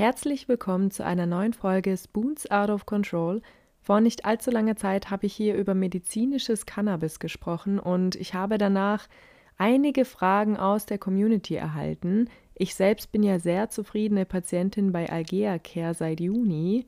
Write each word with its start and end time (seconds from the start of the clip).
Herzlich 0.00 0.48
willkommen 0.48 0.90
zu 0.90 1.04
einer 1.04 1.26
neuen 1.26 1.52
Folge 1.52 1.94
Spoons 1.94 2.50
Out 2.50 2.70
of 2.70 2.86
Control. 2.86 3.42
Vor 3.82 4.00
nicht 4.00 4.24
allzu 4.24 4.50
langer 4.50 4.76
Zeit 4.76 5.10
habe 5.10 5.26
ich 5.26 5.34
hier 5.34 5.54
über 5.56 5.74
medizinisches 5.74 6.64
Cannabis 6.64 7.18
gesprochen 7.18 7.78
und 7.78 8.16
ich 8.16 8.32
habe 8.32 8.56
danach 8.56 9.08
einige 9.58 10.06
Fragen 10.06 10.56
aus 10.56 10.86
der 10.86 10.96
Community 10.96 11.54
erhalten. 11.56 12.30
Ich 12.54 12.74
selbst 12.74 13.12
bin 13.12 13.22
ja 13.22 13.38
sehr 13.38 13.68
zufriedene 13.68 14.24
Patientin 14.24 14.90
bei 14.90 15.06
Algea 15.10 15.58
Care 15.58 15.92
seit 15.92 16.20
Juni. 16.20 16.86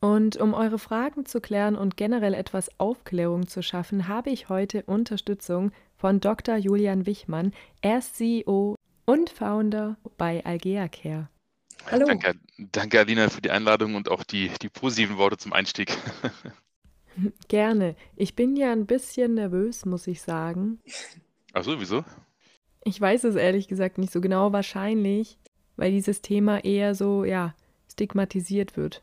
Und 0.00 0.36
um 0.36 0.54
eure 0.54 0.78
Fragen 0.78 1.26
zu 1.26 1.40
klären 1.40 1.74
und 1.74 1.96
generell 1.96 2.34
etwas 2.34 2.70
Aufklärung 2.78 3.48
zu 3.48 3.60
schaffen, 3.60 4.06
habe 4.06 4.30
ich 4.30 4.48
heute 4.48 4.84
Unterstützung 4.84 5.72
von 5.96 6.20
Dr. 6.20 6.54
Julian 6.54 7.06
Wichmann. 7.06 7.50
Er 7.80 7.98
ist 7.98 8.14
CEO 8.14 8.76
und 9.04 9.30
Founder 9.30 9.96
bei 10.16 10.44
Algea 10.44 10.86
Care. 10.86 11.28
Hallo. 11.90 12.06
Danke, 12.06 12.34
danke, 12.72 12.98
Alina, 12.98 13.28
für 13.28 13.40
die 13.40 13.50
Einladung 13.50 13.94
und 13.94 14.08
auch 14.10 14.24
die, 14.24 14.50
die 14.60 14.68
positiven 14.68 15.18
Worte 15.18 15.36
zum 15.36 15.52
Einstieg. 15.52 15.96
Gerne. 17.48 17.96
Ich 18.16 18.34
bin 18.34 18.56
ja 18.56 18.72
ein 18.72 18.86
bisschen 18.86 19.34
nervös, 19.34 19.84
muss 19.84 20.06
ich 20.06 20.20
sagen. 20.20 20.80
Ach 21.52 21.64
so, 21.64 21.80
wieso? 21.80 22.04
Ich 22.84 23.00
weiß 23.00 23.24
es 23.24 23.36
ehrlich 23.36 23.68
gesagt 23.68 23.98
nicht 23.98 24.12
so 24.12 24.20
genau. 24.20 24.52
Wahrscheinlich, 24.52 25.38
weil 25.76 25.92
dieses 25.92 26.22
Thema 26.22 26.64
eher 26.64 26.94
so, 26.94 27.24
ja, 27.24 27.54
stigmatisiert 27.90 28.76
wird. 28.76 29.02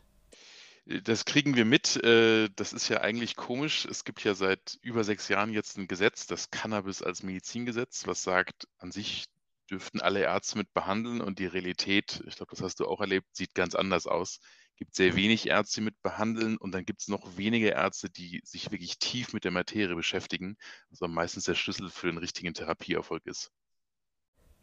Das 0.86 1.26
kriegen 1.26 1.56
wir 1.56 1.66
mit. 1.66 2.04
Äh, 2.04 2.50
das 2.56 2.74
ist 2.74 2.90
ja 2.90 3.02
eigentlich 3.02 3.36
komisch. 3.36 3.86
Es 3.86 4.04
gibt 4.04 4.24
ja 4.24 4.36
seit 4.36 4.78
über 4.82 5.04
sechs 5.04 5.30
Jahren 5.30 5.52
jetzt 5.54 5.78
ein 5.78 5.88
Gesetz, 5.88 6.28
das 6.28 6.52
Cannabis 6.52 7.02
als 7.02 7.24
Medizingesetz, 7.24 8.06
was 8.06 8.22
sagt, 8.24 8.68
an 8.78 8.92
sich 8.92 9.26
dürften 9.70 10.02
alle 10.02 10.22
Ärzte 10.22 10.58
mit 10.58 10.74
behandeln 10.74 11.22
und 11.22 11.40
die 11.40 11.46
Realität, 11.46 12.24
ich 12.28 12.36
glaube, 12.36 12.52
das 12.52 12.62
hast 12.62 12.80
du 12.80 12.88
auch 12.88 13.02
erlebt, 13.02 13.28
sieht 13.36 13.56
ganz 13.56 13.76
anders 13.76 14.08
aus. 14.08 14.40
Es 14.72 14.78
gibt 14.78 14.96
sehr 14.96 15.16
wenig 15.16 15.48
Ärzte, 15.48 15.82
die 15.82 15.86
mit 15.86 16.02
behandeln 16.02 16.58
und 16.58 16.74
dann 16.74 16.86
gibt 16.86 17.02
es 17.02 17.08
noch 17.08 17.38
wenige 17.38 17.70
Ärzte, 17.70 18.10
die 18.10 18.42
sich 18.44 18.72
wirklich 18.72 19.00
tief 19.00 19.34
mit 19.34 19.44
der 19.44 19.52
Materie 19.52 19.96
beschäftigen, 19.96 20.58
was 20.90 21.02
also 21.02 21.14
meistens 21.14 21.46
der 21.46 21.56
Schlüssel 21.56 21.90
für 21.90 22.08
den 22.08 22.18
richtigen 22.18 22.54
Therapieerfolg 22.54 23.26
ist. 23.26 23.52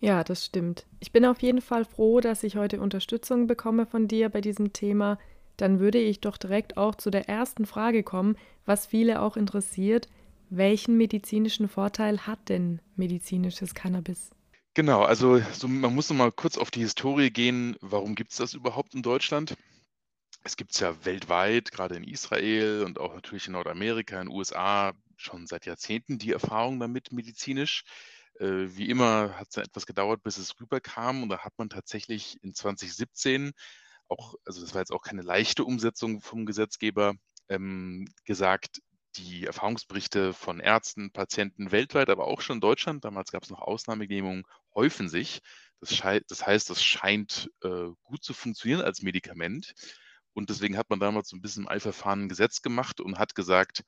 Ja, 0.00 0.24
das 0.24 0.44
stimmt. 0.46 0.86
Ich 0.98 1.12
bin 1.12 1.24
auf 1.26 1.42
jeden 1.42 1.60
Fall 1.60 1.84
froh, 1.84 2.20
dass 2.20 2.42
ich 2.42 2.56
heute 2.56 2.80
Unterstützung 2.80 3.46
bekomme 3.46 3.86
von 3.86 4.08
dir 4.08 4.30
bei 4.30 4.40
diesem 4.40 4.72
Thema. 4.72 5.18
Dann 5.58 5.78
würde 5.78 5.98
ich 5.98 6.20
doch 6.20 6.38
direkt 6.38 6.78
auch 6.78 6.94
zu 6.94 7.10
der 7.10 7.28
ersten 7.28 7.66
Frage 7.66 8.02
kommen, 8.02 8.36
was 8.64 8.86
viele 8.86 9.20
auch 9.20 9.36
interessiert. 9.36 10.08
Welchen 10.48 10.96
medizinischen 10.96 11.68
Vorteil 11.68 12.26
hat 12.26 12.48
denn 12.48 12.80
medizinisches 12.96 13.74
Cannabis? 13.74 14.30
Genau, 14.74 15.02
also 15.02 15.40
so, 15.52 15.66
man 15.68 15.94
muss 15.94 16.10
noch 16.10 16.16
mal 16.16 16.30
kurz 16.32 16.56
auf 16.56 16.70
die 16.70 16.80
Historie 16.80 17.30
gehen. 17.30 17.76
Warum 17.80 18.14
gibt 18.14 18.30
es 18.30 18.36
das 18.38 18.54
überhaupt 18.54 18.94
in 18.94 19.02
Deutschland? 19.02 19.56
Es 20.44 20.56
gibt 20.56 20.72
es 20.72 20.80
ja 20.80 21.04
weltweit, 21.04 21.72
gerade 21.72 21.96
in 21.96 22.04
Israel 22.04 22.84
und 22.84 22.98
auch 23.00 23.14
natürlich 23.14 23.46
in 23.46 23.54
Nordamerika, 23.54 24.20
in 24.20 24.28
den 24.28 24.36
USA, 24.36 24.92
schon 25.16 25.46
seit 25.46 25.66
Jahrzehnten 25.66 26.18
die 26.18 26.32
Erfahrung 26.32 26.80
damit 26.80 27.12
medizinisch. 27.12 27.84
Äh, 28.38 28.68
wie 28.76 28.88
immer 28.88 29.36
hat 29.38 29.48
es 29.50 29.56
etwas 29.56 29.86
gedauert, 29.86 30.22
bis 30.22 30.38
es 30.38 30.58
rüberkam. 30.60 31.22
Und 31.24 31.30
da 31.30 31.40
hat 31.40 31.54
man 31.58 31.68
tatsächlich 31.68 32.38
in 32.42 32.54
2017 32.54 33.52
auch, 34.08 34.34
also 34.44 34.60
das 34.62 34.74
war 34.74 34.82
jetzt 34.82 34.92
auch 34.92 35.02
keine 35.02 35.22
leichte 35.22 35.64
Umsetzung 35.64 36.20
vom 36.20 36.46
Gesetzgeber, 36.46 37.14
ähm, 37.48 38.06
gesagt, 38.24 38.80
die 39.16 39.46
Erfahrungsberichte 39.46 40.32
von 40.32 40.60
Ärzten, 40.60 41.10
Patienten 41.10 41.72
weltweit, 41.72 42.10
aber 42.10 42.26
auch 42.26 42.40
schon 42.40 42.56
in 42.56 42.60
Deutschland, 42.60 43.04
damals 43.04 43.32
gab 43.32 43.42
es 43.42 43.50
noch 43.50 43.60
Ausnahmegenehmigungen, 43.60 44.44
häufen 44.74 45.08
sich. 45.08 45.40
Das, 45.80 46.02
das 46.28 46.46
heißt, 46.46 46.70
das 46.70 46.82
scheint 46.82 47.50
äh, 47.62 47.88
gut 48.02 48.22
zu 48.22 48.34
funktionieren 48.34 48.82
als 48.82 49.02
Medikament. 49.02 49.74
Und 50.32 50.50
deswegen 50.50 50.76
hat 50.76 50.90
man 50.90 51.00
damals 51.00 51.28
so 51.28 51.36
ein 51.36 51.42
bisschen 51.42 51.64
im 51.64 51.68
Eilverfahren 51.68 52.24
ein 52.24 52.28
Gesetz 52.28 52.62
gemacht 52.62 53.00
und 53.00 53.18
hat 53.18 53.34
gesagt, 53.34 53.84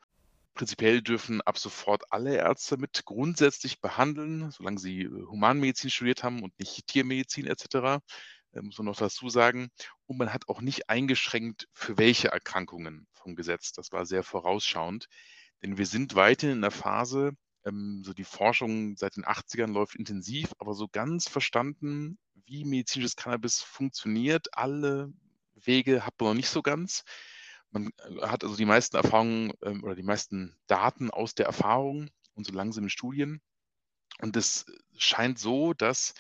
prinzipiell 0.55 1.03
dürfen 1.03 1.41
ab 1.43 1.59
sofort 1.59 2.05
alle 2.11 2.37
Ärzte 2.37 2.77
mit 2.77 3.05
grundsätzlich 3.05 3.81
behandeln, 3.81 4.51
solange 4.51 4.79
sie 4.79 5.03
äh, 5.03 5.27
Humanmedizin 5.27 5.91
studiert 5.91 6.23
haben 6.25 6.43
und 6.43 6.59
nicht 6.59 6.87
Tiermedizin 6.87 7.47
etc. 7.47 8.03
Äh, 8.53 8.63
muss 8.63 8.79
man 8.79 8.87
noch 8.87 8.97
dazu 8.97 9.29
sagen. 9.29 9.71
Und 10.07 10.19
man 10.19 10.33
hat 10.33 10.49
auch 10.49 10.61
nicht 10.61 10.89
eingeschränkt, 10.89 11.69
für 11.73 11.99
welche 11.99 12.29
Erkrankungen 12.29 13.07
vom 13.13 13.35
Gesetz. 13.35 13.73
Das 13.73 13.93
war 13.93 14.07
sehr 14.07 14.23
vorausschauend, 14.23 15.07
denn 15.63 15.79
wir 15.79 15.87
sind 15.87 16.15
weiterhin 16.15 16.57
in 16.57 16.63
der 16.63 16.71
Phase, 16.71 17.33
ähm, 17.65 18.03
so 18.05 18.13
die 18.13 18.25
Forschung 18.25 18.97
seit 18.97 19.17
den 19.17 19.25
80ern 19.25 19.73
läuft 19.73 19.97
intensiv, 19.97 20.53
aber 20.59 20.75
so 20.75 20.89
ganz 20.89 21.29
verstanden, 21.29 22.19
wie 22.47 22.65
medizinisches 22.65 23.17
Cannabis 23.17 23.61
funktioniert, 23.61 24.49
alle 24.53 25.13
Wege 25.55 26.05
hat 26.05 26.15
man 26.19 26.31
noch 26.31 26.35
nicht 26.35 26.49
so 26.49 26.63
ganz. 26.63 27.05
Man 27.71 27.91
äh, 27.99 28.27
hat 28.27 28.45
also 28.45 28.57
die 28.57 28.65
meisten 28.65 28.97
Erfahrungen 28.97 29.53
ähm, 29.63 29.83
oder 29.85 29.95
die 29.95 30.03
meisten 30.03 30.57
Daten 30.67 31.11
aus 31.11 31.35
der 31.35 31.47
Erfahrung 31.47 32.11
und 32.35 32.47
so 32.47 32.53
langsam 32.53 32.85
in 32.85 32.91
Studien. 32.91 33.41
Und 34.21 34.37
es 34.37 34.67
scheint 34.97 35.39
so, 35.39 35.73
dass 35.73 36.15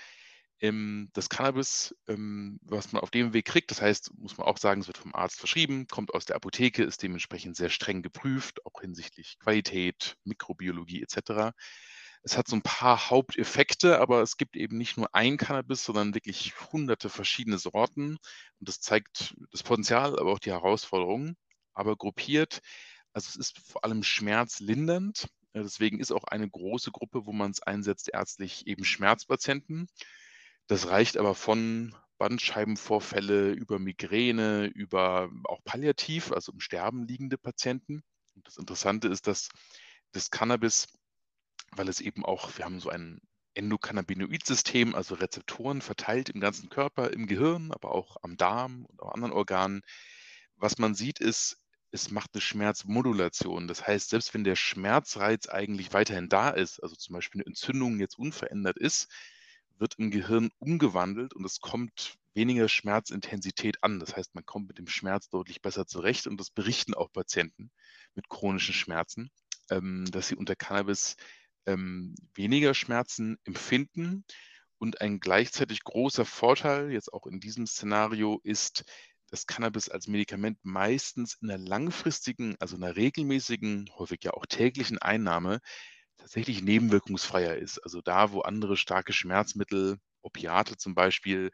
ähm, 0.62 1.10
das 1.12 1.28
Cannabis, 1.28 1.94
ähm, 2.08 2.58
was 2.62 2.92
man 2.92 3.02
auf 3.02 3.10
dem 3.10 3.34
Weg 3.34 3.46
kriegt, 3.46 3.70
das 3.70 3.82
heißt, 3.82 4.12
muss 4.16 4.38
man 4.38 4.46
auch 4.46 4.58
sagen, 4.58 4.80
es 4.80 4.86
wird 4.86 4.96
vom 4.96 5.14
Arzt 5.14 5.38
verschrieben, 5.38 5.86
kommt 5.88 6.14
aus 6.14 6.24
der 6.24 6.36
Apotheke, 6.36 6.84
ist 6.84 7.02
dementsprechend 7.02 7.56
sehr 7.56 7.68
streng 7.68 8.00
geprüft, 8.00 8.64
auch 8.64 8.80
hinsichtlich 8.80 9.38
Qualität, 9.40 10.16
Mikrobiologie 10.24 11.02
etc. 11.02 11.52
Es 12.22 12.38
hat 12.38 12.46
so 12.46 12.54
ein 12.54 12.62
paar 12.62 13.10
Haupteffekte, 13.10 13.98
aber 14.00 14.22
es 14.22 14.36
gibt 14.36 14.56
eben 14.56 14.78
nicht 14.78 14.96
nur 14.96 15.12
ein 15.14 15.36
Cannabis, 15.36 15.84
sondern 15.84 16.14
wirklich 16.14 16.54
hunderte 16.72 17.08
verschiedene 17.10 17.58
Sorten. 17.58 18.18
Und 18.60 18.68
das 18.68 18.80
zeigt 18.80 19.34
das 19.50 19.64
Potenzial, 19.64 20.16
aber 20.18 20.32
auch 20.32 20.38
die 20.38 20.52
Herausforderungen. 20.52 21.36
Aber 21.74 21.96
gruppiert, 21.96 22.60
also 23.12 23.28
es 23.28 23.36
ist 23.36 23.58
vor 23.58 23.84
allem 23.84 24.04
schmerzlindernd. 24.04 25.26
Deswegen 25.54 25.98
ist 25.98 26.12
auch 26.12 26.24
eine 26.24 26.48
große 26.48 26.92
Gruppe, 26.92 27.26
wo 27.26 27.32
man 27.32 27.50
es 27.50 27.62
einsetzt, 27.62 28.08
ärztlich 28.12 28.66
eben 28.68 28.84
Schmerzpatienten. 28.84 29.88
Das 30.72 30.88
reicht 30.88 31.18
aber 31.18 31.34
von 31.34 31.94
Bandscheibenvorfälle 32.16 33.50
über 33.52 33.78
Migräne, 33.78 34.68
über 34.68 35.30
auch 35.44 35.62
palliativ, 35.64 36.32
also 36.32 36.50
im 36.50 36.60
Sterben 36.60 37.06
liegende 37.06 37.36
Patienten. 37.36 38.02
Und 38.34 38.46
das 38.46 38.56
Interessante 38.56 39.08
ist, 39.08 39.26
dass 39.26 39.50
das 40.12 40.30
Cannabis, 40.30 40.86
weil 41.72 41.90
es 41.90 42.00
eben 42.00 42.24
auch, 42.24 42.56
wir 42.56 42.64
haben 42.64 42.80
so 42.80 42.88
ein 42.88 43.20
Endokannabinoid-System, 43.52 44.94
also 44.94 45.14
Rezeptoren 45.14 45.82
verteilt 45.82 46.30
im 46.30 46.40
ganzen 46.40 46.70
Körper, 46.70 47.12
im 47.12 47.26
Gehirn, 47.26 47.70
aber 47.70 47.92
auch 47.92 48.16
am 48.22 48.38
Darm 48.38 48.86
und 48.86 49.02
auch 49.02 49.12
anderen 49.12 49.34
Organen. 49.34 49.82
Was 50.56 50.78
man 50.78 50.94
sieht, 50.94 51.20
ist, 51.20 51.58
es 51.90 52.10
macht 52.10 52.30
eine 52.32 52.40
Schmerzmodulation. 52.40 53.68
Das 53.68 53.86
heißt, 53.86 54.08
selbst 54.08 54.32
wenn 54.32 54.44
der 54.44 54.56
Schmerzreiz 54.56 55.50
eigentlich 55.50 55.92
weiterhin 55.92 56.30
da 56.30 56.48
ist, 56.48 56.82
also 56.82 56.96
zum 56.96 57.12
Beispiel 57.12 57.42
eine 57.42 57.48
Entzündung 57.48 58.00
jetzt 58.00 58.18
unverändert 58.18 58.78
ist, 58.78 59.12
wird 59.78 59.94
im 59.98 60.10
Gehirn 60.10 60.50
umgewandelt 60.58 61.34
und 61.34 61.44
es 61.44 61.60
kommt 61.60 62.16
weniger 62.34 62.68
Schmerzintensität 62.68 63.82
an. 63.82 64.00
Das 64.00 64.16
heißt, 64.16 64.34
man 64.34 64.46
kommt 64.46 64.68
mit 64.68 64.78
dem 64.78 64.86
Schmerz 64.86 65.28
deutlich 65.28 65.60
besser 65.60 65.86
zurecht 65.86 66.26
und 66.26 66.38
das 66.38 66.50
berichten 66.50 66.94
auch 66.94 67.12
Patienten 67.12 67.70
mit 68.14 68.28
chronischen 68.28 68.74
Schmerzen, 68.74 69.30
ähm, 69.70 70.06
dass 70.10 70.28
sie 70.28 70.36
unter 70.36 70.56
Cannabis 70.56 71.16
ähm, 71.66 72.14
weniger 72.34 72.74
Schmerzen 72.74 73.38
empfinden. 73.44 74.24
Und 74.78 75.00
ein 75.00 75.20
gleichzeitig 75.20 75.84
großer 75.84 76.24
Vorteil, 76.24 76.90
jetzt 76.90 77.12
auch 77.12 77.26
in 77.26 77.38
diesem 77.38 77.66
Szenario, 77.66 78.40
ist, 78.42 78.84
dass 79.28 79.46
Cannabis 79.46 79.88
als 79.88 80.08
Medikament 80.08 80.58
meistens 80.62 81.38
in 81.40 81.50
einer 81.50 81.64
langfristigen, 81.64 82.56
also 82.58 82.76
einer 82.76 82.96
regelmäßigen, 82.96 83.90
häufig 83.96 84.24
ja 84.24 84.32
auch 84.32 84.44
täglichen 84.44 84.98
Einnahme 84.98 85.60
tatsächlich 86.22 86.62
nebenwirkungsfreier 86.62 87.56
ist. 87.56 87.78
Also 87.80 88.00
da, 88.00 88.32
wo 88.32 88.40
andere 88.42 88.76
starke 88.76 89.12
Schmerzmittel, 89.12 89.98
Opiate 90.22 90.76
zum 90.76 90.94
Beispiel, 90.94 91.50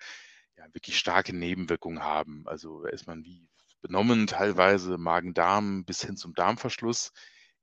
ja, 0.56 0.66
wirklich 0.74 0.98
starke 0.98 1.34
Nebenwirkungen 1.34 2.02
haben. 2.02 2.44
Also 2.46 2.84
ist 2.84 3.06
man 3.06 3.24
wie 3.24 3.48
benommen, 3.80 4.26
teilweise 4.26 4.98
Magen-Darm 4.98 5.84
bis 5.84 6.02
hin 6.02 6.16
zum 6.16 6.34
Darmverschluss, 6.34 7.12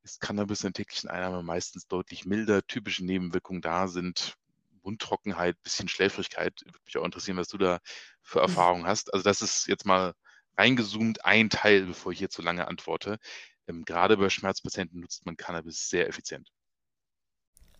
ist 0.04 0.22
Cannabis 0.22 0.64
in 0.64 0.70
der 0.70 0.74
täglichen 0.74 1.10
Einnahme 1.10 1.44
meistens 1.44 1.88
deutlich 1.88 2.26
milder. 2.26 2.66
Typische 2.66 3.06
Nebenwirkungen 3.06 3.62
da 3.62 3.88
sind 3.88 4.36
Mundtrockenheit, 4.82 5.62
bisschen 5.62 5.88
Schläfrigkeit. 5.88 6.62
Würde 6.66 6.80
mich 6.86 6.98
auch 6.98 7.06
interessieren, 7.06 7.38
was 7.38 7.50
du 7.50 7.58
da 7.58 7.80
für 8.22 8.40
mhm. 8.40 8.46
Erfahrungen 8.46 8.88
hast. 8.88 9.14
Also 9.14 9.24
das 9.24 9.42
ist 9.42 9.68
jetzt 9.68 9.86
mal 9.86 10.14
reingezoomt 10.58 11.24
ein 11.26 11.50
Teil, 11.50 11.86
bevor 11.86 12.12
ich 12.12 12.20
hier 12.20 12.30
zu 12.30 12.42
lange 12.42 12.68
antworte. 12.68 13.20
Ähm, 13.68 13.84
gerade 13.86 14.18
bei 14.18 14.30
Schmerzpatienten 14.30 15.02
nutzt 15.02 15.26
man 15.26 15.38
Cannabis 15.38 15.90
sehr 15.90 16.08
effizient. 16.08 16.50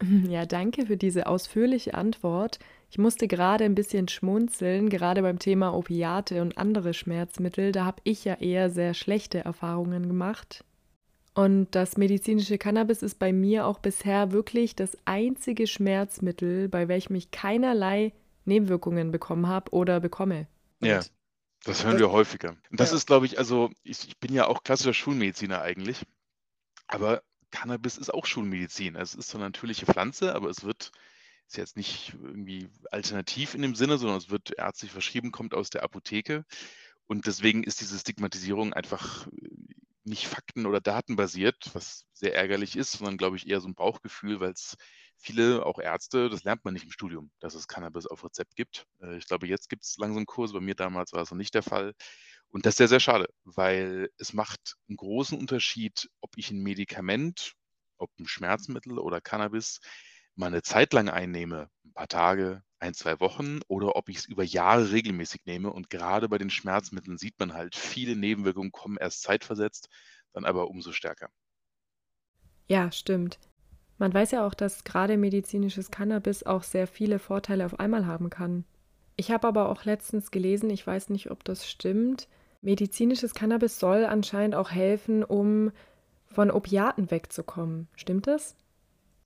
Ja, 0.30 0.46
danke 0.46 0.88
für 0.88 0.98
diese 0.98 1.28
ausführliche 1.28 1.94
Antwort. 1.94 2.60
Ich 2.90 2.98
musste 2.98 3.28
gerade 3.28 3.64
ein 3.64 3.76
bisschen 3.76 4.08
schmunzeln, 4.08 4.90
gerade 4.90 5.22
beim 5.22 5.40
Thema 5.40 5.74
Opiate 5.74 6.42
und 6.42 6.58
andere 6.58 6.94
Schmerzmittel. 6.94 7.72
Da 7.72 7.86
habe 7.86 8.02
ich 8.04 8.26
ja 8.26 8.36
eher 8.36 8.70
sehr 8.70 8.94
schlechte 8.94 9.40
Erfahrungen 9.40 10.08
gemacht. 10.08 10.64
Und 11.34 11.76
das 11.76 11.98
medizinische 11.98 12.58
Cannabis 12.58 13.04
ist 13.04 13.20
bei 13.20 13.34
mir 13.34 13.66
auch 13.66 13.80
bisher 13.80 14.32
wirklich 14.32 14.76
das 14.76 14.98
einzige 15.04 15.68
Schmerzmittel, 15.68 16.70
bei 16.70 16.88
welchem 16.88 17.16
ich 17.16 17.32
keinerlei 17.32 18.14
Nebenwirkungen 18.46 19.12
bekommen 19.12 19.48
habe 19.48 19.72
oder 19.72 20.00
bekomme. 20.00 20.48
Ja. 20.80 21.02
Das 21.66 21.84
hören 21.84 21.94
Das 21.94 22.02
wir 22.02 22.12
häufiger. 22.12 22.56
Und 22.70 22.80
das 22.80 22.92
ja. 22.92 22.98
ist, 22.98 23.08
glaube 23.08 23.26
ich 23.26 23.40
also, 23.40 23.72
ich 23.84 24.08
ich 24.08 24.18
bin 24.20 24.34
ja 24.34 24.48
auch 24.48 24.64
klassischer 24.64 24.94
Schulmediziner 24.94 25.62
eigentlich, 25.62 26.06
aber 26.88 27.24
Cannabis 27.54 27.98
ist 27.98 28.14
auch 28.14 28.26
Schulmedizin. 28.26 28.96
Es 28.96 29.16
ist 29.16 29.30
so 29.30 29.38
'ne 29.38 29.46
natürliche 29.46 29.86
Pflanze, 29.86 30.36
aber 30.36 30.50
es 30.50 30.64
wird 30.64 30.92
ist 31.48 31.58
jetzt 31.58 31.78
nicht 31.78 32.14
irgendwie 32.24 32.70
alternativ 32.92 33.54
in 33.54 33.62
dem 33.62 33.76
Sinne, 33.76 33.98
sondern 34.00 34.18
es 34.18 34.30
wird 34.32 34.52
ärztlich 34.58 34.92
verschrieben, 34.92 35.32
kommt 35.32 35.54
aus 35.54 35.70
der 35.70 35.84
Apotheke. 35.84 36.44
Und 37.08 37.28
deswegen 37.28 37.64
ist 37.64 37.82
diese 37.82 38.00
Stigmatisierung 38.00 38.74
einfach, 38.74 39.28
äh, 39.28 39.32
nicht 40.06 40.28
fakten 40.28 40.66
oder 40.68 40.82
datenbasiert, 40.82 41.72
was 41.74 42.06
sehr 42.14 42.36
ärgerlich 42.36 42.76
ist, 42.78 42.94
sondern, 42.94 43.18
glaube 43.18 43.38
ich, 43.38 43.48
eher 43.50 43.62
so 43.62 43.68
'n 43.68 43.76
Bauchgefühl, 43.76 44.40
weil's 44.40 44.76
viele, 45.18 45.66
auch 45.66 45.80
Ärzte 45.80 46.30
das 46.30 46.44
lernt 46.44 46.66
man 46.66 46.74
nicht 46.74 46.84
im 46.86 46.92
Studium, 46.92 47.32
dass 47.40 47.56
es 47.56 47.68
Cannabis 47.68 48.08
auf 48.08 48.24
Rezept 48.26 48.56
gibt. 48.56 48.88
Äh, 49.02 49.18
ich 49.18 49.28
glaube, 49.28 49.48
jetzt 49.48 49.70
gibt's 49.70 49.98
langsam 50.00 50.26
Kurse. 50.26 50.54
Bei 50.56 50.60
mir 50.62 50.76
damals 50.76 51.14
war 51.14 51.22
es 51.24 51.32
noch 51.32 51.38
nicht 51.38 51.54
der 51.56 51.64
Fall. 51.64 51.94
Und 52.56 52.66
das 52.66 52.76
ist 52.76 52.78
sehr, 52.78 52.88
sehr 52.88 53.00
schade, 53.02 53.28
weil 53.44 54.10
es 54.18 54.32
macht 54.32 54.78
'n 54.90 54.96
großen 54.96 55.38
Unterschied, 55.38 56.10
ob 56.22 56.38
ich 56.38 56.52
'n 56.52 56.64
Medikament, 56.64 57.52
ob 57.98 58.10
'n 58.18 58.26
Schmerzmittel 58.30 58.98
oder 58.98 59.20
Cannabis 59.20 59.82
mal 60.36 60.52
'ne 60.52 60.62
Zeit 60.62 60.94
lang 60.94 61.10
einnehme, 61.10 61.70
'n 61.84 61.92
paar 61.94 62.08
Tage, 62.08 62.64
1, 62.80 62.94
2 62.94 63.20
Wochen 63.20 63.60
oder 63.68 63.98
ob 63.98 64.08
ich's 64.08 64.24
über 64.26 64.46
Jahre 64.46 64.92
regelmäßig 64.92 65.42
nehme. 65.46 65.70
Und 65.74 65.90
grade 65.90 66.30
bei 66.30 66.38
den 66.38 66.50
Schmerzmitteln 66.50 67.18
sieht 67.18 67.38
man 67.40 67.52
halt, 67.54 67.76
viele 67.76 68.16
Nebenwirkungen 68.16 68.72
kommen 68.72 68.96
erst 68.98 69.24
zeitversetzt, 69.24 69.90
dann 70.32 70.46
aber 70.46 70.70
umso 70.70 70.94
stärker. 70.94 71.30
Ja, 72.70 72.92
stimmt. 72.92 73.38
Man 73.98 74.14
weiß 74.14 74.32
ja 74.32 74.46
auch, 74.48 74.54
dass 74.56 74.84
grade 74.84 75.18
medizinisches 75.18 75.92
Cannabis 75.92 76.44
auch 76.44 76.64
sehr 76.64 76.88
viele 76.88 77.20
Vorteile 77.20 77.66
auf 77.66 77.80
einmal 77.80 78.08
haben 78.08 78.30
kann. 78.30 78.66
Ich 79.18 79.32
habe 79.32 79.48
aber 79.48 79.70
auch 79.70 79.86
letztens 79.86 80.32
gelesen, 80.32 80.70
ich 80.70 80.86
weiß 80.86 81.10
nicht, 81.10 81.32
ob 81.32 81.44
das 81.46 81.70
stimmt, 81.70 82.28
medizinisches 82.62 83.34
Cannabis 83.34 83.80
soll 83.80 84.06
anscheinend 84.06 84.56
auch 84.56 84.72
helfen, 84.72 85.24
um 85.24 85.72
von 86.26 86.52
Opiaten 86.52 87.12
wegzukommen. 87.12 87.88
Stimmt 87.96 88.28
das? 88.28 88.56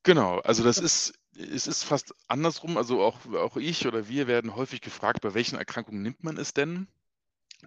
Genau, 0.06 0.40
also 0.40 0.64
das 0.64 0.80
ist 0.80 1.14
es 1.36 1.68
ist 1.68 1.84
fast 1.84 2.14
andersrum. 2.28 2.78
Also 2.78 3.02
auch 3.02 3.26
auch 3.34 3.58
ich 3.58 3.86
oder 3.88 4.08
wir 4.08 4.28
werden 4.28 4.56
häufig 4.56 4.82
gefragt, 4.82 5.22
bei 5.22 5.34
welchen 5.34 5.58
Erkrankungen 5.58 6.02
nimmt 6.02 6.24
man 6.24 6.38
es 6.38 6.54
denn? 6.54 6.88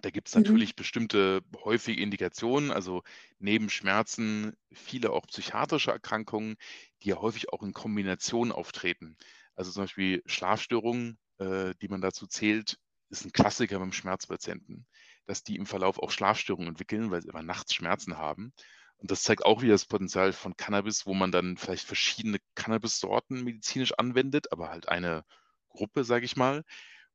Da 0.01 0.11
gibt's 0.11 0.35
Mhm. 0.35 0.63
natürlich 0.63 0.75
bestimmte 0.75 1.41
häufige 1.63 2.01
Indikationen, 2.01 2.71
also 2.71 3.03
neben 3.39 3.69
Schmerzen 3.69 4.55
viele 4.73 5.11
auch 5.11 5.27
psychiatrische 5.27 5.91
Erkrankungen, 5.91 6.55
die 7.03 7.09
ja 7.09 7.17
häufig 7.17 7.53
auch 7.53 7.63
in 7.63 7.73
Kombination 7.73 8.51
auftreten. 8.53 9.17
Also 9.55 9.71
zum 9.71 9.83
Beispiel 9.83 10.23
Schlafstörungen, 10.27 11.19
äh, 11.39 11.73
die 11.81 11.89
man 11.89 12.01
dazu 12.01 12.27
zählt, 12.27 12.79
ist 13.09 13.25
'n 13.25 13.31
Klassiker 13.33 13.79
beim 13.79 13.93
Schmerzpatienten, 13.93 14.87
dass 15.25 15.43
die 15.43 15.55
im 15.57 15.65
Verlauf 15.65 15.99
auch 15.99 16.11
Schlafstörungen 16.11 16.69
entwickeln, 16.69 17.11
weil 17.11 17.21
sie 17.21 17.29
immer 17.29 17.43
nachts 17.43 17.73
Schmerzen 17.75 18.17
haben. 18.17 18.53
Und 18.97 19.11
das 19.11 19.23
zeigt 19.23 19.45
auch 19.45 19.61
wieder 19.61 19.73
das 19.73 19.85
Potenzial 19.85 20.33
von 20.33 20.55
Cannabis, 20.57 21.05
wo 21.05 21.13
man 21.13 21.31
dann 21.31 21.57
vielleicht 21.57 21.85
verschiedene 21.85 22.39
Cannabissorten 22.55 23.43
medizinisch 23.43 23.93
anwendet, 23.97 24.51
aber 24.51 24.69
halt 24.69 24.87
eine 24.89 25.25
Gruppe, 25.69 26.03
sage 26.05 26.25
ich 26.25 26.35
mal, 26.37 26.63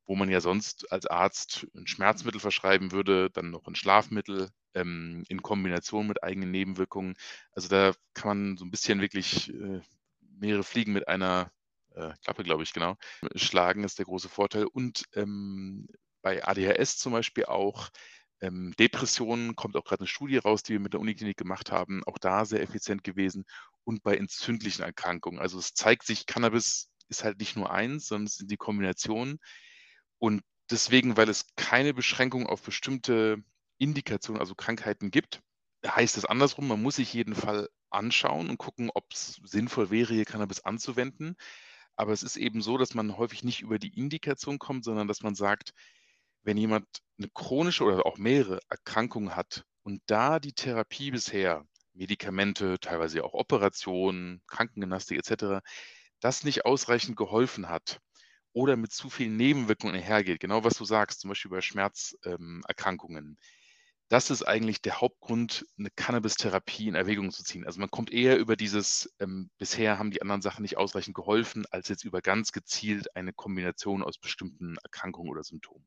wo 0.07 0.17
man 0.17 0.31
ja 0.31 0.41
sonst 0.41 0.91
als 0.93 1.07
Arzt 1.07 1.67
'n 1.75 1.87
Schmerzmittel 1.87 2.41
verschreiben 2.41 2.93
würde, 2.93 3.31
dann 3.31 3.51
noch 3.51 3.67
'n 3.69 3.75
Schlafmittel, 3.77 4.51
ähm, 4.75 5.25
in 5.29 5.43
Kombination 5.43 6.07
mit 6.07 6.23
eigenen 6.25 6.51
Nebenwirkungen. 6.51 7.15
Also, 7.53 7.69
da 7.69 7.93
kann 8.15 8.29
man 8.49 8.57
so 8.57 8.65
'n 8.65 8.71
bisschen 8.71 9.01
wirklich, 9.01 9.53
äh, 9.55 9.81
mehrere 10.39 10.65
Fliegen 10.65 10.93
mit 10.93 11.09
einer, 11.09 11.53
äh, 11.95 12.13
Klappe, 12.25 12.45
glaube 12.45 12.63
ich, 12.63 12.73
genau, 12.73 12.97
schlagen, 13.37 13.85
ist 13.85 13.99
der 13.99 14.07
große 14.07 14.29
Vorteil. 14.29 14.65
Und, 14.67 15.05
ähm, 15.15 15.89
bei 16.23 16.45
ADHS 16.47 16.99
zum 16.99 17.13
Beispiel 17.13 17.47
auch, 17.47 17.89
ähm, 18.41 18.75
Depressionen 18.79 19.57
kommt 19.57 19.77
auch 19.77 19.85
grad 19.85 20.01
'ne 20.01 20.07
Studie 20.07 20.39
raus, 20.39 20.63
die 20.63 20.75
wir 20.75 20.81
mit 20.81 20.93
der 20.95 21.01
Uniklinik 21.01 21.37
gemacht 21.37 21.73
haben, 21.73 22.03
auch 22.07 22.19
da 22.19 22.45
sehr 22.45 22.63
effizient 22.63 23.05
gewesen 23.05 23.45
und 23.85 24.03
bei 24.03 24.17
entzündlichen 24.17 24.85
Erkrankungen. 24.85 25.41
Also, 25.41 25.59
es 25.59 25.75
zeigt 25.75 26.05
sich, 26.07 26.27
Cannabis 26.27 26.91
ist 27.09 27.25
halt 27.25 27.39
nicht 27.41 27.57
nur 27.57 27.71
eins, 27.73 28.07
sondern 28.09 28.27
es 28.27 28.37
sind 28.37 28.51
die 28.51 28.57
Kombinationen. 28.59 29.39
Und 30.19 30.43
deswegen, 30.71 31.17
weil 31.17 31.29
es 31.29 31.47
keine 31.57 31.95
Beschränkung 31.95 32.47
auf 32.47 32.63
bestimmte 32.63 33.39
Indikationen, 33.79 34.41
also 34.41 34.55
Krankheiten 34.55 35.11
gibt, 35.11 35.41
heißt 35.87 36.17
es 36.19 36.25
andersrum, 36.27 36.69
man 36.69 36.83
muss 36.83 36.97
sich 36.97 37.13
jeden 37.15 37.35
Fall 37.37 37.69
anschauen 37.91 38.51
und 38.51 38.59
gucken, 38.59 38.91
ob's 38.95 39.41
sinnvoll 39.45 39.91
wäre, 39.91 40.15
hier 40.15 40.25
Cannabis 40.27 40.61
anzuwenden. 40.65 41.37
Aber 41.97 42.13
es 42.13 42.23
ist 42.25 42.37
eben 42.37 42.63
so, 42.63 42.79
dass 42.79 42.95
man 42.95 43.17
häufig 43.19 43.45
nicht 43.45 43.61
über 43.63 43.79
die 43.79 43.97
Indikation 43.99 44.59
kommt, 44.59 44.85
sondern 44.85 45.09
dass 45.09 45.23
man 45.23 45.35
sagt, 45.37 45.73
wenn 46.49 46.57
jemand 46.59 46.87
'ne 47.19 47.29
chronische 47.35 47.85
oder 47.85 48.07
auch 48.07 48.19
mehrere 48.19 48.61
Erkrankungen 48.71 49.37
hat 49.37 49.65
und 49.85 50.03
da 50.09 50.41
die 50.41 50.55
Therapie 50.55 51.13
bisher, 51.13 51.67
Medikamente, 51.95 52.79
teilweise 52.81 53.25
auch 53.25 53.35
Operationen, 53.35 54.43
Krankengymnastik 54.49 55.19
et 55.21 55.27
cetera, 55.27 55.63
das 56.21 56.45
nicht 56.45 56.67
ausreichend 56.67 57.17
geholfen 57.19 57.69
hat 57.71 58.01
oder 58.55 58.77
mit 58.77 58.93
zu 58.93 59.11
vielen 59.11 59.37
Nebenwirkungen 59.39 59.97
einhergeht, 59.97 60.41
genau 60.41 60.65
was 60.65 60.75
du 60.79 60.85
sagst, 60.87 61.21
zum 61.23 61.31
Beispiel 61.31 61.51
bei 61.53 61.63
Schmerz 61.63 62.17
ähm. 62.27 62.63
Das 64.11 64.31
ist 64.31 64.43
eigentlich 64.45 64.83
der 64.83 65.01
Hauptgrund, 65.03 65.67
'ne 65.79 65.91
Cannabistherapie 65.97 66.89
in 66.89 66.95
Erwägung 66.97 67.31
zu 67.33 67.45
ziehen. 67.45 67.67
Also, 67.67 67.81
man 67.81 67.91
kommt 67.91 68.11
eher 68.13 68.39
über 68.39 68.57
dieses, 68.57 69.11
ähm, 69.21 69.51
bisher 69.59 69.99
haben 69.99 70.11
die 70.13 70.23
anderen 70.23 70.43
Sachen 70.43 70.63
nicht 70.63 70.79
ausreichend 70.79 71.15
geholfen, 71.17 71.67
als 71.71 71.89
jetzt 71.89 72.05
über 72.05 72.23
ganz 72.23 72.53
gezielt 72.53 73.17
eine 73.17 73.33
Kombination 73.35 74.03
aus 74.05 74.19
bestimmten 74.19 74.77
Erkrankungen 74.85 75.31
oder 75.31 75.45
Symptomen. 75.45 75.87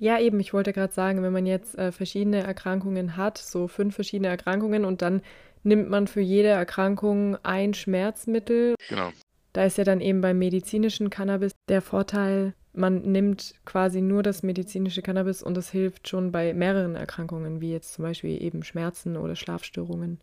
Ja, 0.00 0.20
eben, 0.20 0.38
ich 0.38 0.52
wollte 0.52 0.72
grad 0.72 0.92
sagen, 0.92 1.22
wenn 1.22 1.32
man 1.32 1.46
jetzt, 1.46 1.76
äh, 1.76 1.90
verschiedene 1.90 2.42
Erkrankungen 2.42 3.16
hat, 3.16 3.38
so 3.38 3.66
5 3.66 3.94
verschiedene 3.94 4.28
Erkrankungen 4.28 4.84
und 4.84 5.02
dann 5.02 5.22
nimmt 5.64 5.90
man 5.90 6.06
für 6.06 6.20
jede 6.20 6.48
Erkrankung 6.48 7.36
ein 7.42 7.74
Schmerzmittel. 7.74 8.74
Genau. 8.88 9.10
Da 9.52 9.64
ist 9.64 9.76
ja 9.76 9.84
dann 9.84 10.00
eben 10.00 10.20
beim 10.20 10.38
medizinischen 10.38 11.10
Cannabis 11.10 11.52
der 11.68 11.82
Vorteil, 11.82 12.54
man 12.72 13.02
nimmt 13.02 13.54
quasi 13.64 14.00
nur 14.00 14.22
das 14.22 14.44
medizinische 14.44 15.02
Cannabis 15.02 15.42
und 15.42 15.56
das 15.56 15.70
hilft 15.70 16.06
schon 16.06 16.30
bei 16.30 16.54
mehreren 16.54 16.94
Erkrankungen, 16.94 17.60
wie 17.60 17.72
jetzt 17.72 17.94
zum 17.94 18.04
Beispiel 18.04 18.40
eben 18.40 18.62
Schmerzen 18.62 19.16
oder 19.16 19.34
Schlafstörungen. 19.34 20.20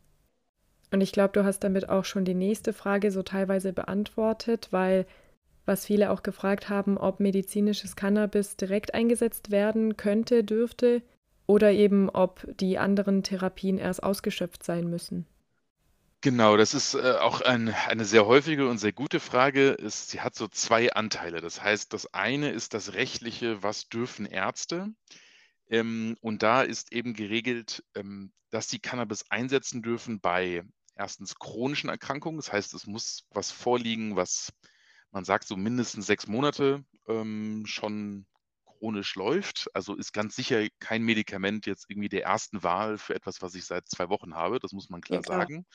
Und 0.91 1.01
ich 1.01 1.11
glaube, 1.11 1.33
du 1.33 1.43
hast 1.43 1.59
damit 1.59 1.89
auch 1.89 2.05
schon 2.05 2.23
die 2.23 2.33
nächste 2.33 2.71
Frage 2.71 3.11
so 3.11 3.23
teilweise 3.23 3.73
beantwortet, 3.73 4.69
weil 4.71 5.05
was 5.65 5.85
viele 5.85 6.11
auch 6.11 6.23
gefragt 6.23 6.69
haben, 6.69 6.97
ob 6.97 7.19
medizinisches 7.19 7.95
Cannabis 7.95 8.55
direkt 8.57 8.93
eingesetzt 8.93 9.51
werden 9.51 9.97
könnte, 9.97 10.43
dürfte 10.43 11.01
oder 11.47 11.71
eben 11.71 12.09
ob 12.09 12.47
die 12.59 12.77
anderen 12.77 13.23
Therapien 13.23 13.77
erst 13.77 14.03
ausgeschöpft 14.03 14.63
sein 14.63 14.89
müssen. 14.89 15.25
Genau, 16.21 16.57
das 16.57 16.73
ist, 16.73 16.95
äh, 16.95 17.17
auch 17.19 17.41
ein 17.41 17.69
eine 17.69 18.03
sehr 18.03 18.25
häufige 18.25 18.67
und 18.67 18.79
sehr 18.79 18.93
gute 18.93 19.19
Frage. 19.19 19.77
Es 19.79 20.09
sie 20.09 20.21
hat 20.21 20.33
so 20.35 20.47
2 20.47 20.91
Anteile. 20.93 21.39
Das 21.39 21.61
heißt, 21.61 21.93
das 21.93 22.11
eine 22.13 22.49
ist 22.49 22.73
das 22.73 22.93
Rechtliche, 22.93 23.61
was 23.61 23.89
dürfen 23.89 24.25
Ärzte? 24.25 24.87
Ähm, 25.69 26.17
und 26.21 26.43
da 26.43 26.63
ist 26.63 26.91
eben 26.93 27.13
geregelt, 27.13 27.83
ähm, 27.95 28.31
dass 28.49 28.69
sie 28.69 28.79
Cannabis 28.79 29.25
einsetzen 29.29 29.83
dürfen 29.83 30.19
bei 30.19 30.63
1. 30.95 31.35
chronischen 31.39 31.89
Erkrankungen. 31.89 32.37
Das 32.37 32.51
heißt, 32.51 32.73
es 32.73 32.87
muss 32.87 33.27
was 33.31 33.51
vorliegen, 33.51 34.15
was 34.15 34.51
man 35.15 35.25
sagt, 35.25 35.47
so 35.47 35.57
mindestens 35.57 36.07
6 36.07 36.27
Monate, 36.27 36.85
ähm, 37.09 37.65
schon 37.67 38.27
chronisch 38.67 39.15
läuft. 39.15 39.69
Also, 39.75 39.95
ist 39.95 40.13
ganz 40.13 40.35
sicher 40.37 40.67
kein 40.81 41.03
Medikament 41.03 41.67
jetzt 41.67 41.87
irgendwie 41.89 42.09
der 42.09 42.23
1. 42.23 42.63
Wahl 42.63 42.99
für 42.99 43.15
etwas, 43.15 43.41
was 43.43 43.55
ich 43.55 43.65
seit 43.65 43.89
2 43.89 44.09
Wochen 44.09 44.35
habe. 44.35 44.59
Das 44.59 44.73
muss 44.73 44.89
man 44.91 45.01
Ja, 45.09 45.19
klar 45.19 45.23
klar. 45.23 45.47
sagen. 45.47 45.65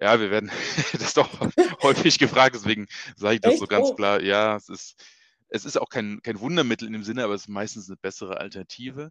Ja, 0.00 0.20
wir 0.20 0.30
werden 0.32 0.50
das 1.00 1.14
doch 1.14 1.30
häufig 1.82 2.18
gefragt, 2.18 2.54
deswegen 2.56 2.86
sage 3.16 3.36
ich 3.36 3.40
das 3.42 3.58
so 3.58 3.66
Echt? 3.66 3.68
ganz 3.68 3.94
Oh. 3.94 3.96
klar. 3.96 4.22
Ja, 4.22 4.56
es 4.56 4.68
ist 4.70 5.02
es 5.50 5.64
ist 5.66 5.78
auch 5.78 5.90
kein 5.90 6.20
kein 6.22 6.40
Wundermittel 6.40 6.86
in 6.88 6.94
dem 6.94 7.04
Sinne, 7.04 7.24
aber 7.24 7.34
es 7.34 7.42
ist 7.42 7.48
meistens 7.48 7.88
'ne 7.88 7.96
bessere 7.98 8.38
Alternative. 8.40 9.10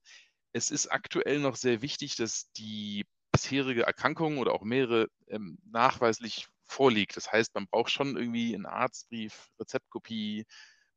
Es 0.54 0.72
ist 0.72 0.88
aktuell 0.90 1.40
noch 1.42 1.56
sehr 1.58 1.82
wichtig, 1.84 2.16
dass 2.18 2.52
die 2.54 3.06
bisherige 3.34 3.84
Erkrankung 3.84 4.40
oder 4.40 4.54
auch 4.54 4.64
mehrere, 4.64 5.08
ähm, 5.30 5.60
nachweislich 5.72 6.48
vorliegt. 6.68 7.18
Das 7.18 7.32
heißt, 7.32 7.56
man 7.56 7.68
braucht 7.68 7.92
schon 7.92 8.18
irgendwie 8.18 8.54
'n 8.56 8.66
Arztbrief, 8.66 9.50
Rezeptkopie, 9.60 10.46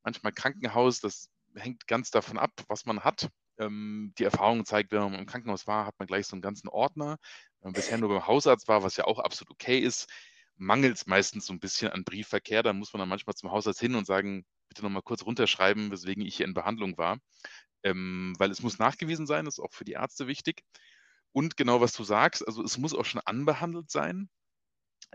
manchmal 0.04 0.32
Krankenhaus. 0.32 1.00
Das 1.00 1.28
hängt 1.56 1.86
ganz 1.88 2.10
davon 2.10 2.38
ab, 2.38 2.52
was 2.68 2.86
man 2.86 3.00
hat. 3.04 3.28
Ähm, 3.58 4.14
die 4.18 4.24
Erfahrung 4.24 4.64
zeigt, 4.66 4.92
wenn 4.92 5.00
man 5.02 5.14
im 5.14 5.26
Krankenhaus 5.26 5.66
war, 5.66 5.86
hat 5.86 5.96
man 5.98 6.06
gleich 6.08 6.26
so 6.28 6.36
'n 6.36 6.42
ganzen 6.42 6.68
Ordner. 6.68 7.18
Wenn 7.60 7.68
man 7.70 7.74
bisher 7.74 7.98
nur 7.98 8.08
beim 8.10 8.26
Hausarzt 8.28 8.68
war, 8.68 8.82
was 8.84 8.96
ja 8.98 9.04
auch 9.06 9.18
absolut 9.20 9.50
okay 9.52 9.78
ist, 9.80 10.08
mangelt's 10.56 11.06
meistens 11.06 11.46
so 11.46 11.52
'n 11.54 11.60
bisschen 11.60 11.90
an 11.92 12.04
Briefverkehr. 12.04 12.62
Da 12.64 12.72
muss 12.74 12.92
man 12.92 13.00
dann 13.00 13.08
manchmal 13.10 13.34
zum 13.36 13.50
Hausarzt 13.52 13.80
hin 13.80 13.94
und 13.96 14.06
sagen: 14.06 14.44
„Bitte 14.68 14.82
noch 14.84 14.90
mal 14.90 15.02
kurz 15.02 15.24
runterschreiben, 15.26 15.90
weswegen 15.92 16.24
ich 16.26 16.36
hier 16.36 16.46
in 16.46 16.54
Behandlung 16.54 16.98
war.“ 16.98 17.18
Ähm, 17.84 18.34
weil 18.38 18.50
es 18.52 18.62
muss 18.62 18.78
nachgewiesen 18.80 19.26
sein, 19.28 19.44
das 19.46 19.56
ist 19.58 19.64
auch 19.64 19.72
für 19.74 19.84
die 19.84 19.92
Ärzte 19.94 20.26
wichtig. 20.28 20.62
Und 21.32 21.56
genau, 21.58 21.80
was 21.82 21.92
du 21.94 22.04
sagst, 22.04 22.46
also, 22.46 22.62
es 22.64 22.78
muss 22.78 22.94
auch 22.94 23.04
schon 23.06 23.20
anbehandelt 23.26 23.90
sein. 23.90 24.28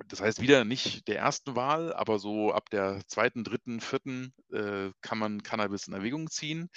Das 0.08 0.22
heißt, 0.22 0.42
wieder 0.42 0.66
nicht 0.66 1.08
der 1.08 1.24
1. 1.26 1.44
Wahl, 1.48 1.94
aber 1.94 2.20
so 2.20 2.52
ab 2.52 2.70
der 2.70 3.02
2., 3.08 3.30
3., 3.44 3.80
4., 3.80 4.32
äh, 4.52 4.92
kann 5.02 5.18
man 5.20 5.44
Cannabis 5.44 5.88
in 5.88 5.94
Erwägung 5.94 6.30
ziehen. 6.30 6.70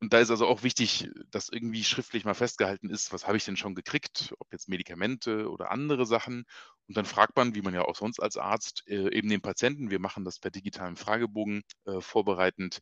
Und 0.00 0.12
da 0.14 0.18
ist 0.18 0.30
also 0.30 0.46
auch 0.46 0.62
wichtig, 0.62 1.10
dass 1.30 1.50
irgendwie 1.50 1.84
schriftlich 1.84 2.24
mal 2.24 2.34
festgehalten 2.34 2.88
ist, 2.88 3.12
was 3.12 3.26
habe 3.26 3.36
ich 3.36 3.44
denn 3.44 3.58
schon 3.58 3.74
gekriegt, 3.74 4.34
ob 4.38 4.50
jetzt 4.50 4.68
Medikamente 4.68 5.50
oder 5.50 5.70
andere 5.70 6.06
Sachen. 6.06 6.44
Und 6.88 6.96
dann 6.96 7.04
fragt 7.04 7.36
man, 7.36 7.54
wie 7.54 7.62
man 7.62 7.74
ja 7.74 7.82
auch 7.82 7.96
sonst 7.96 8.18
als 8.20 8.36
Arzt, 8.38 8.82
äh, 8.88 9.14
eben 9.14 9.28
den 9.28 9.42
Patienten, 9.42 9.90
wir 9.90 10.00
machen 10.00 10.24
das 10.24 10.38
per 10.38 10.50
digitalen 10.50 10.96
Fragebogen 10.96 11.62
äh, 11.84 12.00
vorbereitend, 12.00 12.80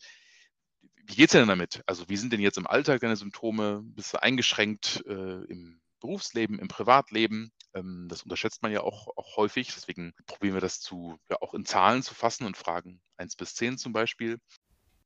wie 1.09 1.15
geht 1.15 1.27
es 1.27 1.33
denn 1.33 1.49
damit? 1.49 1.83
Also 1.87 2.09
wie 2.09 2.17
sind 2.17 2.33
denn 2.33 2.41
jetzt 2.41 2.59
im 2.59 2.67
Alltag 2.67 3.01
deine 3.01 3.17
Symptome? 3.17 3.81
Bist 3.83 4.13
du 4.13 4.23
eingeschränkt 4.23 5.03
äh, 5.07 5.45
im 5.45 5.81
Berufsleben, 6.01 6.59
im 6.59 6.69
Privatleben? 6.69 7.51
Ähm, 7.79 8.07
das 8.09 8.23
unterschätzt 8.23 8.63
man 8.63 8.73
ja 8.73 8.83
auch, 8.83 9.09
auch 9.17 9.37
häufig. 9.37 9.73
Deswegen 9.75 10.13
probieren 10.27 10.55
wir 10.55 10.61
das 10.61 10.81
zu, 10.81 11.19
ja, 11.31 11.37
auch 11.41 11.55
in 11.55 11.65
Zahlen 11.65 12.03
zu 12.03 12.15
fassen 12.15 12.47
und 12.47 12.57
fragen 12.57 13.01
1 13.17 13.37
bis 13.37 13.55
10 13.55 13.79
zum 13.79 13.93
Beispiel. 13.93 14.39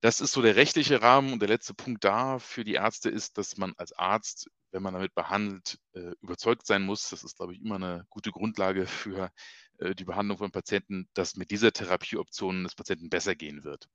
Das 0.01 0.21
ist 0.21 0.33
so 0.33 0.43
der 0.43 0.57
rechtliche 0.57 1.01
Rahmen 1.01 1.33
und 1.33 1.41
der 1.41 1.49
letzte 1.49 1.75
Punkt 1.75 2.03
da 2.03 2.41
für 2.41 2.65
die 2.65 2.75
Ärzte 2.75 3.09
ist, 3.09 3.39
dass 3.39 3.57
man 3.57 3.73
als 3.77 3.93
Arzt, 3.93 4.51
wenn 4.73 4.83
man 4.83 4.95
damit 4.95 5.15
behandelt, 5.15 5.79
äh, 5.93 6.13
überzeugt 6.21 6.67
sein 6.67 6.83
muss. 6.83 7.09
Das 7.11 7.23
ist, 7.23 7.37
glaube 7.37 7.55
ich, 7.55 7.61
immer 7.61 7.77
eine 7.77 8.05
gute 8.11 8.33
Grundlage 8.33 8.87
für 8.87 9.31
äh, 9.79 9.95
die 9.95 10.05
Behandlung 10.05 10.39
von 10.39 10.51
Patienten, 10.51 11.09
dass 11.15 11.37
mit 11.37 11.53
dieser 11.53 11.73
Therapieoption 11.73 12.65
des 12.65 12.75
Patienten 12.75 13.11
besser 13.11 13.37
gehen 13.37 13.63
wird. 13.63 13.89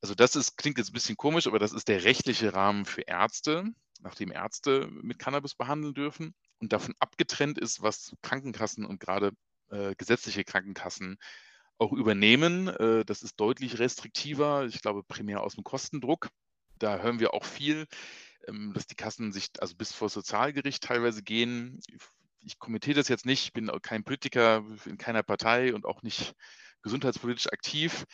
Also 0.00 0.14
das 0.14 0.34
ist, 0.34 0.56
klingt 0.56 0.78
jetzt 0.78 0.90
ein 0.90 0.94
bisschen 0.94 1.16
komisch, 1.16 1.46
aber 1.46 1.58
das 1.58 1.72
ist 1.72 1.88
der 1.88 2.04
rechtliche 2.04 2.54
Rahmen 2.54 2.84
für 2.84 3.02
Ärzte, 3.02 3.64
nachdem 4.00 4.32
Ärzte 4.32 4.88
mit 4.90 5.18
Cannabis 5.18 5.54
behandeln 5.54 5.94
dürfen 5.94 6.34
und 6.60 6.72
davon 6.72 6.94
abgetrennt 6.98 7.58
ist, 7.58 7.82
was 7.82 8.14
Krankenkassen 8.22 8.84
und 8.84 9.00
gerade 9.00 9.32
äh, 9.70 9.94
gesetzliche 9.96 10.44
Krankenkassen 10.44 11.18
auch 11.78 11.92
übernehmen. 11.92 12.68
Äh, 12.68 13.04
das 13.04 13.22
ist 13.22 13.36
deutlich 13.40 13.78
restriktiver, 13.78 14.66
ich 14.66 14.82
glaube 14.82 15.02
primär 15.02 15.42
aus 15.42 15.54
dem 15.54 15.64
Kostendruck. 15.64 16.28
Da 16.78 16.98
hören 16.98 17.20
wir 17.20 17.34
auch 17.34 17.44
viel, 17.44 17.86
ähm, 18.46 18.72
dass 18.74 18.86
die 18.86 18.94
Kassen 18.94 19.32
sich 19.32 19.48
also 19.58 19.74
bis 19.76 19.92
vor 19.92 20.08
Sozialgericht 20.08 20.82
teilweise 20.82 21.22
gehen. 21.22 21.80
Ich 22.42 22.58
kommentiere 22.58 22.96
das 22.96 23.08
jetzt 23.08 23.26
nicht, 23.26 23.44
ich 23.44 23.52
bin 23.52 23.70
kein 23.82 24.04
Politiker 24.04 24.64
in 24.86 24.98
keiner 24.98 25.22
Partei 25.22 25.74
und 25.74 25.84
auch 25.84 26.02
nicht 26.02 26.34
gesundheitspolitisch 26.82 27.48
aktiv. 27.48 28.04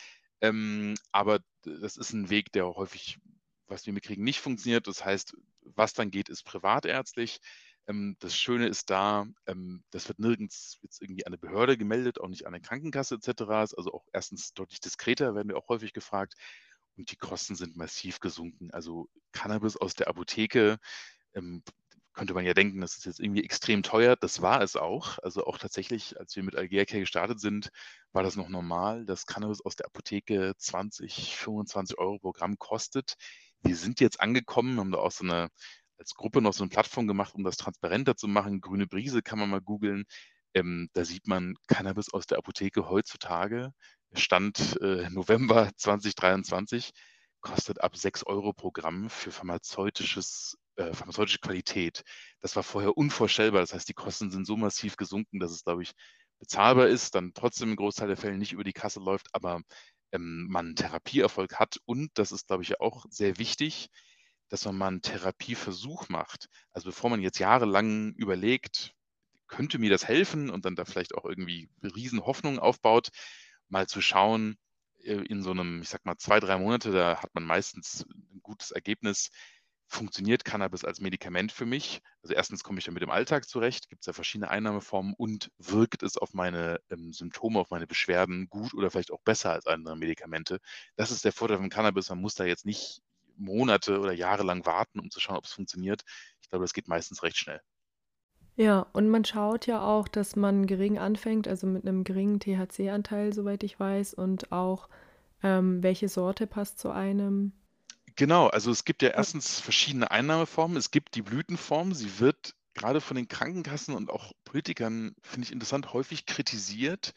Ähm, 0.41 0.95
aber 1.11 1.39
das 1.63 1.97
ist 1.97 2.13
ein 2.13 2.29
Weg, 2.29 2.51
der 2.51 2.67
häufig, 2.67 3.19
was 3.67 3.85
wir 3.85 3.93
mitkriegen, 3.93 4.23
nicht 4.23 4.39
funktioniert. 4.39 4.87
Das 4.87 5.03
heißt, 5.03 5.35
was 5.61 5.93
dann 5.93 6.11
geht, 6.11 6.29
ist 6.29 6.43
privatärztlich. 6.43 7.39
Ähm, 7.87 8.15
das 8.19 8.35
Schöne 8.35 8.67
ist 8.67 8.89
da, 8.89 9.25
ähm, 9.47 9.83
das 9.91 10.07
wird 10.07 10.19
nirgends 10.19 10.77
jetzt 10.81 11.01
irgendwie 11.01 11.25
an 11.25 11.31
eine 11.31 11.37
Behörde 11.37 11.77
gemeldet, 11.77 12.19
auch 12.19 12.27
nicht 12.27 12.45
an 12.45 12.53
eine 12.53 12.61
Krankenkasse 12.61 13.15
etc. 13.15 13.63
Ist 13.63 13.77
also 13.77 13.93
auch 13.93 14.05
erstens 14.13 14.53
deutlich 14.53 14.79
diskreter, 14.81 15.35
werden 15.35 15.49
wir 15.49 15.57
auch 15.57 15.69
häufig 15.69 15.93
gefragt. 15.93 16.35
Und 16.97 17.11
die 17.11 17.17
Kosten 17.17 17.55
sind 17.55 17.77
massiv 17.77 18.19
gesunken. 18.19 18.71
Also 18.71 19.07
Cannabis 19.31 19.77
aus 19.77 19.93
der 19.93 20.07
Apotheke, 20.07 20.79
ähm, 21.33 21.63
könnte 22.17 22.33
man 22.33 22.45
ja 22.45 22.53
denken, 22.53 22.81
das 22.81 22.97
ist 22.97 23.05
jetzt 23.05 23.19
irgendwie 23.19 23.43
extrem 23.43 23.83
teuer. 23.83 24.15
Das 24.15 24.41
war 24.41 24.61
es 24.61 24.75
auch. 24.75 25.19
Also 25.19 25.45
auch 25.45 25.59
tatsächlich, 25.59 26.19
als 26.19 26.35
wir 26.35 26.43
mit 26.43 26.55
Algercare 26.55 27.01
gestartet 27.01 27.39
sind, 27.39 27.69
war 28.11 28.23
das 28.23 28.35
noch 28.35 28.49
normal, 28.49 29.05
dass 29.05 29.27
Cannabis 29.27 29.61
aus 29.61 29.75
der 29.75 29.85
Apotheke 29.85 30.53
20, 30.57 31.37
25 31.37 31.97
Euro 31.99 32.17
pro 32.17 32.31
Gramm 32.31 32.57
kostet. 32.57 33.15
Wir 33.61 33.75
sind 33.75 33.99
jetzt 34.01 34.19
angekommen, 34.19 34.79
haben 34.79 34.91
da 34.91 34.97
auch 34.97 35.11
so 35.11 35.23
eine 35.23 35.49
als 35.97 36.13
Gruppe 36.15 36.41
noch 36.41 36.53
so 36.53 36.63
eine 36.63 36.69
Plattform 36.69 37.07
gemacht, 37.07 37.35
um 37.35 37.43
das 37.43 37.57
transparenter 37.57 38.15
zu 38.15 38.27
machen. 38.27 38.61
Grüne 38.61 38.87
Brise 38.87 39.21
kann 39.21 39.39
man 39.39 39.49
mal 39.49 39.61
googeln. 39.61 40.05
Ähm, 40.53 40.89
da 40.93 41.05
sieht 41.05 41.27
man 41.27 41.55
Cannabis 41.67 42.13
aus 42.13 42.25
der 42.25 42.37
Apotheke 42.37 42.89
heutzutage. 42.89 43.71
Stand 44.13 44.79
äh, 44.81 45.09
November 45.09 45.69
2023 45.77 46.91
kostet 47.41 47.81
ab 47.81 47.95
6 47.95 48.25
Euro 48.25 48.53
pro 48.53 48.71
Gramm 48.71 49.09
für 49.09 49.31
pharmazeutisches, 49.31 50.57
äh, 50.75 50.93
pharmazeutische 50.93 51.39
Qualität. 51.39 52.03
Das 52.41 52.55
war 52.55 52.63
vorher 52.63 52.97
unvorstellbar. 52.97 53.61
Das 53.61 53.73
heißt, 53.73 53.87
die 53.87 53.93
Kosten 53.93 54.31
sind 54.31 54.45
so 54.45 54.57
massiv 54.57 54.97
gesunken, 54.97 55.39
dass 55.39 55.51
es, 55.51 55.63
glaube 55.63 55.83
ich, 55.83 55.93
bezahlbar 56.39 56.87
ist, 56.87 57.15
dann 57.15 57.33
trotzdem 57.33 57.69
im 57.71 57.75
Großteil 57.75 58.07
der 58.07 58.17
Fälle 58.17 58.37
nicht 58.37 58.53
über 58.53 58.63
die 58.63 58.73
Kasse 58.73 58.99
läuft, 58.99 59.27
aber 59.33 59.61
ähm, 60.11 60.47
man 60.49 60.75
Therapieerfolg 60.75 61.55
hat. 61.59 61.77
Und 61.85 62.11
das 62.15 62.31
ist, 62.31 62.47
glaube 62.47 62.63
ich, 62.63 62.79
auch 62.79 63.05
sehr 63.09 63.37
wichtig 63.37 63.89
dass 64.49 64.65
man 64.65 64.77
mal 64.77 64.87
einen 64.87 65.01
Therapieversuch 65.01 66.09
macht. 66.09 66.47
Also 66.71 66.89
bevor 66.89 67.09
man 67.09 67.21
jetzt 67.21 67.39
jahrelang 67.39 68.13
überlegt, 68.13 68.93
könnte 69.47 69.79
mir 69.79 69.89
das 69.89 70.07
helfen 70.07 70.49
und 70.49 70.65
dann 70.65 70.75
da 70.75 70.85
vielleicht 70.85 71.15
auch 71.15 71.25
irgendwie 71.25 71.69
Riesenhoffnungen 71.81 72.59
aufbaut, 72.59 73.09
mal 73.69 73.87
zu 73.87 74.01
schauen, 74.01 74.57
äh, 75.03 75.13
in 75.25 75.41
so 75.41 75.51
einem, 75.51 75.81
ich 75.81 75.89
sag 75.89 76.05
mal, 76.05 76.17
zwei, 76.17 76.39
drei 76.39 76.57
Monate, 76.57 76.91
da 76.91 77.21
hat 77.21 77.33
man 77.33 77.43
meistens 77.45 78.05
ein 78.13 78.41
gutes 78.43 78.71
Ergebnis. 78.71 79.29
Funktioniert 79.89 80.43
Cannabis 80.43 80.83
als 80.83 80.99
Medikament 80.99 81.53
für 81.53 81.65
mich? 81.65 82.01
Also 82.21 82.33
erstens 82.33 82.61
komme 82.61 82.79
ich 82.79 82.87
ja 82.87 82.91
mit 82.91 83.01
dem 83.01 83.09
Alltag 83.09 83.47
zurecht, 83.47 83.87
gibt 83.87 84.01
es 84.01 84.05
ja 84.05 84.11
verschiedene 84.11 84.49
Einnahmeformen 84.49 85.13
und 85.17 85.49
wirkt 85.59 86.03
es 86.03 86.17
auf 86.17 86.33
meine 86.33 86.81
ähm, 86.89 87.13
Symptome, 87.13 87.59
auf 87.59 87.69
meine 87.69 87.87
Beschwerden 87.87 88.49
gut 88.49 88.73
oder 88.73 88.91
vielleicht 88.91 89.11
auch 89.11 89.21
besser 89.21 89.53
als 89.53 89.65
andere 89.65 89.95
Medikamente? 89.95 90.59
Das 90.97 91.11
ist 91.11 91.23
der 91.23 91.31
Vorteil 91.31 91.57
von 91.57 91.69
Cannabis. 91.69 92.09
Man 92.09 92.19
muss 92.19 92.35
da 92.35 92.43
jetzt 92.43 92.65
nicht 92.65 93.01
Monate 93.37 93.99
oder 93.99 94.13
Jahre 94.13 94.43
lang 94.43 94.65
warten, 94.65 94.99
um 94.99 95.09
zu 95.09 95.19
schauen, 95.19 95.37
ob 95.37 95.45
es 95.45 95.53
funktioniert. 95.53 96.03
Ich 96.41 96.49
glaube, 96.49 96.63
das 96.63 96.73
geht 96.73 96.87
meistens 96.87 97.23
recht 97.23 97.37
schnell. 97.37 97.61
Ja, 98.55 98.87
und 98.93 99.09
man 99.09 99.23
schaut 99.23 99.67
ja 99.67 99.81
auch, 99.81 100.07
dass 100.07 100.35
man 100.35 100.65
gering 100.65 100.97
anfängt, 100.97 101.47
also 101.47 101.67
mit 101.67 101.87
einem 101.87 102.03
geringen 102.03 102.39
THC-Anteil, 102.39 103.31
soweit 103.31 103.63
ich 103.63 103.79
weiß, 103.79 104.15
und 104.15 104.51
auch 104.51 104.89
ähm, 105.43 105.83
welche 105.83 106.09
Sorte 106.09 106.47
passt 106.47 106.79
zu 106.79 106.89
einem. 106.89 107.51
Genau, 108.15 108.47
also 108.47 108.71
es 108.71 108.83
gibt 108.83 109.03
ja 109.03 109.09
erstens 109.09 109.59
verschiedene 109.59 110.09
Einnahmeformen. 110.09 110.75
Es 110.75 110.89
gibt 110.89 111.13
die 111.13 111.21
Blütenform, 111.21 111.93
sie 111.93 112.19
wird 112.19 112.55
gerade 112.73 112.99
von 112.99 113.15
den 113.15 113.27
Krankenkassen 113.27 113.93
und 113.93 114.09
auch 114.09 114.33
Politikern, 114.43 115.15
finde 115.21 115.45
ich 115.45 115.51
interessant, 115.51 115.93
häufig 115.93 116.25
kritisiert. 116.25 117.13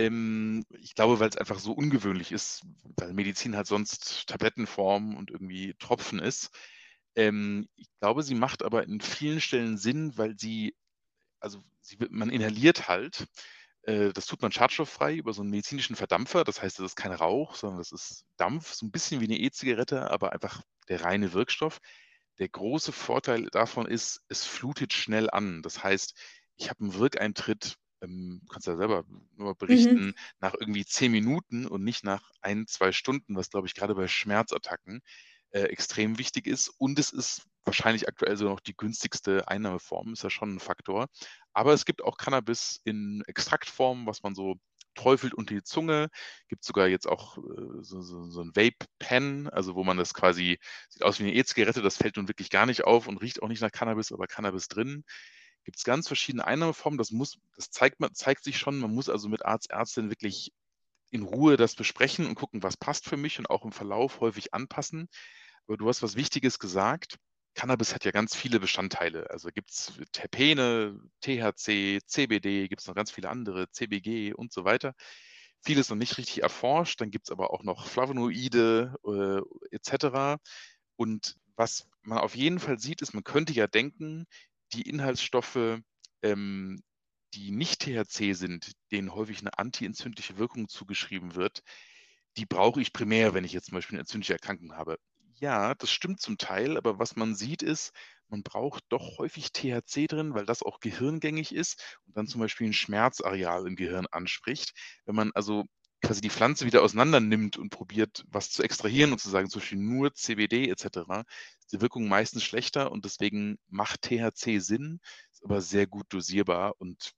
Ähm, 0.00 0.64
ich 0.80 0.94
glaube, 0.94 1.20
weil 1.20 1.28
es 1.28 1.36
einfach 1.36 1.58
so 1.58 1.72
ungewöhnlich 1.72 2.32
ist, 2.32 2.62
weil 2.96 3.12
Medizin 3.12 3.54
halt 3.54 3.66
sonst 3.66 4.26
Tablettenform 4.28 5.14
und 5.16 5.30
irgendwie 5.30 5.74
Tropfen 5.78 6.18
ist. 6.20 6.50
Ähm, 7.16 7.68
ich 7.76 7.88
glaube, 8.00 8.22
sie 8.22 8.34
macht 8.34 8.62
aber 8.62 8.84
in 8.84 9.02
vielen 9.02 9.42
Stellen 9.42 9.76
Sinn, 9.76 10.16
weil 10.16 10.38
sie, 10.38 10.74
also 11.40 11.62
sie, 11.82 11.98
man 12.10 12.30
inhaliert 12.30 12.88
halt, 12.88 13.26
äh, 13.82 14.12
das 14.14 14.24
tut 14.24 14.40
man 14.40 14.52
schadstofffrei 14.52 15.16
über 15.16 15.34
so 15.34 15.42
einen 15.42 15.50
medizinischen 15.50 15.96
Verdampfer. 15.96 16.44
Das 16.44 16.62
heißt, 16.62 16.78
das 16.78 16.86
ist 16.86 16.96
kein 16.96 17.12
Rauch, 17.12 17.54
sondern 17.54 17.78
das 17.78 17.92
ist 17.92 18.24
Dampf, 18.38 18.72
so 18.72 18.86
ein 18.86 18.92
bisschen 18.92 19.20
wie 19.20 19.26
eine 19.26 19.38
E-Zigarette, 19.38 20.10
aber 20.10 20.32
einfach 20.32 20.62
der 20.88 21.04
reine 21.04 21.34
Wirkstoff. 21.34 21.78
Der 22.38 22.48
große 22.48 22.92
Vorteil 22.92 23.48
davon 23.50 23.86
ist, 23.86 24.22
es 24.28 24.46
flutet 24.46 24.94
schnell 24.94 25.28
an. 25.30 25.60
Das 25.62 25.84
heißt, 25.84 26.14
ich 26.56 26.70
habe 26.70 26.80
einen 26.84 26.94
Wirkeintritt 26.94 27.76
ähm, 28.02 28.42
kannst 28.50 28.66
ja 28.66 28.76
selber 28.76 29.04
nur 29.36 29.54
Mhm. 29.68 30.00
berichten, 30.00 30.14
nach 30.40 30.54
irgendwie 30.58 30.84
zehn 30.84 31.12
Minuten 31.12 31.66
und 31.66 31.84
nicht 31.84 32.04
nach 32.04 32.30
ein, 32.42 32.66
zwei 32.66 32.92
Stunden, 32.92 33.36
was, 33.36 33.50
glaube 33.50 33.66
ich, 33.66 33.74
gerade 33.74 33.94
bei 33.94 34.08
Schmerzattacken 34.08 35.00
äh, 35.50 35.62
extrem 35.64 36.18
wichtig 36.18 36.46
ist. 36.46 36.68
Und 36.78 36.98
es 36.98 37.10
ist 37.10 37.42
wahrscheinlich 37.64 38.08
aktuell 38.08 38.36
so 38.36 38.46
noch 38.46 38.60
die 38.60 38.76
günstigste 38.76 39.48
Einnahmeform, 39.48 40.12
ist 40.12 40.22
ja 40.22 40.30
schon 40.30 40.54
ein 40.56 40.60
Faktor. 40.60 41.06
Aber 41.52 41.72
es 41.72 41.84
gibt 41.84 42.02
auch 42.02 42.16
Cannabis 42.16 42.80
in 42.84 43.22
Extraktform, 43.26 44.06
was 44.06 44.22
man 44.22 44.34
so 44.34 44.56
träufelt 44.94 45.34
unter 45.34 45.54
die 45.54 45.62
Zunge. 45.62 46.08
Gibt 46.48 46.64
sogar 46.64 46.88
jetzt 46.88 47.06
auch 47.08 47.38
äh, 47.38 47.82
so, 47.82 48.00
so, 48.02 48.24
so 48.30 48.42
ein 48.42 48.54
Vape-Pen, 48.56 49.48
also 49.48 49.74
wo 49.74 49.84
man 49.84 49.96
das 49.96 50.14
quasi, 50.14 50.58
sieht 50.88 51.02
aus 51.02 51.18
wie 51.18 51.24
eine 51.24 51.34
E-Zigarette, 51.34 51.82
das 51.82 51.96
fällt 51.96 52.16
nun 52.16 52.28
wirklich 52.28 52.50
gar 52.50 52.66
nicht 52.66 52.84
auf 52.84 53.06
und 53.06 53.18
riecht 53.18 53.42
auch 53.42 53.48
nicht 53.48 53.62
nach 53.62 53.72
Cannabis, 53.72 54.12
aber 54.12 54.26
Cannabis 54.26 54.68
drin 54.68 55.04
gibt 55.64 55.78
es 55.78 55.84
ganz 55.84 56.06
verschiedene 56.06 56.44
Einnahmeformen. 56.44 56.98
Das 56.98 57.10
muss, 57.10 57.38
das 57.56 57.70
zeigt, 57.70 58.00
man, 58.00 58.14
zeigt 58.14 58.44
sich 58.44 58.58
schon. 58.58 58.78
Man 58.78 58.94
muss 58.94 59.08
also 59.08 59.28
mit 59.28 59.44
Arzt, 59.44 59.70
Ärztin 59.70 60.10
wirklich 60.10 60.52
in 61.10 61.22
Ruhe 61.22 61.56
das 61.56 61.74
besprechen 61.74 62.26
und 62.26 62.34
gucken, 62.34 62.62
was 62.62 62.76
passt 62.76 63.04
für 63.04 63.16
mich 63.16 63.38
und 63.38 63.50
auch 63.50 63.64
im 63.64 63.72
Verlauf 63.72 64.20
häufig 64.20 64.54
anpassen. 64.54 65.08
Aber 65.66 65.76
du 65.76 65.88
hast 65.88 66.02
was 66.02 66.16
Wichtiges 66.16 66.58
gesagt. 66.58 67.18
Cannabis 67.54 67.94
hat 67.94 68.04
ja 68.04 68.12
ganz 68.12 68.36
viele 68.36 68.60
Bestandteile. 68.60 69.28
Also 69.30 69.48
gibt 69.48 69.70
es 69.70 69.92
Terpene, 70.12 71.00
THC, 71.20 72.00
CBD, 72.06 72.68
gibt 72.68 72.80
es 72.80 72.86
noch 72.86 72.94
ganz 72.94 73.10
viele 73.10 73.28
andere, 73.28 73.70
CBG 73.70 74.32
und 74.32 74.52
so 74.52 74.64
weiter. 74.64 74.94
Vieles 75.62 75.90
noch 75.90 75.96
nicht 75.96 76.16
richtig 76.16 76.42
erforscht. 76.42 77.00
Dann 77.00 77.10
gibt 77.10 77.26
es 77.26 77.32
aber 77.32 77.52
auch 77.52 77.64
noch 77.64 77.86
Flavonoide 77.86 78.94
äh, 79.04 79.76
etc. 79.76 80.40
Und 80.96 81.36
was 81.56 81.88
man 82.02 82.18
auf 82.18 82.34
jeden 82.34 82.60
Fall 82.60 82.78
sieht, 82.78 83.02
ist, 83.02 83.12
man 83.12 83.24
könnte 83.24 83.52
ja 83.52 83.66
denken, 83.66 84.26
die 84.72 84.82
Inhaltsstoffe, 84.82 85.80
ähm, 86.22 86.82
die 87.34 87.50
nicht 87.50 87.80
THC 87.80 88.32
sind, 88.34 88.72
denen 88.90 89.14
häufig 89.14 89.40
eine 89.40 89.56
antientzündliche 89.58 90.38
Wirkung 90.38 90.68
zugeschrieben 90.68 91.34
wird, 91.34 91.62
die 92.36 92.46
brauche 92.46 92.80
ich 92.80 92.92
primär, 92.92 93.34
wenn 93.34 93.44
ich 93.44 93.52
jetzt 93.52 93.66
zum 93.66 93.74
Beispiel 93.74 93.96
eine 93.96 94.00
entzündliche 94.00 94.34
Erkrankung 94.34 94.74
habe. 94.74 94.98
Ja, 95.40 95.74
das 95.74 95.90
stimmt 95.90 96.20
zum 96.20 96.38
Teil, 96.38 96.76
aber 96.76 96.98
was 96.98 97.16
man 97.16 97.34
sieht 97.34 97.62
ist, 97.62 97.92
man 98.28 98.42
braucht 98.42 98.84
doch 98.90 99.18
häufig 99.18 99.52
THC 99.52 100.06
drin, 100.06 100.34
weil 100.34 100.46
das 100.46 100.62
auch 100.62 100.80
gehirngängig 100.80 101.54
ist 101.54 101.98
und 102.06 102.16
dann 102.16 102.26
zum 102.26 102.40
Beispiel 102.40 102.68
ein 102.68 102.72
Schmerzareal 102.72 103.66
im 103.66 103.74
Gehirn 103.74 104.06
anspricht. 104.06 104.72
Wenn 105.04 105.16
man 105.16 105.30
also 105.34 105.64
quasi 106.02 106.20
die 106.20 106.30
Pflanze 106.30 106.66
wieder 106.66 106.82
auseinander 106.82 107.20
nimmt 107.20 107.56
und 107.56 107.70
probiert, 107.70 108.24
was 108.28 108.50
zu 108.50 108.62
extrahieren 108.62 109.12
und 109.12 109.18
zu 109.18 109.28
sagen, 109.28 109.50
zum 109.50 109.60
Beispiel 109.60 109.78
nur 109.78 110.14
CBD 110.14 110.68
etc., 110.68 111.24
ist 111.60 111.72
die 111.72 111.80
Wirkung 111.80 112.08
meistens 112.08 112.42
schlechter 112.42 112.90
und 112.90 113.04
deswegen 113.04 113.58
macht 113.68 114.02
THC 114.02 114.58
Sinn, 114.58 115.00
ist 115.32 115.44
aber 115.44 115.60
sehr 115.60 115.86
gut 115.86 116.06
dosierbar 116.10 116.74
und 116.78 117.12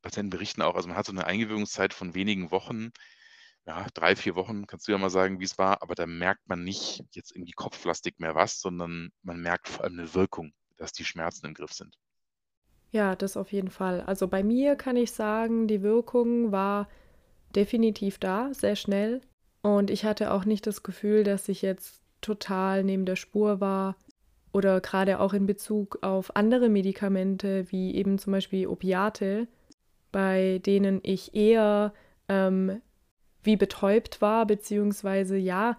Patienten 0.00 0.30
berichten 0.30 0.62
auch, 0.62 0.74
also 0.74 0.88
man 0.88 0.96
hat 0.96 1.06
so 1.06 1.12
eine 1.12 1.26
Eingewöhnungszeit 1.26 1.94
von 1.94 2.14
wenigen 2.14 2.50
Wochen, 2.50 2.90
ja, 3.64 3.86
drei, 3.94 4.16
vier 4.16 4.34
Wochen, 4.34 4.66
kannst 4.66 4.88
du 4.88 4.92
ja 4.92 4.98
mal 4.98 5.10
sagen, 5.10 5.38
wie 5.38 5.44
es 5.44 5.58
war, 5.58 5.82
aber 5.82 5.94
da 5.94 6.06
merkt 6.06 6.48
man 6.48 6.64
nicht 6.64 7.04
jetzt 7.12 7.30
irgendwie 7.32 7.52
kopflastig 7.52 8.18
mehr 8.18 8.34
was, 8.34 8.60
sondern 8.60 9.10
man 9.22 9.40
merkt 9.40 9.68
vor 9.68 9.84
allem 9.84 9.98
eine 9.98 10.14
Wirkung, 10.14 10.52
dass 10.76 10.92
die 10.92 11.04
Schmerzen 11.04 11.46
im 11.46 11.54
Griff 11.54 11.72
sind. 11.72 11.96
Ja, 12.90 13.14
das 13.14 13.36
auf 13.36 13.52
jeden 13.52 13.70
Fall. 13.70 14.02
Also 14.02 14.28
bei 14.28 14.42
mir 14.42 14.76
kann 14.76 14.96
ich 14.96 15.12
sagen, 15.12 15.68
die 15.68 15.82
Wirkung 15.82 16.52
war 16.52 16.88
definitiv 17.56 18.18
da, 18.18 18.52
sehr 18.52 18.76
schnell. 18.76 19.20
Und 19.62 19.90
ich 19.90 20.04
hatte 20.04 20.32
auch 20.32 20.44
nicht 20.44 20.66
das 20.66 20.82
Gefühl, 20.82 21.24
dass 21.24 21.48
ich 21.48 21.62
jetzt 21.62 22.02
total 22.20 22.84
neben 22.84 23.04
der 23.04 23.16
Spur 23.16 23.60
war 23.60 23.96
oder 24.52 24.80
gerade 24.80 25.20
auch 25.20 25.32
in 25.32 25.46
Bezug 25.46 25.98
auf 26.02 26.36
andere 26.36 26.68
Medikamente, 26.68 27.70
wie 27.70 27.94
eben 27.94 28.18
zum 28.18 28.32
Beispiel 28.32 28.66
Opiate, 28.66 29.48
bei 30.10 30.60
denen 30.64 31.00
ich 31.02 31.34
eher 31.34 31.92
ähm, 32.28 32.80
wie 33.42 33.56
betäubt 33.56 34.20
war, 34.20 34.46
beziehungsweise 34.46 35.36
ja, 35.36 35.76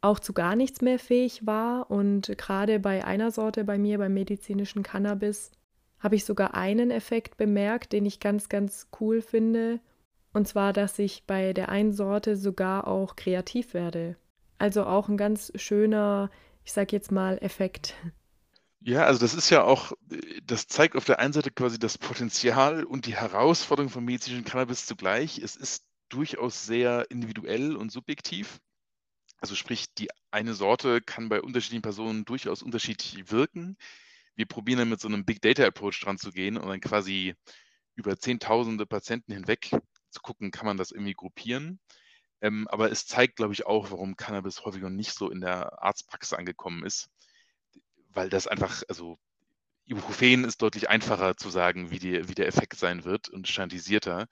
auch 0.00 0.18
zu 0.18 0.32
gar 0.32 0.56
nichts 0.56 0.80
mehr 0.80 0.98
fähig 0.98 1.46
war. 1.46 1.90
Und 1.90 2.32
gerade 2.38 2.78
bei 2.78 3.04
einer 3.04 3.30
Sorte 3.30 3.64
bei 3.64 3.78
mir, 3.78 3.98
beim 3.98 4.14
medizinischen 4.14 4.82
Cannabis, 4.82 5.50
habe 5.98 6.14
ich 6.14 6.24
sogar 6.24 6.54
einen 6.54 6.90
Effekt 6.90 7.36
bemerkt, 7.36 7.92
den 7.92 8.06
ich 8.06 8.20
ganz, 8.20 8.48
ganz 8.48 8.88
cool 9.00 9.20
finde. 9.20 9.80
Und 10.32 10.46
zwar, 10.46 10.72
dass 10.72 10.98
ich 10.98 11.24
bei 11.26 11.52
der 11.52 11.68
einen 11.68 11.92
Sorte 11.92 12.36
sogar 12.36 12.86
auch 12.86 13.16
kreativ 13.16 13.74
werde. 13.74 14.16
Also 14.58 14.84
auch 14.84 15.08
ein 15.08 15.16
ganz 15.16 15.52
schöner, 15.56 16.30
ich 16.64 16.72
sag 16.72 16.92
jetzt 16.92 17.10
mal, 17.10 17.38
Effekt. 17.38 17.94
Ja, 18.82 19.04
also 19.04 19.20
das 19.20 19.34
ist 19.34 19.50
ja 19.50 19.62
auch, 19.62 19.92
das 20.44 20.66
zeigt 20.66 20.96
auf 20.96 21.04
der 21.04 21.18
einen 21.18 21.32
Seite 21.32 21.50
quasi 21.50 21.78
das 21.78 21.98
Potenzial 21.98 22.84
und 22.84 23.06
die 23.06 23.14
Herausforderung 23.14 23.90
von 23.90 24.04
medizinischem 24.04 24.44
Cannabis 24.44 24.86
zugleich. 24.86 25.38
Es 25.38 25.56
ist 25.56 25.84
durchaus 26.08 26.64
sehr 26.64 27.10
individuell 27.10 27.76
und 27.76 27.92
subjektiv. 27.92 28.58
Also 29.38 29.54
sprich, 29.54 29.92
die 29.94 30.08
eine 30.30 30.54
Sorte 30.54 31.00
kann 31.00 31.28
bei 31.28 31.40
unterschiedlichen 31.40 31.82
Personen 31.82 32.24
durchaus 32.24 32.62
unterschiedlich 32.62 33.30
wirken. 33.30 33.76
Wir 34.34 34.46
probieren 34.46 34.78
dann 34.78 34.88
mit 34.88 35.00
so 35.00 35.08
einem 35.08 35.24
Big 35.24 35.42
Data 35.42 35.64
Approach 35.64 36.00
dran 36.00 36.18
zu 36.18 36.30
gehen 36.30 36.56
und 36.56 36.68
dann 36.68 36.80
quasi 36.80 37.34
über 37.96 38.18
Zehntausende 38.18 38.86
Patienten 38.86 39.32
hinweg 39.32 39.72
zu 40.10 40.20
gucken, 40.20 40.50
kann 40.50 40.66
man 40.66 40.76
das 40.76 40.90
irgendwie 40.92 41.14
gruppieren. 41.14 41.80
Ähm, 42.42 42.68
aber 42.68 42.90
es 42.90 43.06
zeigt, 43.06 43.36
glaube 43.36 43.52
ich, 43.52 43.66
auch, 43.66 43.90
warum 43.90 44.16
Cannabis 44.16 44.64
häufig 44.64 44.82
noch 44.82 44.90
nicht 44.90 45.12
so 45.14 45.30
in 45.30 45.40
der 45.40 45.82
Arztpraxis 45.82 46.32
angekommen 46.32 46.84
ist 46.84 47.10
weil 48.12 48.28
das 48.28 48.46
einfach, 48.46 48.82
also 48.88 49.18
Ibuprofen 49.86 50.44
ist 50.44 50.62
deutlich 50.62 50.88
einfacher 50.88 51.36
zu 51.36 51.50
sagen, 51.50 51.90
wie, 51.90 51.98
die, 51.98 52.28
wie 52.28 52.34
der 52.34 52.46
Effekt 52.46 52.78
sein 52.78 53.04
wird 53.04 53.28
und 53.28 53.48
standardisierter. 53.48 54.28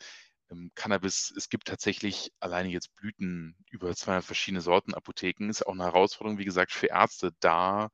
Ähm, 0.51 0.71
Cannabis, 0.75 1.33
es 1.37 1.49
gibt 1.49 1.67
tatsächlich 1.69 2.33
alleine 2.41 2.69
jetzt 2.71 2.95
Blüten 2.97 3.57
über 3.71 3.95
200 3.95 4.25
verschiedene 4.25 4.61
Sorten 4.61 4.95
Apotheken. 4.95 5.49
Ist 5.49 5.67
auch 5.67 5.73
eine 5.75 5.85
Herausforderung, 5.85 6.39
wie 6.39 6.45
gesagt, 6.45 6.73
für 6.73 6.89
Ärzte 6.89 7.33
da 7.41 7.91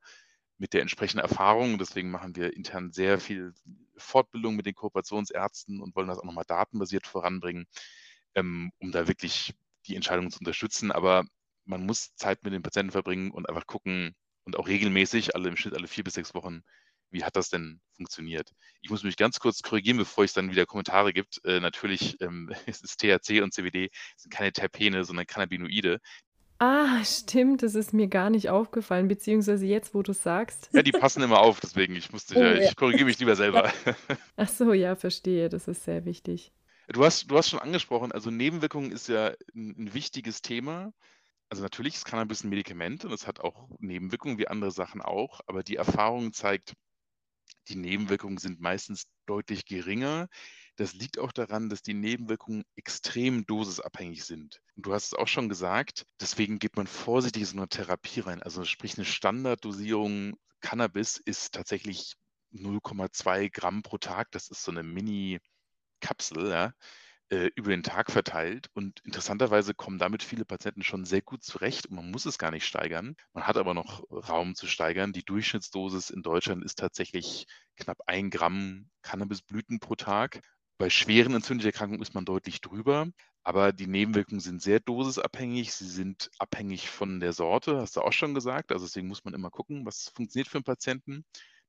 mit 0.57 0.73
der 0.73 0.81
entsprechenden 0.81 1.23
Erfahrung. 1.23 1.77
Deswegen 1.77 2.11
machen 2.11 2.35
wir 2.35 2.55
intern 2.55 2.91
sehr 2.91 3.19
viel 3.19 3.53
Fortbildung 3.97 4.55
mit 4.55 4.65
den 4.65 4.75
Kooperationsärzten 4.75 5.81
und 5.81 5.95
wollen 5.95 6.07
das 6.07 6.19
auch 6.19 6.25
nochmal 6.25 6.45
datenbasiert 6.47 7.07
voranbringen, 7.07 7.65
ähm, 8.35 8.71
um 8.79 8.91
da 8.91 9.07
wirklich 9.07 9.53
die 9.87 9.95
Entscheidung 9.95 10.31
zu 10.31 10.39
unterstützen. 10.39 10.91
Aber 10.91 11.25
man 11.65 11.85
muss 11.85 12.15
Zeit 12.15 12.43
mit 12.43 12.53
den 12.53 12.61
Patienten 12.63 12.91
verbringen 12.91 13.31
und 13.31 13.49
einfach 13.49 13.67
gucken, 13.67 14.15
und 14.45 14.57
auch 14.57 14.67
regelmäßig, 14.67 15.35
alle 15.35 15.49
im 15.49 15.57
Schnitt 15.57 15.73
alle 15.73 15.87
vier 15.87 16.03
bis 16.03 16.13
sechs 16.13 16.33
Wochen, 16.33 16.61
wie 17.11 17.23
hat 17.23 17.35
das 17.35 17.49
denn 17.49 17.81
funktioniert? 17.95 18.51
Ich 18.81 18.89
muss 18.89 19.03
mich 19.03 19.17
ganz 19.17 19.39
kurz 19.39 19.61
korrigieren, 19.61 19.97
bevor 19.97 20.23
es 20.23 20.33
dann 20.33 20.51
wieder 20.51 20.65
Kommentare 20.65 21.13
gibt. 21.13 21.43
Äh, 21.45 21.59
natürlich 21.59 22.19
ähm, 22.21 22.51
es 22.67 22.81
ist 22.81 22.99
THC 22.99 23.41
und 23.41 23.53
CBD 23.53 23.89
sind 24.17 24.31
keine 24.31 24.51
Terpene, 24.51 25.03
sondern 25.03 25.25
Cannabinoide. 25.25 25.99
Ah, 26.57 27.03
stimmt, 27.03 27.63
das 27.63 27.75
ist 27.75 27.93
mir 27.93 28.07
gar 28.07 28.29
nicht 28.29 28.49
aufgefallen, 28.49 29.07
beziehungsweise 29.07 29.65
jetzt, 29.65 29.93
wo 29.93 30.03
du 30.03 30.13
sagst. 30.13 30.69
Ja, 30.71 30.81
die 30.81 30.93
passen 30.93 31.21
immer 31.21 31.39
auf, 31.39 31.59
deswegen 31.59 31.95
ich 31.95 32.11
musste, 32.11 32.35
oh, 32.35 32.41
ja, 32.41 32.53
ich 32.53 32.75
korrigiere 32.75 33.05
mich 33.05 33.19
lieber 33.19 33.35
selber. 33.35 33.71
Ach 34.37 34.47
so, 34.47 34.71
ja, 34.71 34.95
verstehe, 34.95 35.49
das 35.49 35.67
ist 35.67 35.83
sehr 35.83 36.05
wichtig. 36.05 36.53
Du 36.87 37.03
hast, 37.03 37.29
du 37.29 37.37
hast 37.37 37.49
schon 37.49 37.59
angesprochen, 37.59 38.11
also 38.11 38.31
Nebenwirkungen 38.31 38.91
ist 38.91 39.09
ja 39.09 39.33
ein, 39.53 39.75
ein 39.77 39.93
wichtiges 39.93 40.41
Thema. 40.41 40.93
Also 41.49 41.61
natürlich 41.61 41.95
ist 41.95 42.05
Cannabis 42.05 42.43
ein 42.43 42.49
Medikament 42.49 43.05
und 43.05 43.11
es 43.11 43.27
hat 43.27 43.39
auch 43.39 43.69
Nebenwirkungen 43.79 44.37
wie 44.37 44.47
andere 44.47 44.71
Sachen 44.71 45.01
auch, 45.01 45.41
aber 45.47 45.61
die 45.61 45.75
Erfahrung 45.75 46.31
zeigt, 46.31 46.73
die 47.67 47.75
Nebenwirkungen 47.75 48.37
sind 48.37 48.59
meistens 48.59 49.05
deutlich 49.25 49.65
geringer. 49.65 50.27
Das 50.75 50.93
liegt 50.93 51.19
auch 51.19 51.31
daran, 51.31 51.69
dass 51.69 51.81
die 51.81 51.93
Nebenwirkungen 51.93 52.63
extrem 52.75 53.45
dosisabhängig 53.45 54.23
sind. 54.25 54.61
Und 54.75 54.85
du 54.85 54.93
hast 54.93 55.05
es 55.05 55.13
auch 55.13 55.27
schon 55.27 55.49
gesagt, 55.49 56.05
deswegen 56.19 56.59
geht 56.59 56.75
man 56.75 56.87
vorsichtig 56.87 57.41
in 57.43 57.47
so 57.47 57.57
eine 57.57 57.69
Therapie 57.69 58.19
rein. 58.19 58.43
Also 58.43 58.63
sprich 58.65 58.97
eine 58.97 59.05
Standarddosierung 59.05 60.37
Cannabis 60.61 61.17
ist 61.17 61.53
tatsächlich 61.53 62.15
0,2 62.53 63.49
Gramm 63.51 63.83
pro 63.83 63.97
Tag. 63.97 64.31
Das 64.31 64.49
ist 64.49 64.63
so 64.63 64.71
eine 64.71 64.83
Mini-Kapsel. 64.83 66.49
Ja 66.49 66.73
äh, 67.29 67.49
über 67.55 67.71
den 67.71 67.83
Tag 67.83 68.11
verteilt. 68.11 68.69
Und 68.73 69.01
interessanterweise 69.03 69.73
kommen 69.73 69.97
damit 69.97 70.23
viele 70.23 70.45
Patienten 70.45 70.83
schon 70.83 71.05
sehr 71.05 71.21
gut 71.21 71.43
zurecht 71.43 71.87
und 71.87 71.95
man 71.95 72.11
muss 72.11 72.25
es 72.25 72.37
gar 72.37 72.51
nicht 72.51 72.65
steigern. 72.65 73.15
Man 73.33 73.47
hat 73.47 73.57
aber 73.57 73.73
noch 73.73 74.03
Raum 74.11 74.55
zu 74.55 74.67
steigern. 74.67 75.13
Die 75.13 75.25
Durchschnittsdosis 75.25 76.09
in 76.09 76.21
Deutschland 76.21 76.63
ist 76.63 76.77
tatsächlich 76.79 77.47
knapp 77.77 77.97
ein 78.05 78.29
Gramm 78.29 78.89
Cannabisblüten 79.01 79.79
pro 79.79 79.95
Tag. 79.95 80.41
Bei 80.77 80.89
schweren 80.89 81.33
entzündlichen 81.33 81.71
Erkrankungen 81.71 82.01
ist 82.01 82.13
man 82.13 82.25
deutlich 82.25 82.59
drüber, 82.61 83.07
aber 83.43 83.71
die 83.71 83.87
Nebenwirkungen 83.87 84.41
sind 84.41 84.61
sehr 84.61 84.81
dosisabhängig. 84.81 85.73
Sie 85.73 85.87
sind 85.87 86.29
abhängig 86.37 86.89
von 86.89 87.19
der 87.21 87.31
Sorte, 87.31 87.79
hast 87.79 87.95
du 87.95 88.01
auch 88.01 88.11
schon 88.13 88.33
gesagt. 88.33 88.71
Also 88.71 88.85
deswegen 88.85 89.07
muss 89.07 89.23
man 89.23 89.33
immer 89.33 89.49
gucken, 89.49 89.85
was 89.85 90.11
funktioniert 90.13 90.49
für 90.49 90.57
einen 90.57 90.65
Patienten. 90.65 91.23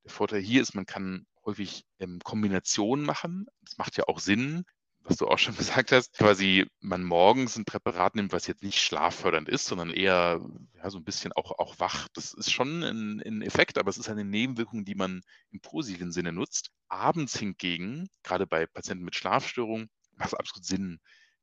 Der 0.04 0.10
Vorteil 0.10 0.40
hier 0.40 0.60
ist, 0.60 0.74
man 0.74 0.86
kann 0.86 1.26
häufig 1.44 1.84
ähm, 2.00 2.18
Kombinationen 2.24 3.06
machen. 3.06 3.46
Das 3.62 3.78
macht 3.78 3.96
ja 3.96 4.04
auch 4.08 4.18
Sinn 4.18 4.64
was 5.06 5.16
du 5.16 5.28
auch 5.28 5.38
schon 5.38 5.56
gesagt 5.56 5.92
hast, 5.92 6.12
quasi 6.14 6.66
man 6.80 7.02
morgens 7.02 7.56
ein 7.56 7.64
Präparat 7.64 8.14
nimmt, 8.14 8.32
was 8.32 8.46
jetzt 8.46 8.62
nicht 8.62 8.80
schlaffördernd 8.80 9.48
ist, 9.48 9.66
sondern 9.66 9.90
eher 9.90 10.40
ja, 10.74 10.90
so 10.90 10.98
ein 10.98 11.04
bisschen 11.04 11.32
auch, 11.32 11.52
auch 11.58 11.78
wach. 11.78 12.08
Das 12.14 12.34
ist 12.34 12.52
schon 12.52 12.82
ein, 12.82 13.20
ein 13.20 13.42
Effekt, 13.42 13.78
aber 13.78 13.90
es 13.90 13.98
ist 13.98 14.08
eine 14.08 14.24
Nebenwirkung, 14.24 14.84
die 14.84 14.94
man 14.94 15.22
im 15.50 15.60
positiven 15.60 16.12
Sinne 16.12 16.32
nutzt. 16.32 16.70
Abends 16.88 17.38
hingegen, 17.38 18.08
gerade 18.22 18.46
bei 18.46 18.66
Patienten 18.66 19.04
mit 19.04 19.14
Schlafstörungen, 19.14 19.88
macht 20.16 20.28
es 20.28 20.34
absolut 20.34 20.64
Sinn, 20.64 20.98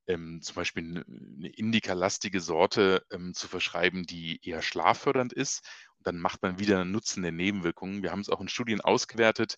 ähm, 0.08 0.41
zum 0.41 0.56
Beispiel 0.56 1.04
eine 1.08 1.49
indikalastige 1.49 2.41
Sorte 2.41 3.06
ähm, 3.12 3.34
zu 3.34 3.47
verschreiben, 3.47 4.04
die 4.04 4.39
eher 4.43 4.62
schlaffördernd 4.62 5.32
ist. 5.32 5.65
Und 5.97 6.08
dann 6.08 6.17
macht 6.17 6.41
man 6.41 6.60
wieder 6.60 6.82
einen 6.82 6.91
Nutzen 6.91 7.23
der 7.23 7.32
Nebenwirkungen. 7.32 8.04
Wir 8.04 8.12
haben 8.12 8.19
es 8.19 8.30
auch 8.30 8.41
in 8.41 8.49
Studien 8.49 8.82
ausgewertet. 8.82 9.56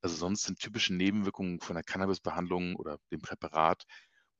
Also 0.00 0.16
sonst 0.16 0.44
sind 0.44 0.60
typische 0.60 0.94
Nebenwirkungen 0.94 1.60
von 1.60 1.74
der 1.74 1.82
Cannabisbehandlung 1.82 2.76
oder 2.76 2.98
dem 3.10 3.20
Präparat 3.20 3.84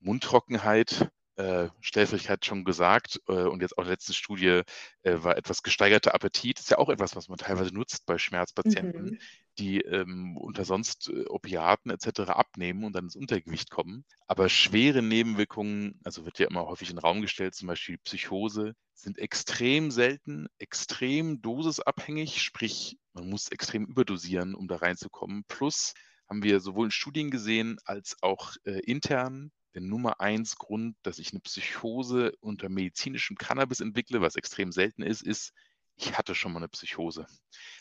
Mundtrockenheit, 0.01 1.11
äh, 1.39 1.69
Schläfrigkeit 1.81 2.45
schon 2.45 2.65
gesagt 2.65 3.21
äh, 3.29 3.33
und 3.33 3.63
jetzt 3.63 3.79
auch 3.79 3.83
in 3.83 3.87
der 3.87 3.93
letzten 3.93 4.13
Studie 4.13 4.63
äh, 5.03 5.23
war 5.23 5.37
etwas 5.37 5.63
gesteigerter 5.63 6.15
Appetit. 6.15 6.59
Ist 6.59 6.71
ja 6.71 6.79
auch 6.79 6.89
etwas, 6.89 7.15
was 7.15 7.29
man 7.29 7.39
teilweise 7.39 7.73
nutzt 7.73 8.07
bei 8.07 8.19
Schmerzpatienten, 8.19 9.05
mhm. 9.05 9.19
die 9.57 9.81
ähm, 9.83 10.37
unter 10.37 10.65
sonst 10.65 11.09
äh, 11.09 11.27
Opiaten 11.27 11.91
etc. 11.91 12.31
abnehmen 12.31 12.83
und 12.83 12.93
dann 12.93 13.05
ins 13.05 13.15
Untergewicht 13.15 13.71
kommen. 13.71 14.05
Aber 14.27 14.49
schwere 14.49 15.01
Nebenwirkungen, 15.01 16.01
also 16.03 16.25
wird 16.25 16.41
ja 16.41 16.49
immer 16.49 16.67
häufig 16.67 16.91
in 16.91 16.97
den 16.97 17.03
Raum 17.03 17.23
gestellt, 17.23 17.55
zum 17.55 17.69
Beispiel 17.69 17.99
Psychose, 17.99 18.75
sind 18.95 19.19
extrem 19.19 19.93
selten, 19.93 20.49
extrem 20.59 21.41
dosisabhängig, 21.41 22.43
sprich 22.43 22.99
man 23.13 23.31
muss 23.31 23.49
extrem 23.49 23.85
überdosieren, 23.87 24.57
um 24.57 24.67
da 24.67 24.77
reinzukommen. 24.77 25.45
Plus 25.47 25.95
haben 26.29 26.43
wir 26.43 26.59
sowohl 26.59 26.87
in 26.87 26.91
Studien 26.91 27.31
gesehen 27.31 27.79
als 27.85 28.17
auch 28.23 28.55
äh, 28.65 28.81
intern 28.81 29.53
der 29.79 29.87
Nummer 29.87 30.21
eins 30.21 30.57
Grund, 30.57 30.97
dass 31.03 31.21
ich 31.21 31.33
eine 31.33 31.41
Psychose 31.41 32.33
unter 32.41 32.69
medizinischem 32.69 33.37
Cannabis 33.37 33.81
entwickle, 33.81 34.21
was 34.21 34.35
extrem 34.35 34.73
selten 34.73 35.03
ist, 35.03 35.23
ist, 35.23 35.53
ich 36.01 36.17
hatte 36.17 36.35
schon 36.35 36.53
mal 36.53 36.59
eine 36.59 36.69
Psychose. 36.69 37.27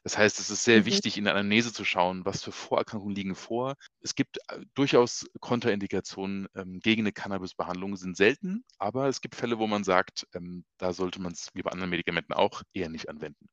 Das 0.03 0.17
heißt, 0.17 0.39
es 0.39 0.49
ist 0.49 0.63
sehr 0.63 0.81
mhm. 0.81 0.85
wichtig, 0.85 1.17
in 1.17 1.23
der 1.23 1.33
Anamnese 1.33 1.73
zu 1.73 1.85
schauen, 1.85 2.25
was 2.25 2.43
für 2.43 2.51
Vorerkrankungen 2.51 3.15
liegen 3.15 3.35
vor. 3.35 3.75
Es 4.01 4.15
gibt 4.15 4.37
äh, 4.47 4.59
durchaus 4.73 5.27
Kontraindikationen 5.39 6.47
ähm, 6.55 6.79
gegen 6.79 7.01
eine 7.03 7.11
Cannabisbehandlung, 7.11 7.95
sind 7.95 8.15
selten, 8.15 8.63
aber 8.77 9.07
es 9.07 9.21
gibt 9.21 9.35
Fälle, 9.35 9.59
wo 9.59 9.67
man 9.67 9.83
sagt, 9.83 10.27
ähm, 10.33 10.65
da 10.77 10.93
sollte 10.93 11.21
man 11.21 11.33
es 11.33 11.49
wie 11.53 11.61
bei 11.63 11.71
anderen 11.71 11.89
Medikamenten 11.89 12.33
auch 12.33 12.63
eher 12.73 12.89
nicht 12.89 13.09
anwenden. 13.09 13.49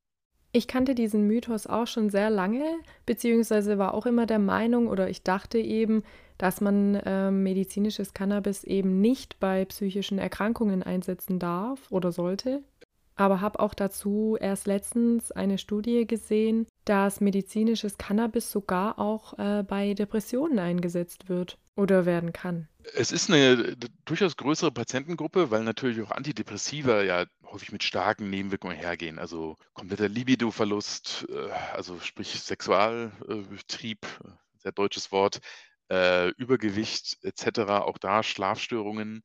Ich 0.57 0.69
kannte 0.69 0.95
diesen 0.95 1.27
Mythos 1.27 1.67
auch 1.67 1.89
schon 1.89 2.11
sehr 2.11 2.31
lange, 2.31 2.63
beziehungsweise 3.07 3.77
war 3.77 3.93
auch 3.93 4.07
immer 4.07 4.25
der 4.25 4.39
Meinung 4.39 4.87
oder 4.87 5.11
ich 5.11 5.25
dachte 5.25 5.59
eben, 5.59 6.05
dass 6.39 6.61
man 6.61 6.95
äh, 6.95 7.33
medizinisches 7.33 8.15
Cannabis 8.15 8.63
eben 8.63 9.01
nicht 9.01 9.41
bei 9.41 9.65
psychischen 9.65 10.19
Erkrankungen 10.19 10.85
einsetzen 10.85 11.41
darf 11.41 11.91
oder 11.91 12.13
sollte. 12.13 12.63
Aber 13.17 13.41
habe 13.41 13.59
auch 13.59 13.75
dazu 13.75 14.37
erst 14.41 14.69
letztens 14.69 15.33
eine 15.33 15.59
Studie 15.59 16.07
gesehen, 16.07 16.69
dass 16.85 17.21
medizinisches 17.21 17.99
Cannabis 17.99 18.53
sogar 18.53 19.01
auch 19.01 19.37
äh, 19.41 19.65
bei 19.65 19.95
Depressionen 19.95 20.61
eingesetzt 20.61 21.29
wird 21.29 21.59
oder 21.77 22.07
werden 22.07 22.33
kann. 22.33 22.69
Es 22.95 23.13
ist 23.13 23.31
eine 23.31 23.77
durchaus 24.05 24.37
größere 24.37 24.71
Patientengruppe, 24.71 25.51
weil 25.51 25.65
natürlich 25.65 26.01
auch 26.03 26.11
Antidepressiva 26.11 27.03
ja 27.03 27.25
häufig 27.47 27.73
mit 27.73 27.83
starken 27.83 28.31
Nebenwirkungen 28.31 28.77
hergehen. 28.77 29.19
Also 29.19 29.57
kompletter 29.73 30.09
Libido-Verlust, 30.09 31.27
äh, 31.31 31.51
also 31.73 31.99
sprich 32.01 32.29
Sexualtrieb, 32.29 34.07
sehr 34.59 34.73
deutsches 34.73 35.13
Wort, 35.13 35.41
äh, 35.91 36.29
Übergewicht 36.31 37.19
etc., 37.23 37.61
auch 37.83 37.99
da 37.99 38.23
Schlafstörungen. 38.23 39.23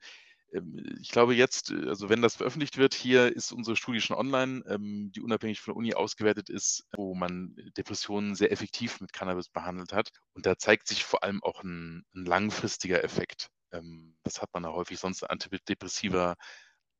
Ähm, 0.54 0.98
ich 1.02 1.10
glaube 1.10 1.36
jetzt, 1.36 1.72
äh, 1.72 1.88
also 1.88 2.10
wenn 2.10 2.22
das 2.22 2.36
veröffentlicht 2.36 2.78
wird, 2.78 2.94
hier 2.94 3.36
ist 3.36 3.52
unsere 3.52 3.76
Studie 3.76 4.02
schon 4.02 4.18
online, 4.18 4.64
ähm, 4.68 5.12
die 5.14 5.22
unabhängig 5.22 5.62
von 5.62 5.74
der 5.74 5.78
Uni 5.78 5.94
ausgewertet 5.94 6.50
ist, 6.50 6.86
wo 6.96 7.16
man 7.16 7.56
Depressionen 7.78 8.36
sehr 8.36 8.52
effektiv 8.52 9.02
mit 9.02 9.14
Cannabis 9.14 9.50
behandelt 9.50 9.94
hat. 9.94 10.10
Und 10.34 10.46
da 10.46 10.58
zeigt 10.58 10.88
sich 10.88 11.04
vor 11.06 11.24
allem 11.24 11.44
auch 11.44 11.64
ein, 11.64 12.06
ein 12.16 12.26
langfristiger 12.26 13.04
Effekt. 13.04 13.50
Ähm, 13.72 14.16
das 14.24 14.42
hat 14.42 14.50
man 14.54 14.64
ja 14.64 14.72
häufig 14.72 15.00
sonst 15.00 15.24
Antidepressiva 15.24 16.36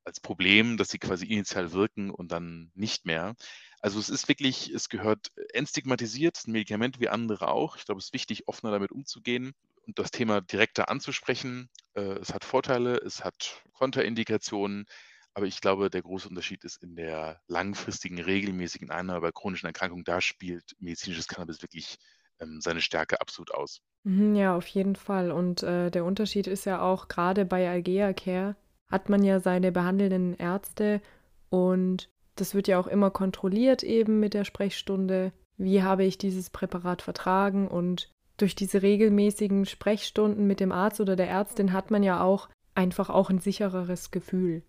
als 0.04 0.20
Problem, 0.20 0.76
dass 0.76 0.88
sie 0.90 0.98
quasi 0.98 1.26
initial 1.26 1.72
wirken 1.72 2.10
und 2.10 2.32
dann 2.32 2.70
nicht 2.74 3.04
mehr. 3.06 3.34
Also 3.80 3.98
es 3.98 4.08
ist 4.08 4.28
wirklich, 4.28 4.70
es 4.70 4.88
gehört 4.88 5.28
entstigmatisiert, 5.52 6.40
ein 6.46 6.52
Medikament 6.52 7.00
wie 7.00 7.08
andere 7.08 7.48
auch. 7.48 7.76
Ich 7.76 7.84
glaube, 7.84 7.98
es 7.98 8.06
ist 8.06 8.14
wichtig, 8.14 8.48
offener 8.48 8.72
damit 8.72 8.92
umzugehen 8.92 9.52
und 9.86 9.98
das 9.98 10.10
Thema 10.10 10.40
direkter 10.40 10.88
anzusprechen. 10.88 11.68
Äh, 11.94 12.18
es 12.18 12.32
hat 12.32 12.44
Vorteile, 12.44 12.96
es 12.98 13.24
hat 13.24 13.62
Kontraindikationen, 13.72 14.86
aber 15.34 15.46
ich 15.46 15.60
glaube, 15.60 15.90
der 15.90 16.02
große 16.02 16.28
Unterschied 16.28 16.64
ist 16.64 16.82
in 16.82 16.96
der 16.96 17.40
langfristigen, 17.46 18.18
regelmäßigen 18.18 18.90
Einnahme 18.90 19.20
bei 19.20 19.32
chronischen 19.32 19.66
Erkrankungen. 19.66 20.04
Da 20.04 20.20
spielt 20.20 20.74
medizinisches 20.80 21.28
Cannabis 21.28 21.62
wirklich 21.62 21.98
ähm, 22.40 22.60
seine 22.60 22.80
Stärke 22.80 23.20
absolut 23.20 23.52
aus. 23.54 23.80
Mhm, 24.04 24.34
ja, 24.34 24.56
auf 24.56 24.66
jeden 24.66 24.96
Fall. 24.96 25.30
Und 25.30 25.62
äh, 25.62 25.90
der 25.90 26.04
Unterschied 26.04 26.46
ist 26.46 26.64
ja 26.64 26.80
auch 26.80 27.08
gerade 27.08 27.44
bei 27.44 27.68
Algea 27.68 28.12
Care 28.12 28.56
hat 28.90 29.08
man 29.08 29.22
ja 29.22 29.40
seine 29.40 29.72
behandelnden 29.72 30.34
Ärzte 30.34 31.00
und 31.48 32.10
das 32.34 32.54
wird 32.54 32.68
ja 32.68 32.78
auch 32.78 32.86
immer 32.86 33.10
kontrolliert 33.10 33.82
eben 33.82 34.18
mit 34.18 34.34
der 34.34 34.44
Sprechstunde. 34.44 35.32
Wie 35.56 35.82
habe 35.82 36.04
ich 36.04 36.18
dieses 36.18 36.50
Präparat 36.50 37.02
vertragen 37.02 37.68
und 37.68 38.10
durch 38.40 38.54
diese 38.54 38.82
regelmäßigen 38.82 39.66
Sprechstunden 39.66 40.46
mit 40.46 40.60
dem 40.60 40.72
Arzt 40.72 41.00
oder 41.00 41.16
der 41.16 41.28
Ärztin 41.28 41.72
hat 41.72 41.90
man 41.90 42.02
ja 42.02 42.22
auch 42.22 42.48
einfach 42.74 43.10
auch 43.10 43.30
ein 43.30 43.38
sichereres 43.38 44.10
Gefühl. 44.10 44.62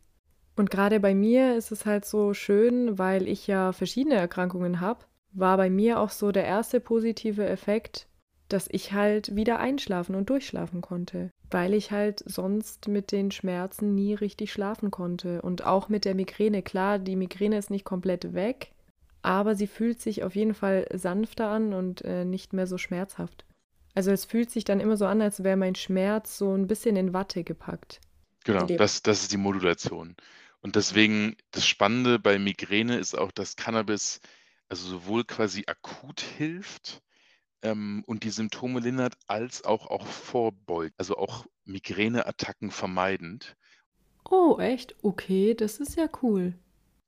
Und 0.55 0.69
gerade 0.69 0.99
bei 0.99 1.15
mir 1.15 1.55
ist 1.55 1.71
es 1.71 1.85
halt 1.85 2.05
so 2.05 2.33
schön, 2.33 2.97
weil 2.97 3.27
ich 3.27 3.47
ja 3.47 3.71
verschiedene 3.71 4.15
Erkrankungen 4.15 4.81
habe, 4.81 5.05
war 5.33 5.57
bei 5.57 5.69
mir 5.69 5.99
auch 5.99 6.09
so 6.09 6.31
der 6.31 6.45
erste 6.45 6.79
positive 6.79 7.47
Effekt, 7.47 8.07
dass 8.49 8.67
ich 8.69 8.91
halt 8.91 9.33
wieder 9.33 9.59
einschlafen 9.59 10.13
und 10.13 10.29
durchschlafen 10.29 10.81
konnte, 10.81 11.31
weil 11.49 11.73
ich 11.73 11.91
halt 11.91 12.21
sonst 12.25 12.89
mit 12.89 13.13
den 13.13 13.31
Schmerzen 13.31 13.95
nie 13.95 14.13
richtig 14.13 14.51
schlafen 14.51 14.91
konnte 14.91 15.41
und 15.41 15.65
auch 15.65 15.87
mit 15.87 16.03
der 16.03 16.15
Migräne. 16.15 16.61
Klar, 16.61 16.99
die 16.99 17.15
Migräne 17.15 17.57
ist 17.57 17.71
nicht 17.71 17.85
komplett 17.85 18.33
weg, 18.33 18.73
aber 19.21 19.55
sie 19.55 19.67
fühlt 19.67 20.01
sich 20.01 20.23
auf 20.23 20.35
jeden 20.35 20.53
Fall 20.53 20.85
sanfter 20.93 21.47
an 21.47 21.73
und 21.73 22.03
äh, 22.03 22.25
nicht 22.25 22.51
mehr 22.51 22.67
so 22.67 22.77
schmerzhaft. 22.77 23.45
Also 23.93 24.11
es 24.11 24.25
fühlt 24.25 24.49
sich 24.49 24.63
dann 24.63 24.79
immer 24.79 24.97
so 24.97 25.05
an, 25.05 25.21
als 25.21 25.43
wäre 25.43 25.57
mein 25.57 25.75
Schmerz 25.75 26.37
so 26.37 26.55
ein 26.55 26.67
bisschen 26.67 26.95
in 26.95 27.13
Watte 27.13 27.43
gepackt. 27.43 27.99
Genau, 28.43 28.65
das, 28.65 29.03
das 29.03 29.23
ist 29.23 29.31
die 29.31 29.37
Modulation. 29.37 30.15
Und 30.61 30.75
deswegen 30.75 31.35
das 31.51 31.67
Spannende 31.67 32.19
bei 32.19 32.39
Migräne 32.39 32.97
ist 32.97 33.17
auch, 33.17 33.31
dass 33.31 33.55
Cannabis 33.55 34.21
also 34.69 34.87
sowohl 34.87 35.25
quasi 35.25 35.65
akut 35.67 36.21
hilft 36.21 37.01
ähm, 37.61 38.03
und 38.07 38.23
die 38.23 38.29
Symptome 38.29 38.79
lindert, 38.79 39.15
als 39.27 39.65
auch, 39.65 39.87
auch 39.87 40.07
vorbeugt, 40.07 40.95
also 40.97 41.17
auch 41.17 41.45
Migräneattacken 41.65 42.71
vermeidend. 42.71 43.57
Oh, 44.29 44.57
echt? 44.59 44.95
Okay, 45.01 45.55
das 45.55 45.79
ist 45.79 45.97
ja 45.97 46.07
cool. 46.21 46.53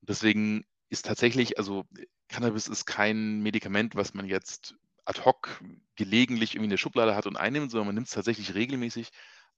Deswegen 0.02 0.64
ist 0.90 1.06
tatsächlich, 1.06 1.58
also 1.58 1.86
Cannabis 2.28 2.68
ist 2.68 2.84
kein 2.84 3.40
Medikament, 3.40 3.94
was 3.94 4.14
man 4.14 4.26
jetzt 4.26 4.74
ad 5.04 5.24
hoc 5.24 5.60
gelegentlich 5.96 6.54
irgendwie 6.54 6.64
in 6.64 6.70
der 6.70 6.76
Schublade 6.76 7.14
hat 7.14 7.26
und 7.26 7.36
einnimmt, 7.36 7.70
sondern 7.70 7.86
man 7.88 7.94
nimmt 7.94 8.08
es 8.08 8.14
tatsächlich 8.14 8.54
regelmäßig, 8.54 9.10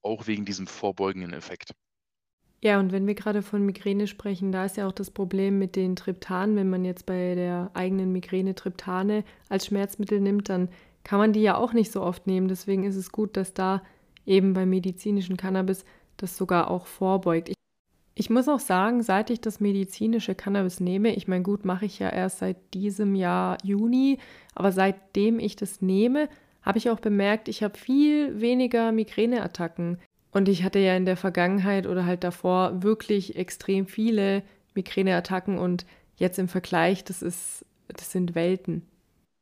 auch 0.02 0.26
wegen 0.26 0.44
diesem 0.44 0.66
vorbeugenden 0.66 1.32
Effekt. 1.32 1.72
Ja, 2.62 2.80
und 2.80 2.90
wenn 2.90 3.06
wir 3.06 3.14
gerade 3.14 3.42
von 3.42 3.64
Migräne 3.64 4.06
sprechen, 4.06 4.50
da 4.50 4.64
ist 4.64 4.76
ja 4.76 4.87
auch 4.87 4.92
das 4.92 5.11
Problem 5.11 5.59
mit 5.59 5.76
den 5.76 5.94
Triptanen. 5.94 6.56
Wenn 6.56 6.70
man 6.70 6.85
jetzt 6.85 7.06
bei 7.06 7.35
der 7.35 7.70
eigenen 7.74 8.12
Migräne 8.12 8.54
Triptane 8.54 9.24
als 9.48 9.66
Schmerzmittel 9.66 10.20
nimmt, 10.20 10.48
dann 10.48 10.68
kann 11.04 11.18
man 11.18 11.32
die 11.32 11.42
ja 11.42 11.56
auch 11.56 11.72
nicht 11.72 11.92
so 11.92 12.02
oft 12.02 12.26
nehmen. 12.26 12.48
Deswegen 12.48 12.85
ist 12.85 12.96
es 12.96 13.12
gut, 13.12 13.37
dass 13.37 13.54
da 13.54 13.82
eben 14.24 14.54
beim 14.54 14.70
medizinischen 14.70 15.37
Cannabis 15.37 15.85
das 16.16 16.37
sogar 16.37 16.70
auch 16.70 16.87
vorbeugt. 16.87 17.56
Ich 18.18 18.31
muss 18.31 18.48
auch 18.48 18.61
sagen, 18.61 19.02
seit 19.02 19.29
ich 19.29 19.42
das 19.42 19.61
medizinische 19.61 20.35
Cannabis 20.35 20.81
nehme, 20.81 21.14
ich 21.14 21.29
meine, 21.29 21.42
gut, 21.42 21.66
mache 21.66 21.85
ich 21.85 21.98
ja 21.98 22.09
erst 22.09 22.38
seit 22.38 22.57
diesem 22.72 23.14
Jahr 23.14 23.59
Juni, 23.62 24.18
aber 24.55 24.72
seitdem 24.72 25.38
ich 25.38 25.55
das 25.55 25.83
nehme, 25.83 26.31
habe 26.62 26.79
ich 26.79 26.88
auch 26.88 26.98
bemerkt, 26.98 27.46
ich 27.46 27.62
habe 27.62 27.76
viel 27.76 28.40
weniger 28.40 28.90
Migräneattacken. 28.90 29.98
Und 30.33 30.48
ich 30.48 30.64
hatte 30.64 30.79
ja 30.79 30.96
in 30.96 31.05
der 31.05 31.18
Vergangenheit 31.18 31.87
oder 31.87 32.07
halt 32.07 32.24
davor 32.24 32.83
wirklich 32.83 33.37
extrem 33.37 33.87
viele 33.87 34.42
Migräneattacken 34.74 35.59
und 35.59 35.85
jetzt 36.16 36.38
im 36.38 36.48
Vergleich, 36.48 37.05
das 37.05 37.20
ist, 37.20 37.66
das 37.88 38.12
sind 38.12 38.35
Welten. 38.35 38.81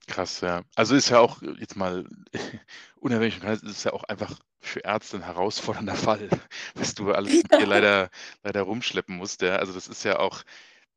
Krass, 0.07 0.41
ja. 0.41 0.63
Also 0.75 0.95
ist 0.95 1.09
ja 1.09 1.19
auch 1.19 1.41
jetzt 1.59 1.77
mal 1.77 2.05
unabhängig, 2.97 3.43
ist 3.43 3.63
es 3.63 3.85
ja 3.85 3.93
auch 3.93 4.05
einfach 4.05 4.39
für 4.61 4.81
Ärzte 4.81 5.17
ein 5.17 5.25
herausfordernder 5.25 5.95
Fall, 5.95 6.29
was 6.75 6.95
du 6.95 7.13
alles 7.13 7.43
mit 7.43 7.53
dir 7.53 7.67
leider, 7.67 8.11
leider 8.43 8.63
rumschleppen 8.63 9.17
musst. 9.17 9.43
Ja. 9.43 9.57
Also 9.57 9.73
das 9.73 9.89
ist 9.89 10.05
ja 10.05 10.19
auch, 10.19 10.43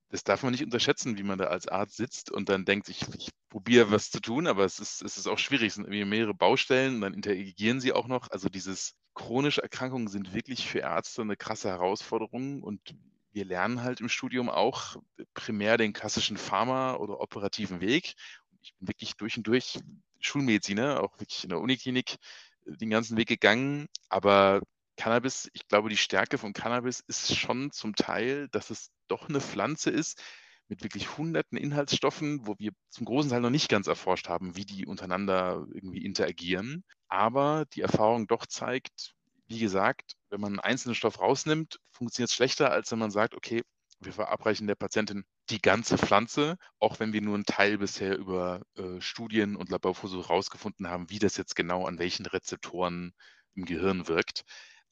das 0.10 0.24
darf 0.24 0.44
man 0.44 0.52
nicht 0.52 0.64
unterschätzen, 0.64 1.18
wie 1.18 1.24
man 1.24 1.38
da 1.38 1.46
als 1.46 1.68
Arzt 1.68 1.98
sitzt 1.98 2.32
und 2.32 2.50
dann 2.50 2.66
denkt, 2.66 2.90
ich, 2.90 3.06
ich 3.16 3.30
probiere 3.50 3.92
was 3.92 4.10
zu 4.10 4.22
tun, 4.22 4.48
aber 4.48 4.66
es 4.66 4.80
ist, 4.80 5.02
es 5.02 5.18
ist 5.18 5.28
auch 5.28 5.38
schwierig. 5.38 5.70
Es 5.70 5.76
sind 5.76 5.86
irgendwie 5.86 6.06
mehrere 6.06 6.34
Baustellen 6.34 6.96
und 6.96 7.02
dann 7.02 7.14
interagieren 7.14 7.82
sie 7.82 7.94
auch 7.94 8.08
noch. 8.08 8.30
Also 8.32 8.50
dieses 8.50 8.96
chronische 9.14 9.64
Erkrankungen 9.64 10.08
sind 10.08 10.34
wirklich 10.34 10.68
für 10.68 10.80
Ärzte 10.80 11.22
eine 11.22 11.36
krasse 11.36 11.70
Herausforderung 11.70 12.62
und 12.62 12.96
wir 13.38 13.46
lernen 13.46 13.84
halt 13.84 14.02
im 14.02 14.10
Studium 14.10 14.50
auch 14.50 14.96
primär 15.36 15.78
den 15.78 15.94
klassischen 15.94 16.38
Pharma- 16.38 16.96
oder 16.96 17.20
operativen 17.20 17.82
Weg. 17.82 18.16
Ich 18.62 18.74
bin 18.76 18.88
wirklich 18.88 19.16
durch 19.16 19.38
und 19.38 19.48
durch 19.48 19.80
Schulmediziner, 20.20 21.02
auch 21.02 21.20
wirklich 21.20 21.44
in 21.44 21.50
der 21.50 21.60
Uniklinik 21.60 22.18
den 22.66 22.90
ganzen 22.90 23.18
Weg 23.18 23.28
gegangen, 23.28 23.88
aber 24.10 24.62
Cannabis, 24.98 25.50
ich 25.54 25.68
glaube, 25.68 25.90
die 25.90 25.98
Stärke 25.98 26.38
von 26.38 26.54
Cannabis 26.54 27.02
ist 27.08 27.36
schon 27.38 27.72
zum 27.72 27.96
Teil, 27.96 28.50
dass 28.50 28.72
es 28.72 28.90
doch 29.08 29.30
eine 29.30 29.40
Pflanze 29.40 29.92
ist 29.92 30.22
mit 30.68 30.84
wirklich 30.84 31.18
hunderten 31.18 31.58
Inhaltsstoffen, 31.58 32.46
wo 32.46 32.56
wir 32.58 32.72
zum 32.90 33.06
großen 33.06 33.30
Teil 33.32 33.42
noch 33.42 33.52
nicht 33.52 33.70
ganz 33.70 33.88
erforscht 33.88 34.28
haben, 34.28 34.56
wie 34.58 34.66
die 34.66 34.86
untereinander 34.86 35.66
irgendwie 35.72 36.04
interagieren. 36.04 36.84
Aber 37.08 37.66
die 37.74 37.82
Erfahrung 37.82 38.28
doch 38.28 38.46
zeigt, 38.48 39.14
wie 39.46 39.60
gesagt, 39.60 40.14
wenn 40.30 40.42
man 40.42 40.54
einen 40.54 40.60
einzelnen 40.60 40.96
Stoff 40.96 41.22
rausnimmt, 41.22 41.80
funktioniert 41.92 42.32
es 42.32 42.36
schlechter, 42.36 42.72
als 42.72 42.92
wenn 42.92 43.00
man 43.00 43.12
sagt, 43.12 43.34
okay, 43.34 43.64
wir 44.02 44.12
verabreichen 44.12 44.68
der 44.68 44.76
Patientin 44.76 45.24
die 45.50 45.62
ganze 45.62 45.98
Pflanze, 45.98 46.58
auch 46.80 47.00
wenn 47.00 47.14
wir 47.14 47.22
nur 47.22 47.36
einen 47.36 47.46
Teil 47.46 47.78
bisher 47.78 48.18
über 48.18 48.62
äh, 48.76 49.00
Studien 49.00 49.56
und 49.56 49.70
Laborversuche 49.70 50.28
herausgefunden 50.28 50.90
haben, 50.90 51.10
wie 51.10 51.20
das 51.20 51.38
jetzt 51.38 51.56
genau 51.56 51.86
an 51.86 52.00
welchen 52.00 52.26
Rezeptoren 52.26 53.14
im 53.56 53.66
Gehirn 53.66 54.08
wirkt. 54.08 54.44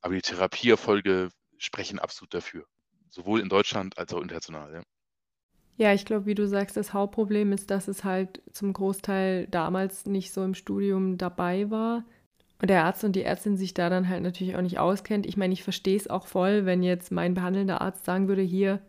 Aber 0.01 0.13
die 0.15 0.21
Therapieerfolge 0.21 1.29
sprechen 1.57 1.99
absolut 1.99 2.33
dafür, 2.33 2.65
sowohl 3.09 3.41
in 3.41 3.49
Deutschland 3.49 3.97
als 3.97 4.13
auch 4.13 4.21
international. 4.21 4.73
Ja. 4.73 4.83
Ja, 5.77 5.93
ich 5.93 6.05
glaube, 6.05 6.25
wie 6.25 6.35
du 6.35 6.47
sagst, 6.47 6.77
das 6.77 6.93
Hauptproblem 6.93 7.51
ist, 7.51 7.69
dass 7.69 7.89
es 7.89 8.05
halt 8.05 8.41
zum 8.51 8.71
Großteil 8.71 9.47
damals 9.47 10.05
nicht 10.05 10.31
so 10.31 10.43
im 10.43 10.55
Studium 10.55 11.17
dabei 11.17 11.69
war. 11.69 12.05
Und 12.61 12.69
der 12.69 12.85
Arzt 12.85 13.03
und 13.03 13.13
die 13.13 13.23
Ärztin 13.23 13.57
sich 13.57 13.73
da 13.73 13.89
dann 13.89 14.07
halt 14.07 14.23
natürlich 14.23 14.55
auch 14.55 14.61
nicht 14.61 14.79
auskennt. 14.79 15.25
Ich 15.25 15.35
meine, 15.35 15.53
ich 15.53 15.63
verstehe 15.63 15.97
es 15.97 16.09
auch 16.09 16.27
voll, 16.27 16.65
wenn 16.65 16.81
jetzt 16.81 17.11
mein 17.11 17.33
behandelnder 17.33 17.81
Arzt 17.81 18.05
sagen 18.05 18.29
würde, 18.29 18.41
hier, 18.41 18.81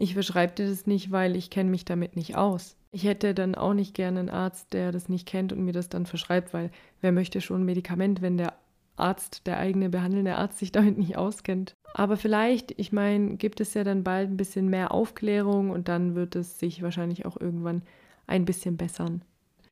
ich 0.00 0.14
verschreibe 0.14 0.54
dir 0.54 0.68
das 0.68 0.86
nicht, 0.86 1.10
weil 1.10 1.36
ich 1.36 1.50
kenne 1.50 1.70
mich 1.70 1.84
damit 1.84 2.16
nicht 2.16 2.34
aus. 2.34 2.76
Ich 2.90 3.04
hätte 3.04 3.34
dann 3.34 3.54
auch 3.54 3.74
nicht 3.74 3.94
gerne 3.94 4.20
einen 4.20 4.30
Arzt, 4.30 4.72
der 4.72 4.92
das 4.92 5.10
nicht 5.10 5.28
kennt 5.28 5.52
und 5.52 5.62
mir 5.62 5.74
das 5.74 5.90
dann 5.90 6.06
verschreibt, 6.06 6.54
weil 6.54 6.70
wer 7.02 7.12
möchte 7.12 7.40
schon 7.42 7.60
ein 7.60 7.66
Medikament, 7.66 8.22
wenn 8.22 8.38
der 8.38 8.54
Arzt, 8.96 9.46
der 9.46 9.58
eigene 9.58 9.90
behandelnde 9.90 10.36
Arzt 10.36 10.58
sich 10.58 10.72
damit 10.72 10.96
nicht 10.96 11.18
auskennt. 11.18 11.74
Aber 11.92 12.16
vielleicht, 12.16 12.72
ich 12.78 12.92
meine, 12.92 13.36
gibt 13.36 13.60
es 13.60 13.74
ja 13.74 13.84
dann 13.84 14.02
bald 14.02 14.30
ein 14.30 14.36
bisschen 14.38 14.68
mehr 14.68 14.92
Aufklärung 14.92 15.70
und 15.70 15.88
dann 15.88 16.14
wird 16.14 16.34
es 16.34 16.58
sich 16.58 16.82
wahrscheinlich 16.82 17.26
auch 17.26 17.38
irgendwann 17.38 17.82
ein 18.26 18.46
bisschen 18.46 18.78
bessern? 18.78 19.22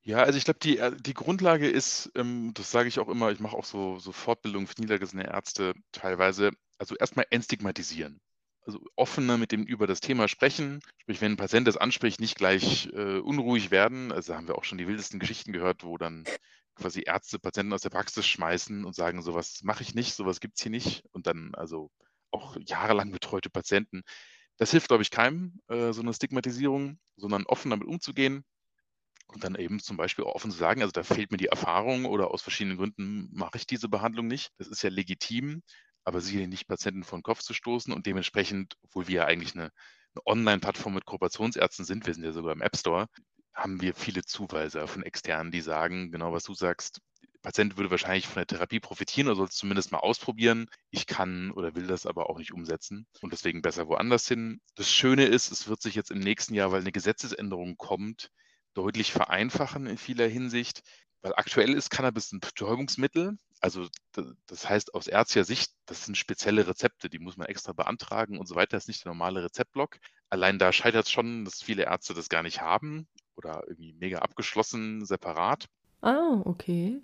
Ja, 0.02 0.18
also 0.18 0.36
ich 0.36 0.44
glaube, 0.44 0.60
die, 0.60 0.78
äh, 0.78 0.94
die 0.94 1.14
Grundlage 1.14 1.68
ist, 1.68 2.10
ähm, 2.16 2.52
das 2.54 2.70
sage 2.70 2.88
ich 2.88 2.98
auch 2.98 3.08
immer, 3.08 3.30
ich 3.30 3.40
mache 3.40 3.56
auch 3.56 3.64
so, 3.64 3.98
so 3.98 4.12
Fortbildungen 4.12 4.66
für 4.66 4.80
niedergelassene 4.80 5.26
Ärzte 5.26 5.72
teilweise, 5.92 6.50
also 6.78 6.96
erstmal 6.96 7.26
entstigmatisieren. 7.30 8.20
Also 8.68 8.80
offener 8.96 9.38
mit 9.38 9.50
dem 9.50 9.64
über 9.64 9.86
das 9.86 10.00
Thema 10.00 10.28
sprechen. 10.28 10.80
Sprich, 10.98 11.22
wenn 11.22 11.32
ein 11.32 11.36
Patient 11.38 11.66
das 11.66 11.78
anspricht, 11.78 12.20
nicht 12.20 12.36
gleich 12.36 12.90
äh, 12.92 13.16
unruhig 13.16 13.70
werden. 13.70 14.12
Also 14.12 14.34
haben 14.34 14.46
wir 14.46 14.56
auch 14.56 14.64
schon 14.64 14.76
die 14.76 14.86
wildesten 14.86 15.18
Geschichten 15.18 15.54
gehört, 15.54 15.84
wo 15.84 15.96
dann 15.96 16.24
quasi 16.74 17.04
Ärzte 17.06 17.38
Patienten 17.38 17.72
aus 17.72 17.80
der 17.80 17.88
Praxis 17.88 18.26
schmeißen 18.26 18.84
und 18.84 18.94
sagen, 18.94 19.22
sowas 19.22 19.60
mache 19.62 19.82
ich 19.82 19.94
nicht, 19.94 20.12
sowas 20.12 20.40
gibt 20.40 20.58
es 20.58 20.62
hier 20.62 20.70
nicht. 20.70 21.02
Und 21.12 21.26
dann 21.26 21.54
also 21.54 21.90
auch 22.30 22.58
jahrelang 22.60 23.10
betreute 23.10 23.48
Patienten. 23.48 24.02
Das 24.58 24.70
hilft, 24.70 24.88
glaube 24.88 25.02
ich, 25.02 25.10
keinem, 25.10 25.62
äh, 25.68 25.94
so 25.94 26.02
eine 26.02 26.12
Stigmatisierung, 26.12 26.98
sondern 27.16 27.46
offen 27.46 27.70
damit 27.70 27.88
umzugehen 27.88 28.44
und 29.28 29.44
dann 29.44 29.54
eben 29.54 29.80
zum 29.80 29.96
Beispiel 29.96 30.26
auch 30.26 30.34
offen 30.34 30.50
zu 30.50 30.58
sagen, 30.58 30.82
also 30.82 30.92
da 30.92 31.04
fehlt 31.04 31.30
mir 31.30 31.38
die 31.38 31.46
Erfahrung 31.46 32.04
oder 32.04 32.30
aus 32.32 32.42
verschiedenen 32.42 32.76
Gründen 32.76 33.30
mache 33.32 33.56
ich 33.56 33.66
diese 33.66 33.88
Behandlung 33.88 34.26
nicht. 34.26 34.50
Das 34.58 34.68
ist 34.68 34.82
ja 34.82 34.90
legitim, 34.90 35.62
aber 36.08 36.20
sicherlich 36.20 36.48
nicht 36.48 36.68
Patienten 36.68 37.04
vor 37.04 37.18
den 37.18 37.22
Kopf 37.22 37.40
zu 37.40 37.54
stoßen 37.54 37.92
und 37.92 38.06
dementsprechend, 38.06 38.76
obwohl 38.82 39.08
wir 39.08 39.16
ja 39.16 39.24
eigentlich 39.26 39.54
eine, 39.54 39.70
eine 40.14 40.26
Online-Plattform 40.26 40.94
mit 40.94 41.04
Kooperationsärzten 41.04 41.84
sind, 41.84 42.06
wir 42.06 42.14
sind 42.14 42.24
ja 42.24 42.32
sogar 42.32 42.52
im 42.54 42.62
App 42.62 42.76
Store, 42.76 43.06
haben 43.54 43.80
wir 43.80 43.94
viele 43.94 44.24
Zuweiser 44.24 44.88
von 44.88 45.02
externen, 45.02 45.52
die 45.52 45.60
sagen, 45.60 46.10
genau 46.10 46.32
was 46.32 46.44
du 46.44 46.54
sagst, 46.54 47.00
Patient 47.42 47.76
würde 47.76 47.90
wahrscheinlich 47.90 48.26
von 48.26 48.40
der 48.40 48.46
Therapie 48.46 48.80
profitieren 48.80 49.28
oder 49.28 49.36
soll 49.36 49.46
es 49.46 49.54
zumindest 49.54 49.92
mal 49.92 49.98
ausprobieren. 49.98 50.66
Ich 50.90 51.06
kann 51.06 51.50
oder 51.52 51.74
will 51.74 51.86
das 51.86 52.06
aber 52.06 52.28
auch 52.28 52.38
nicht 52.38 52.52
umsetzen 52.52 53.06
und 53.20 53.32
deswegen 53.32 53.62
besser 53.62 53.86
woanders 53.86 54.26
hin. 54.26 54.60
Das 54.74 54.90
Schöne 54.90 55.24
ist, 55.24 55.52
es 55.52 55.68
wird 55.68 55.80
sich 55.80 55.94
jetzt 55.94 56.10
im 56.10 56.18
nächsten 56.18 56.54
Jahr, 56.54 56.72
weil 56.72 56.80
eine 56.80 56.92
Gesetzesänderung 56.92 57.76
kommt, 57.76 58.30
deutlich 58.74 59.12
vereinfachen 59.12 59.86
in 59.86 59.98
vieler 59.98 60.26
Hinsicht, 60.26 60.82
weil 61.22 61.32
aktuell 61.36 61.74
ist 61.74 61.90
Cannabis 61.90 62.32
ein 62.32 62.40
Betäubungsmittel. 62.40 63.36
Also 63.60 63.88
das 64.46 64.68
heißt 64.68 64.94
aus 64.94 65.06
ärztlicher 65.06 65.44
Sicht, 65.44 65.72
das 65.86 66.04
sind 66.04 66.16
spezielle 66.16 66.66
Rezepte, 66.66 67.08
die 67.08 67.18
muss 67.18 67.36
man 67.36 67.48
extra 67.48 67.72
beantragen 67.72 68.38
und 68.38 68.46
so 68.46 68.54
weiter. 68.54 68.76
Das 68.76 68.84
ist 68.84 68.88
nicht 68.88 69.04
der 69.04 69.12
normale 69.12 69.42
Rezeptblock. 69.42 69.98
Allein 70.30 70.58
da 70.58 70.72
scheitert 70.72 71.06
es 71.06 71.10
schon, 71.10 71.44
dass 71.44 71.62
viele 71.62 71.84
Ärzte 71.84 72.14
das 72.14 72.28
gar 72.28 72.42
nicht 72.42 72.60
haben 72.60 73.08
oder 73.36 73.64
irgendwie 73.66 73.94
mega 73.94 74.18
abgeschlossen, 74.18 75.04
separat. 75.04 75.66
Ah, 76.00 76.40
okay. 76.44 77.02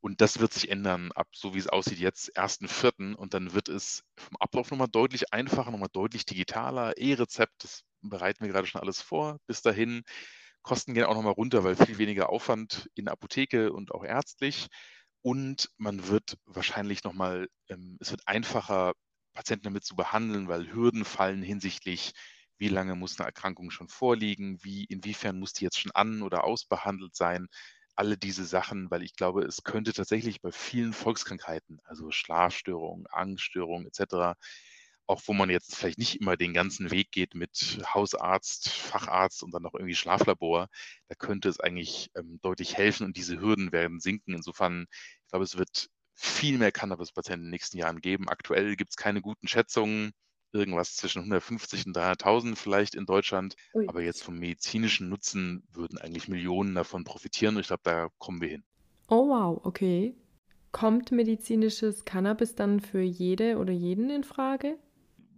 Und 0.00 0.20
das 0.20 0.38
wird 0.38 0.52
sich 0.52 0.70
ändern 0.70 1.12
ab, 1.12 1.28
so 1.32 1.54
wie 1.54 1.58
es 1.58 1.66
aussieht 1.66 1.98
jetzt, 1.98 2.36
1.4. 2.38 3.14
Und 3.14 3.34
dann 3.34 3.52
wird 3.52 3.68
es 3.68 4.04
vom 4.16 4.36
Ablauf 4.38 4.70
nochmal 4.70 4.88
deutlich 4.88 5.32
einfacher, 5.32 5.70
nochmal 5.70 5.90
deutlich 5.92 6.24
digitaler. 6.24 6.96
E-Rezept, 6.96 7.64
das 7.64 7.82
bereiten 8.00 8.44
wir 8.44 8.52
gerade 8.52 8.66
schon 8.66 8.80
alles 8.80 9.02
vor. 9.02 9.38
Bis 9.46 9.62
dahin 9.62 10.02
Kosten 10.62 10.94
gehen 10.94 11.04
auch 11.04 11.14
nochmal 11.14 11.32
runter, 11.32 11.64
weil 11.64 11.76
viel 11.76 11.98
weniger 11.98 12.30
Aufwand 12.30 12.88
in 12.94 13.08
Apotheke 13.08 13.72
und 13.72 13.92
auch 13.92 14.04
ärztlich. 14.04 14.68
Und 15.22 15.70
man 15.76 16.06
wird 16.08 16.36
wahrscheinlich 16.46 17.04
nochmal, 17.04 17.48
ähm, 17.68 17.96
es 18.00 18.10
wird 18.10 18.26
einfacher, 18.26 18.94
Patienten 19.34 19.64
damit 19.64 19.84
zu 19.84 19.94
behandeln, 19.96 20.48
weil 20.48 20.72
Hürden 20.72 21.04
fallen 21.04 21.42
hinsichtlich, 21.42 22.12
wie 22.58 22.68
lange 22.68 22.94
muss 22.96 23.18
eine 23.18 23.26
Erkrankung 23.26 23.70
schon 23.70 23.88
vorliegen, 23.88 24.58
wie, 24.62 24.84
inwiefern 24.84 25.38
muss 25.38 25.52
die 25.52 25.64
jetzt 25.64 25.78
schon 25.78 25.92
an- 25.92 26.22
oder 26.22 26.44
ausbehandelt 26.44 27.14
sein. 27.16 27.46
Alle 27.96 28.16
diese 28.16 28.44
Sachen, 28.44 28.90
weil 28.90 29.02
ich 29.02 29.14
glaube, 29.14 29.42
es 29.44 29.62
könnte 29.62 29.92
tatsächlich 29.92 30.40
bei 30.40 30.52
vielen 30.52 30.92
Volkskrankheiten, 30.92 31.80
also 31.84 32.10
Schlafstörungen, 32.10 33.06
Angststörungen 33.08 33.86
etc., 33.86 34.34
auch 35.10 35.22
wo 35.26 35.32
man 35.32 35.50
jetzt 35.50 35.74
vielleicht 35.74 35.98
nicht 35.98 36.20
immer 36.20 36.36
den 36.36 36.54
ganzen 36.54 36.90
Weg 36.92 37.10
geht 37.10 37.34
mit 37.34 37.78
Hausarzt, 37.92 38.70
Facharzt 38.70 39.42
und 39.42 39.52
dann 39.52 39.62
noch 39.62 39.74
irgendwie 39.74 39.96
Schlaflabor, 39.96 40.68
da 41.08 41.14
könnte 41.16 41.48
es 41.48 41.58
eigentlich 41.58 42.10
ähm, 42.14 42.38
deutlich 42.42 42.76
helfen 42.76 43.04
und 43.06 43.16
diese 43.16 43.40
Hürden 43.40 43.72
werden 43.72 43.98
sinken. 43.98 44.34
Insofern, 44.34 44.86
ich 45.24 45.30
glaube, 45.30 45.44
es 45.44 45.58
wird 45.58 45.88
viel 46.14 46.58
mehr 46.58 46.70
Cannabis-Patienten 46.70 47.40
in 47.40 47.46
den 47.46 47.50
nächsten 47.50 47.78
Jahren 47.78 48.00
geben. 48.00 48.28
Aktuell 48.28 48.76
gibt 48.76 48.90
es 48.90 48.96
keine 48.96 49.20
guten 49.20 49.48
Schätzungen, 49.48 50.12
irgendwas 50.52 50.94
zwischen 50.94 51.20
150 51.20 51.86
und 51.86 51.96
300.000 51.96 52.54
vielleicht 52.54 52.94
in 52.94 53.04
Deutschland. 53.04 53.56
Ui. 53.74 53.88
Aber 53.88 54.02
jetzt 54.02 54.22
vom 54.22 54.38
medizinischen 54.38 55.08
Nutzen 55.08 55.64
würden 55.72 55.98
eigentlich 55.98 56.28
Millionen 56.28 56.76
davon 56.76 57.02
profitieren 57.02 57.56
und 57.56 57.62
ich 57.62 57.66
glaube, 57.66 57.82
da 57.82 58.08
kommen 58.18 58.40
wir 58.40 58.48
hin. 58.48 58.64
Oh 59.08 59.28
wow, 59.28 59.60
okay. 59.64 60.14
Kommt 60.70 61.10
medizinisches 61.10 62.04
Cannabis 62.04 62.54
dann 62.54 62.78
für 62.78 63.00
jede 63.00 63.58
oder 63.58 63.72
jeden 63.72 64.08
in 64.08 64.22
Frage? 64.22 64.78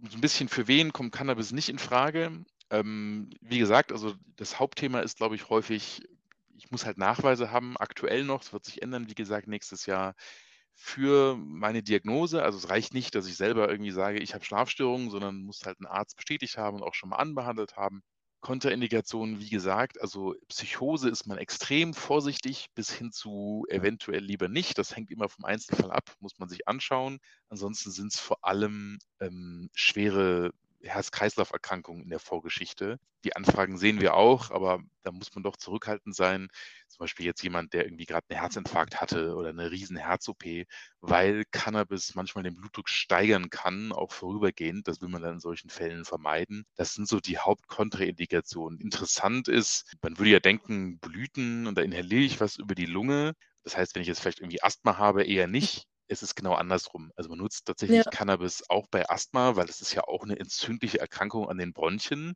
So 0.09 0.17
ein 0.17 0.21
bisschen 0.21 0.49
für 0.49 0.67
wen 0.67 0.93
kommt 0.93 1.13
Cannabis 1.13 1.51
nicht 1.51 1.69
in 1.69 1.79
Frage. 1.79 2.43
Ähm, 2.69 3.29
wie 3.41 3.59
gesagt, 3.59 3.91
also 3.91 4.15
das 4.35 4.59
Hauptthema 4.59 4.99
ist, 5.01 5.17
glaube 5.17 5.35
ich, 5.35 5.49
häufig, 5.49 6.01
ich 6.55 6.71
muss 6.71 6.85
halt 6.85 6.97
Nachweise 6.97 7.51
haben, 7.51 7.77
aktuell 7.77 8.23
noch, 8.25 8.41
es 8.43 8.53
wird 8.53 8.65
sich 8.65 8.81
ändern, 8.81 9.09
wie 9.09 9.15
gesagt, 9.15 9.47
nächstes 9.47 9.85
Jahr 9.85 10.15
für 10.75 11.37
meine 11.37 11.83
Diagnose. 11.83 12.43
Also 12.43 12.57
es 12.57 12.69
reicht 12.69 12.93
nicht, 12.93 13.15
dass 13.15 13.27
ich 13.27 13.35
selber 13.37 13.69
irgendwie 13.69 13.91
sage, 13.91 14.19
ich 14.19 14.33
habe 14.33 14.45
Schlafstörungen, 14.45 15.09
sondern 15.11 15.43
muss 15.43 15.61
halt 15.65 15.79
ein 15.79 15.85
Arzt 15.87 16.17
bestätigt 16.17 16.57
haben 16.57 16.77
und 16.77 16.83
auch 16.83 16.95
schon 16.95 17.09
mal 17.09 17.17
anbehandelt 17.17 17.77
haben. 17.77 18.03
Kontraindikationen, 18.43 19.39
wie 19.39 19.49
gesagt, 19.49 20.01
also 20.01 20.35
Psychose 20.49 21.09
ist 21.09 21.25
man 21.25 21.37
extrem 21.37 21.93
vorsichtig 21.93 22.67
bis 22.75 22.91
hin 22.91 23.13
zu 23.13 23.65
eventuell 23.69 24.21
lieber 24.21 24.49
nicht. 24.49 24.77
Das 24.77 24.95
hängt 24.95 25.11
immer 25.11 25.29
vom 25.29 25.45
Einzelfall 25.45 25.91
ab, 25.91 26.13
muss 26.19 26.37
man 26.39 26.49
sich 26.49 26.67
anschauen. 26.67 27.19
Ansonsten 27.47 27.89
sind 27.91 28.13
es 28.13 28.19
vor 28.19 28.39
allem 28.41 28.99
ähm, 29.21 29.69
schwere 29.73 30.51
Herz-Kreislauf-Erkrankungen 30.89 32.03
in 32.03 32.09
der 32.09 32.19
Vorgeschichte. 32.19 32.99
Die 33.23 33.35
Anfragen 33.35 33.77
sehen 33.77 34.01
wir 34.01 34.15
auch, 34.15 34.51
aber 34.51 34.81
da 35.03 35.11
muss 35.11 35.33
man 35.33 35.43
doch 35.43 35.55
zurückhaltend 35.55 36.15
sein. 36.15 36.49
Zum 36.87 36.99
Beispiel 36.99 37.25
jetzt 37.25 37.41
jemand, 37.41 37.73
der 37.73 37.85
irgendwie 37.85 38.05
gerade 38.05 38.25
einen 38.29 38.39
Herzinfarkt 38.39 38.99
hatte 38.99 39.35
oder 39.35 39.49
eine 39.49 39.71
riesen 39.71 39.97
Herz-OP, 39.97 40.43
weil 41.01 41.43
Cannabis 41.51 42.15
manchmal 42.15 42.43
den 42.43 42.55
Blutdruck 42.55 42.89
steigern 42.89 43.49
kann, 43.49 43.91
auch 43.91 44.11
vorübergehend. 44.11 44.87
Das 44.87 45.01
will 45.01 45.09
man 45.09 45.21
dann 45.21 45.35
in 45.35 45.39
solchen 45.39 45.69
Fällen 45.69 46.05
vermeiden. 46.05 46.65
Das 46.75 46.93
sind 46.93 47.07
so 47.07 47.19
die 47.19 47.37
Hauptkontraindikationen. 47.37 48.79
Interessant 48.79 49.47
ist, 49.47 49.95
man 50.01 50.17
würde 50.17 50.31
ja 50.31 50.39
denken, 50.39 50.99
Blüten 50.99 51.67
und 51.67 51.77
da 51.77 51.81
inhaliere 51.81 52.21
ich 52.21 52.41
was 52.41 52.57
über 52.57 52.75
die 52.75 52.85
Lunge. 52.85 53.33
Das 53.63 53.77
heißt, 53.77 53.95
wenn 53.95 54.01
ich 54.01 54.07
jetzt 54.09 54.19
vielleicht 54.19 54.41
irgendwie 54.41 54.61
Asthma 54.61 54.97
habe, 54.97 55.23
eher 55.23 55.47
nicht 55.47 55.87
es 56.07 56.23
ist 56.23 56.35
genau 56.35 56.53
andersrum. 56.53 57.11
Also 57.15 57.29
man 57.29 57.39
nutzt 57.39 57.65
tatsächlich 57.65 58.05
ja. 58.05 58.11
Cannabis 58.11 58.63
auch 58.69 58.87
bei 58.87 59.09
Asthma, 59.09 59.55
weil 59.55 59.69
es 59.69 59.81
ist 59.81 59.93
ja 59.93 60.03
auch 60.03 60.23
eine 60.23 60.39
entzündliche 60.39 60.99
Erkrankung 60.99 61.49
an 61.49 61.57
den 61.57 61.73
Bronchien. 61.73 62.35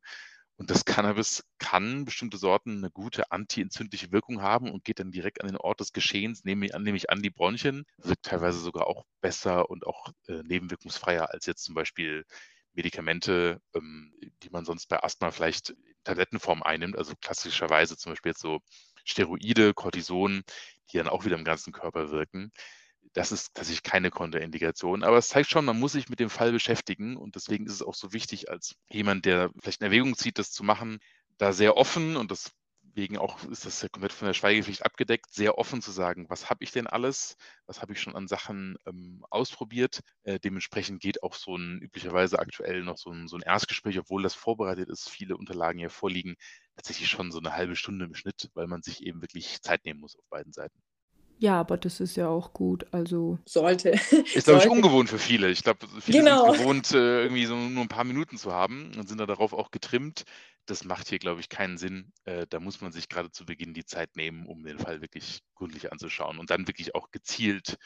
Und 0.58 0.72
das 0.72 0.86
Cannabis 0.86 1.44
kann 1.60 2.04
bestimmte 2.06 2.38
Sorten 2.38 2.78
eine 2.78 2.90
gute 2.90 3.32
antientzündliche 3.32 4.12
Wirkung 4.12 4.42
haben 4.42 4.72
und 4.72 4.84
geht 4.84 5.00
dann 5.00 5.12
direkt 5.12 5.42
an 5.42 5.48
den 5.48 5.58
Ort 5.58 5.80
des 5.82 5.94
Geschehens, 5.94 6.44
nehme, 6.46 6.66
nehme 6.80 6.98
ich 6.98 7.12
an 7.12 7.22
die 7.22 7.30
Bronchien, 7.30 7.86
wirkt 7.98 8.26
teilweise 8.26 8.60
sogar 8.60 8.88
auch 8.88 9.06
besser 9.22 9.70
und 9.70 9.86
auch 9.86 10.10
äh, 10.28 10.42
nebenwirkungsfreier 10.44 11.32
als 11.32 11.46
jetzt 11.46 11.64
zum 11.64 11.76
Beispiel 11.76 12.26
Medikamente, 12.74 13.62
ähm, 13.76 14.12
die 14.42 14.50
man 14.50 14.66
sonst 14.66 14.88
bei 14.88 15.04
Asthma 15.04 15.30
vielleicht 15.30 15.70
in 15.70 15.78
Tablettenform 16.04 16.64
einnimmt, 16.64 16.98
also 16.98 17.14
klassischerweise 17.22 17.96
zum 17.96 18.14
Beispiel 18.14 18.32
jetzt 18.32 18.42
so 18.42 18.60
Steroide, 19.04 19.76
Cortison, 19.76 20.42
die 20.92 20.98
dann 20.98 21.08
auch 21.08 21.24
wieder 21.24 21.38
im 21.38 21.46
ganzen 21.46 21.72
Körper 21.72 22.10
wirken 22.10 22.52
das 23.18 23.32
ist 23.32 23.56
tatsächlich 23.56 23.82
keine 23.82 24.12
Kontraindikation. 24.12 25.04
Aber 25.04 25.18
es 25.18 25.30
zeigt 25.30 25.50
schon, 25.50 25.66
man 25.66 25.80
muss 25.80 25.94
sich 25.94 26.08
mit 26.08 26.20
dem 26.20 26.30
Fall 26.30 26.52
beschäftigen 26.52 27.18
und 27.18 27.36
deswegen 27.36 27.66
ist 27.66 27.74
es 27.74 27.82
auch 27.82 27.96
so 27.96 28.14
wichtig, 28.14 28.52
als 28.52 28.76
jemand, 28.90 29.26
der 29.26 29.50
vielleicht 29.60 29.82
in 29.82 29.86
Erwägung 29.86 30.16
zieht, 30.16 30.38
das 30.38 30.52
zu 30.52 30.64
machen, 30.64 31.00
da 31.40 31.52
sehr 31.52 31.78
offen 31.78 32.16
und 32.16 32.30
deswegen 32.30 33.18
auch 33.18 33.44
ist 33.46 33.66
das 33.66 33.82
ja 33.82 33.90
komplett 33.90 34.14
von 34.14 34.28
der 34.28 34.36
Schweigepflicht 34.36 34.86
abgedeckt, 34.86 35.34
sehr 35.34 35.58
offen 35.58 35.82
zu 35.82 35.90
sagen, 35.92 36.28
was 36.30 36.52
habe 36.52 36.64
ich 36.64 36.72
denn 36.72 36.86
alles, 36.86 37.38
was 37.66 37.82
habe 37.82 37.94
ich 37.94 38.02
schon 38.02 38.16
an 38.16 38.28
Sachen 38.28 38.78
ähm, 38.86 39.26
ausprobiert. 39.32 40.02
Äh, 40.22 40.40
dementsprechend 40.40 41.02
geht 41.02 41.24
auch 41.24 41.34
so 41.34 41.56
ein 41.56 41.80
üblicherweise 41.82 42.38
aktuell 42.38 42.84
noch 42.84 42.98
so 43.00 43.10
ein, 43.10 43.28
so 43.28 43.36
ein 43.36 43.42
Erstgespräch, 43.42 43.98
obwohl 43.98 44.22
das 44.22 44.36
vorbereitet 44.36 44.90
ist, 44.90 45.10
viele 45.10 45.38
Unterlagen 45.38 45.80
hier 45.80 45.90
vorliegen, 45.90 46.36
tatsächlich 46.76 47.10
schon 47.10 47.32
so 47.32 47.40
eine 47.40 47.54
halbe 47.54 47.76
Stunde 47.76 48.06
im 48.06 48.14
Schnitt, 48.14 48.52
weil 48.54 48.68
man 48.68 48.84
sich 48.84 49.04
eben 49.04 49.22
wirklich 49.22 49.60
Zeit 49.64 49.86
nehmen 49.86 50.02
muss 50.02 50.16
auf 50.16 50.26
beiden 50.30 50.54
Seiten. 50.54 50.80
Ja, 51.40 51.60
aber 51.60 51.78
das 51.78 52.00
ist 52.00 52.16
ja 52.18 52.28
auch 52.28 52.54
gut, 52.54 52.86
also 52.92 53.38
Sollte. 53.46 53.92
Ist, 53.92 54.46
glaube 54.46 54.60
ich, 54.64 54.70
ungewohnt 54.70 55.10
für 55.10 55.20
viele. 55.20 55.50
Ich 55.50 55.64
glaube, 55.64 55.88
viele 56.02 56.20
Genau. 56.20 56.46
sind 56.46 56.58
gewohnt, 56.58 56.92
äh, 56.92 57.24
irgendwie 57.24 57.46
so 57.46 57.56
nur 57.56 57.84
ein 57.84 57.88
paar 57.88 58.04
Minuten 58.04 58.38
zu 58.38 58.52
haben 58.52 58.92
und 58.98 59.08
sind 59.08 59.20
da 59.20 59.26
darauf 59.26 59.54
auch 59.54 59.72
getrimmt. 59.72 60.24
Das 60.66 60.84
macht 60.84 61.08
hier, 61.08 61.20
glaube 61.20 61.40
ich, 61.40 61.50
keinen 61.50 61.78
Sinn. 61.78 62.12
Äh, 62.26 62.48
da 62.50 62.60
muss 62.60 62.82
man 62.82 62.92
sich 62.92 63.08
gerade 63.08 63.32
zu 63.32 63.46
Beginn 63.46 63.74
die 63.74 63.86
Zeit 63.86 64.16
nehmen, 64.16 64.46
um 64.48 64.64
den 64.64 64.80
Fall 64.80 65.02
wirklich 65.02 65.42
gründlich 65.56 65.92
anzuschauen 65.92 66.40
und 66.40 66.50
dann 66.50 66.68
wirklich 66.68 66.96
auch 66.96 67.12
gezielt 67.12 67.78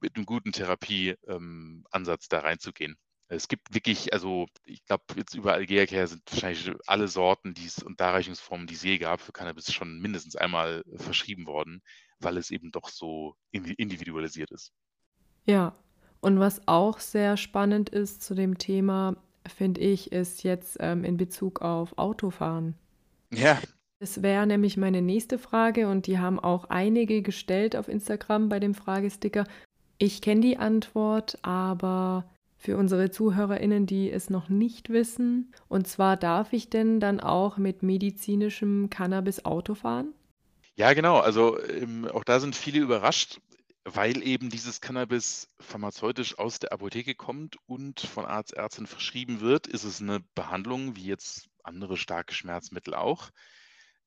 mit 0.00 0.16
einem 0.16 0.26
guten 0.26 0.52
Therapieansatz 0.52 2.24
ähm, 2.24 2.28
da 2.30 2.40
reinzugehen. 2.40 2.96
Es 3.28 3.46
gibt 3.46 3.72
wirklich, 3.72 4.12
also 4.12 4.46
ich 4.64 4.84
glaube, 4.84 5.04
jetzt 5.16 5.34
über 5.34 5.52
Algeria 5.52 6.06
sind 6.08 6.22
wahrscheinlich 6.30 6.68
alle 6.86 7.06
Sorten 7.06 7.54
die's 7.54 7.80
und 7.80 8.00
Darreichungsformen, 8.00 8.66
die 8.66 8.74
es 8.74 8.82
je 8.82 8.98
gab, 8.98 9.20
für 9.20 9.30
Cannabis 9.32 9.72
schon 9.72 10.00
mindestens 10.00 10.34
einmal 10.34 10.82
verschrieben 10.96 11.46
worden 11.46 11.80
weil 12.20 12.36
es 12.36 12.50
eben 12.50 12.70
doch 12.70 12.88
so 12.88 13.34
individualisiert 13.52 14.50
ist. 14.50 14.72
Ja, 15.46 15.74
und 16.20 16.38
was 16.38 16.66
auch 16.66 16.98
sehr 16.98 17.36
spannend 17.36 17.88
ist 17.88 18.22
zu 18.22 18.34
dem 18.34 18.58
Thema, 18.58 19.16
finde 19.46 19.80
ich, 19.80 20.12
ist 20.12 20.44
jetzt 20.44 20.76
ähm, 20.80 21.04
in 21.04 21.16
Bezug 21.16 21.62
auf 21.62 21.96
Autofahren. 21.98 22.74
Ja. 23.32 23.58
Das 24.00 24.22
wäre 24.22 24.46
nämlich 24.46 24.76
meine 24.76 25.02
nächste 25.02 25.38
Frage 25.38 25.88
und 25.88 26.06
die 26.06 26.18
haben 26.18 26.40
auch 26.40 26.66
einige 26.66 27.22
gestellt 27.22 27.76
auf 27.76 27.88
Instagram 27.88 28.48
bei 28.48 28.58
dem 28.58 28.74
Fragesticker. 28.74 29.44
Ich 29.98 30.22
kenne 30.22 30.40
die 30.40 30.56
Antwort, 30.56 31.38
aber 31.42 32.24
für 32.56 32.76
unsere 32.76 33.10
Zuhörerinnen, 33.10 33.86
die 33.86 34.10
es 34.10 34.30
noch 34.30 34.48
nicht 34.48 34.90
wissen, 34.90 35.52
und 35.68 35.86
zwar 35.86 36.16
darf 36.16 36.52
ich 36.52 36.70
denn 36.70 37.00
dann 37.00 37.20
auch 37.20 37.58
mit 37.58 37.82
medizinischem 37.82 38.88
Cannabis 38.90 39.44
Auto 39.44 39.74
fahren? 39.74 40.12
Ja, 40.80 40.94
genau. 40.94 41.18
Also 41.18 41.62
ähm, 41.62 42.06
auch 42.08 42.24
da 42.24 42.40
sind 42.40 42.56
viele 42.56 42.78
überrascht, 42.80 43.38
weil 43.84 44.22
eben 44.26 44.48
dieses 44.48 44.80
Cannabis 44.80 45.46
pharmazeutisch 45.60 46.38
aus 46.38 46.58
der 46.58 46.72
Apotheke 46.72 47.14
kommt 47.14 47.58
und 47.66 48.00
von 48.00 48.24
Arzt, 48.24 48.54
Ärztin 48.54 48.86
verschrieben 48.86 49.40
wird, 49.42 49.66
ist 49.66 49.84
es 49.84 50.00
eine 50.00 50.20
Behandlung 50.34 50.96
wie 50.96 51.04
jetzt 51.04 51.50
andere 51.64 51.98
starke 51.98 52.32
Schmerzmittel 52.32 52.94
auch. 52.94 53.28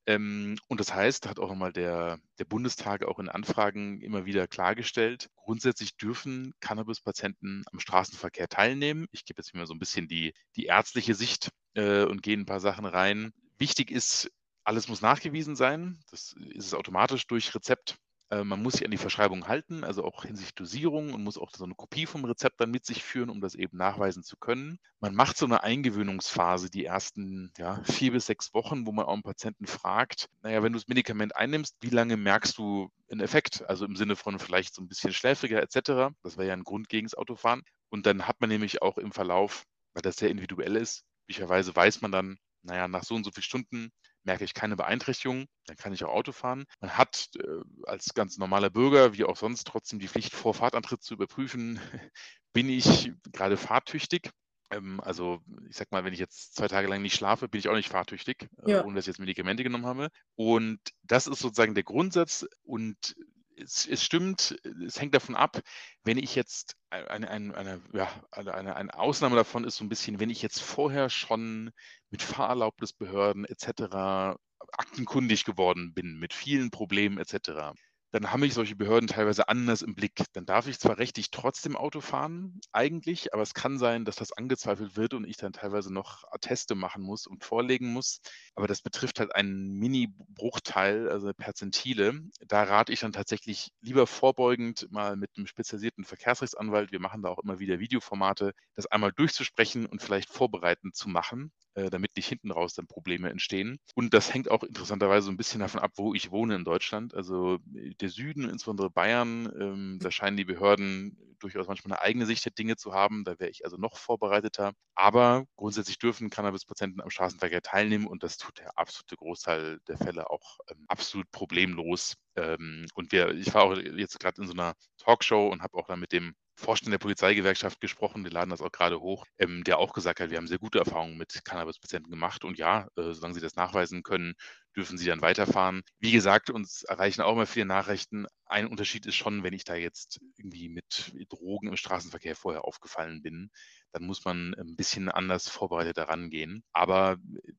Ähm, 0.06 0.58
und 0.66 0.80
das 0.80 0.92
heißt, 0.92 1.28
hat 1.28 1.38
auch 1.38 1.48
nochmal 1.48 1.72
der, 1.72 2.18
der 2.40 2.44
Bundestag 2.44 3.04
auch 3.04 3.20
in 3.20 3.28
Anfragen 3.28 4.00
immer 4.00 4.26
wieder 4.26 4.48
klargestellt, 4.48 5.28
grundsätzlich 5.36 5.96
dürfen 5.96 6.54
Cannabis-Patienten 6.58 7.62
am 7.70 7.78
Straßenverkehr 7.78 8.48
teilnehmen. 8.48 9.06
Ich 9.12 9.24
gebe 9.24 9.40
jetzt 9.40 9.54
mal 9.54 9.66
so 9.68 9.74
ein 9.74 9.78
bisschen 9.78 10.08
die, 10.08 10.34
die 10.56 10.64
ärztliche 10.64 11.14
Sicht 11.14 11.50
äh, 11.74 12.02
und 12.02 12.24
gehe 12.24 12.36
ein 12.36 12.46
paar 12.46 12.58
Sachen 12.58 12.84
rein. 12.84 13.32
Wichtig 13.58 13.92
ist, 13.92 14.28
alles 14.64 14.88
muss 14.88 15.02
nachgewiesen 15.02 15.56
sein. 15.56 16.00
Das 16.10 16.34
ist 16.50 16.66
es 16.66 16.74
automatisch 16.74 17.26
durch 17.26 17.54
Rezept 17.54 17.98
äh, 18.30 18.44
man 18.44 18.62
muss 18.62 18.74
sich 18.74 18.84
an 18.84 18.90
die 18.90 18.96
Verschreibung 18.96 19.48
halten, 19.48 19.84
also 19.84 20.04
auch 20.04 20.24
hinsichtlich 20.24 20.54
Dosierung 20.54 21.12
und 21.12 21.22
muss 21.22 21.38
auch 21.38 21.50
so 21.54 21.64
eine 21.64 21.74
Kopie 21.74 22.06
vom 22.06 22.24
Rezept 22.24 22.60
dann 22.60 22.70
mit 22.70 22.84
sich 22.84 23.02
führen, 23.04 23.30
um 23.30 23.40
das 23.40 23.54
eben 23.54 23.76
nachweisen 23.76 24.22
zu 24.22 24.36
können. 24.36 24.78
Man 25.00 25.14
macht 25.14 25.36
so 25.36 25.46
eine 25.46 25.62
Eingewöhnungsphase 25.62 26.70
die 26.70 26.84
ersten 26.84 27.52
ja, 27.58 27.82
vier 27.84 28.12
bis 28.12 28.26
sechs 28.26 28.54
Wochen, 28.54 28.86
wo 28.86 28.92
man 28.92 29.06
auch 29.06 29.12
einen 29.12 29.22
Patienten 29.22 29.66
fragt, 29.66 30.28
naja, 30.42 30.62
wenn 30.62 30.72
du 30.72 30.78
das 30.78 30.88
Medikament 30.88 31.36
einnimmst, 31.36 31.76
wie 31.80 31.90
lange 31.90 32.16
merkst 32.16 32.56
du 32.58 32.90
einen 33.10 33.20
Effekt? 33.20 33.62
Also 33.68 33.84
im 33.84 33.96
Sinne 33.96 34.16
von 34.16 34.38
vielleicht 34.38 34.74
so 34.74 34.82
ein 34.82 34.88
bisschen 34.88 35.12
schläfriger 35.12 35.62
etc. 35.62 36.14
Das 36.22 36.36
wäre 36.36 36.48
ja 36.48 36.54
ein 36.54 36.64
Grund 36.64 36.88
gegen 36.88 37.06
das 37.06 37.14
Autofahren. 37.14 37.62
Und 37.90 38.06
dann 38.06 38.26
hat 38.26 38.40
man 38.40 38.48
nämlich 38.50 38.82
auch 38.82 38.98
im 38.98 39.12
Verlauf, 39.12 39.64
weil 39.92 40.02
das 40.02 40.16
sehr 40.16 40.30
individuell 40.30 40.76
ist, 40.76 41.04
üblicherweise 41.24 41.74
weiß 41.76 42.00
man 42.00 42.10
dann, 42.10 42.38
naja, 42.62 42.88
nach 42.88 43.04
so 43.04 43.14
und 43.14 43.24
so 43.24 43.30
vielen 43.30 43.42
Stunden 43.44 43.92
merke 44.24 44.44
ich 44.44 44.54
keine 44.54 44.76
Beeinträchtigung, 44.76 45.46
dann 45.66 45.76
kann 45.76 45.92
ich 45.92 46.04
auch 46.04 46.12
Auto 46.12 46.32
fahren. 46.32 46.64
Man 46.80 46.96
hat 46.96 47.28
äh, 47.38 47.60
als 47.84 48.14
ganz 48.14 48.38
normaler 48.38 48.70
Bürger, 48.70 49.14
wie 49.14 49.24
auch 49.24 49.36
sonst, 49.36 49.66
trotzdem 49.66 49.98
die 49.98 50.08
Pflicht, 50.08 50.34
vor 50.34 50.54
Fahrtantritt 50.54 51.02
zu 51.02 51.14
überprüfen, 51.14 51.78
bin 52.52 52.68
ich 52.68 53.12
gerade 53.32 53.56
fahrtüchtig. 53.56 54.30
Ähm, 54.70 55.00
also 55.00 55.40
ich 55.68 55.76
sag 55.76 55.92
mal, 55.92 56.04
wenn 56.04 56.12
ich 56.12 56.18
jetzt 56.20 56.54
zwei 56.54 56.68
Tage 56.68 56.88
lang 56.88 57.02
nicht 57.02 57.14
schlafe, 57.14 57.48
bin 57.48 57.58
ich 57.58 57.68
auch 57.68 57.74
nicht 57.74 57.90
fahrtüchtig, 57.90 58.48
äh, 58.64 58.72
ja. 58.72 58.84
ohne 58.84 58.96
dass 58.96 59.04
ich 59.04 59.08
jetzt 59.08 59.20
Medikamente 59.20 59.62
genommen 59.62 59.86
habe. 59.86 60.08
Und 60.34 60.80
das 61.02 61.26
ist 61.26 61.40
sozusagen 61.40 61.74
der 61.74 61.84
Grundsatz 61.84 62.46
und 62.62 63.14
es, 63.56 63.86
es, 63.86 64.02
stimmt, 64.02 64.58
es 64.84 65.00
hängt 65.00 65.14
davon 65.14 65.34
ab, 65.34 65.60
wenn 66.02 66.18
ich 66.18 66.34
jetzt 66.34 66.76
eine, 66.90 67.28
eine, 67.28 67.56
eine, 67.56 67.82
ja, 67.92 68.08
eine, 68.30 68.76
eine 68.76 68.94
Ausnahme 68.98 69.36
davon 69.36 69.64
ist 69.64 69.76
so 69.76 69.84
ein 69.84 69.88
bisschen, 69.88 70.20
wenn 70.20 70.30
ich 70.30 70.42
jetzt 70.42 70.60
vorher 70.60 71.10
schon 71.10 71.70
mit 72.10 72.22
Fahrerlaubnisbehörden 72.22 73.44
etc. 73.44 74.36
aktenkundig 74.72 75.44
geworden 75.44 75.94
bin, 75.94 76.18
mit 76.18 76.32
vielen 76.32 76.70
Problemen 76.70 77.18
etc 77.18 77.74
dann 78.14 78.30
habe 78.30 78.46
ich 78.46 78.54
solche 78.54 78.76
Behörden 78.76 79.08
teilweise 79.08 79.48
anders 79.48 79.82
im 79.82 79.96
Blick. 79.96 80.22
Dann 80.34 80.46
darf 80.46 80.68
ich 80.68 80.78
zwar 80.78 80.98
rechtlich 80.98 81.32
trotzdem 81.32 81.76
Auto 81.76 82.00
fahren, 82.00 82.60
eigentlich, 82.70 83.34
aber 83.34 83.42
es 83.42 83.54
kann 83.54 83.76
sein, 83.76 84.04
dass 84.04 84.14
das 84.14 84.30
angezweifelt 84.30 84.96
wird 84.96 85.14
und 85.14 85.24
ich 85.24 85.36
dann 85.36 85.52
teilweise 85.52 85.92
noch 85.92 86.22
Atteste 86.30 86.76
machen 86.76 87.02
muss 87.02 87.26
und 87.26 87.42
vorlegen 87.42 87.92
muss. 87.92 88.20
Aber 88.54 88.68
das 88.68 88.82
betrifft 88.82 89.18
halt 89.18 89.34
einen 89.34 89.80
Mini-Bruchteil, 89.80 91.08
also 91.08 91.32
Perzentile. 91.34 92.20
Da 92.46 92.62
rate 92.62 92.92
ich 92.92 93.00
dann 93.00 93.12
tatsächlich 93.12 93.72
lieber 93.80 94.06
vorbeugend 94.06 94.86
mal 94.92 95.16
mit 95.16 95.30
einem 95.36 95.48
spezialisierten 95.48 96.04
Verkehrsrechtsanwalt, 96.04 96.92
wir 96.92 97.00
machen 97.00 97.20
da 97.20 97.30
auch 97.30 97.40
immer 97.42 97.58
wieder 97.58 97.80
Videoformate, 97.80 98.52
das 98.76 98.86
einmal 98.86 99.10
durchzusprechen 99.10 99.86
und 99.86 100.00
vielleicht 100.00 100.30
vorbereitend 100.30 100.94
zu 100.94 101.08
machen, 101.08 101.50
damit 101.74 102.16
nicht 102.16 102.28
hinten 102.28 102.50
raus 102.50 102.74
dann 102.74 102.86
Probleme 102.86 103.30
entstehen. 103.30 103.78
Und 103.94 104.14
das 104.14 104.32
hängt 104.32 104.50
auch 104.50 104.62
interessanterweise 104.62 105.26
so 105.26 105.32
ein 105.32 105.36
bisschen 105.36 105.60
davon 105.60 105.80
ab, 105.80 105.92
wo 105.96 106.14
ich 106.14 106.30
wohne 106.30 106.54
in 106.54 106.64
Deutschland. 106.64 107.14
Also 107.14 107.58
äh, 107.74 107.94
der 108.00 108.08
Süden, 108.08 108.44
insbesondere 108.44 108.90
Bayern, 108.90 109.52
ähm, 109.58 109.98
da 110.00 110.10
scheinen 110.10 110.36
die 110.36 110.44
Behörden 110.44 111.18
durchaus 111.40 111.68
manchmal 111.68 111.96
eine 111.96 112.02
eigene 112.02 112.26
Sicht 112.26 112.44
der 112.44 112.52
Dinge 112.52 112.76
zu 112.76 112.92
haben. 112.94 113.24
Da 113.24 113.38
wäre 113.38 113.50
ich 113.50 113.64
also 113.64 113.76
noch 113.76 113.98
vorbereiteter. 113.98 114.72
Aber 114.94 115.44
grundsätzlich 115.56 115.98
dürfen 115.98 116.30
Cannabis-Patienten 116.30 117.00
am 117.00 117.10
Straßenverkehr 117.10 117.62
teilnehmen 117.62 118.06
und 118.06 118.22
das 118.22 118.38
tut 118.38 118.58
der 118.58 118.78
absolute 118.78 119.16
Großteil 119.16 119.80
der 119.88 119.98
Fälle 119.98 120.30
auch 120.30 120.58
ähm, 120.70 120.84
absolut 120.88 121.30
problemlos. 121.30 122.16
Ähm, 122.36 122.86
und 122.94 123.12
wir, 123.12 123.30
ich 123.34 123.52
war 123.54 123.64
auch 123.64 123.76
jetzt 123.76 124.18
gerade 124.20 124.40
in 124.40 124.46
so 124.48 124.54
einer 124.54 124.74
Talkshow 124.98 125.48
und 125.48 125.62
habe 125.62 125.76
auch 125.76 125.86
dann 125.86 126.00
mit 126.00 126.12
dem 126.12 126.34
Vorstand 126.56 126.92
der 126.92 126.98
Polizeigewerkschaft 126.98 127.80
gesprochen, 127.80 128.24
wir 128.24 128.30
laden 128.30 128.50
das 128.50 128.62
auch 128.62 128.72
gerade 128.72 129.00
hoch, 129.00 129.26
ähm, 129.38 129.64
der 129.64 129.78
auch 129.78 129.92
gesagt 129.92 130.20
hat, 130.20 130.30
wir 130.30 130.38
haben 130.38 130.46
sehr 130.46 130.58
gute 130.58 130.78
Erfahrungen 130.78 131.16
mit 131.16 131.44
Cannabis-Patienten 131.44 132.10
gemacht. 132.10 132.44
Und 132.44 132.58
ja, 132.58 132.88
äh, 132.96 133.12
solange 133.12 133.34
sie 133.34 133.40
das 133.40 133.56
nachweisen 133.56 134.02
können, 134.02 134.34
dürfen 134.76 134.98
sie 134.98 135.06
dann 135.06 135.22
weiterfahren. 135.22 135.82
Wie 135.98 136.12
gesagt, 136.12 136.50
uns 136.50 136.82
erreichen 136.82 137.22
auch 137.22 137.32
immer 137.32 137.46
viele 137.46 137.66
Nachrichten. 137.66 138.26
Ein 138.46 138.66
Unterschied 138.66 139.06
ist 139.06 139.14
schon, 139.14 139.42
wenn 139.42 139.54
ich 139.54 139.64
da 139.64 139.74
jetzt 139.74 140.20
irgendwie 140.36 140.68
mit 140.68 141.12
Drogen 141.28 141.68
im 141.68 141.76
Straßenverkehr 141.76 142.36
vorher 142.36 142.64
aufgefallen 142.64 143.22
bin, 143.22 143.50
dann 143.94 144.06
muss 144.06 144.24
man 144.24 144.54
ein 144.54 144.74
bisschen 144.74 145.08
anders 145.08 145.48
vorbereitet 145.48 145.98
daran 145.98 146.28
gehen. 146.28 146.64
Aber 146.72 147.16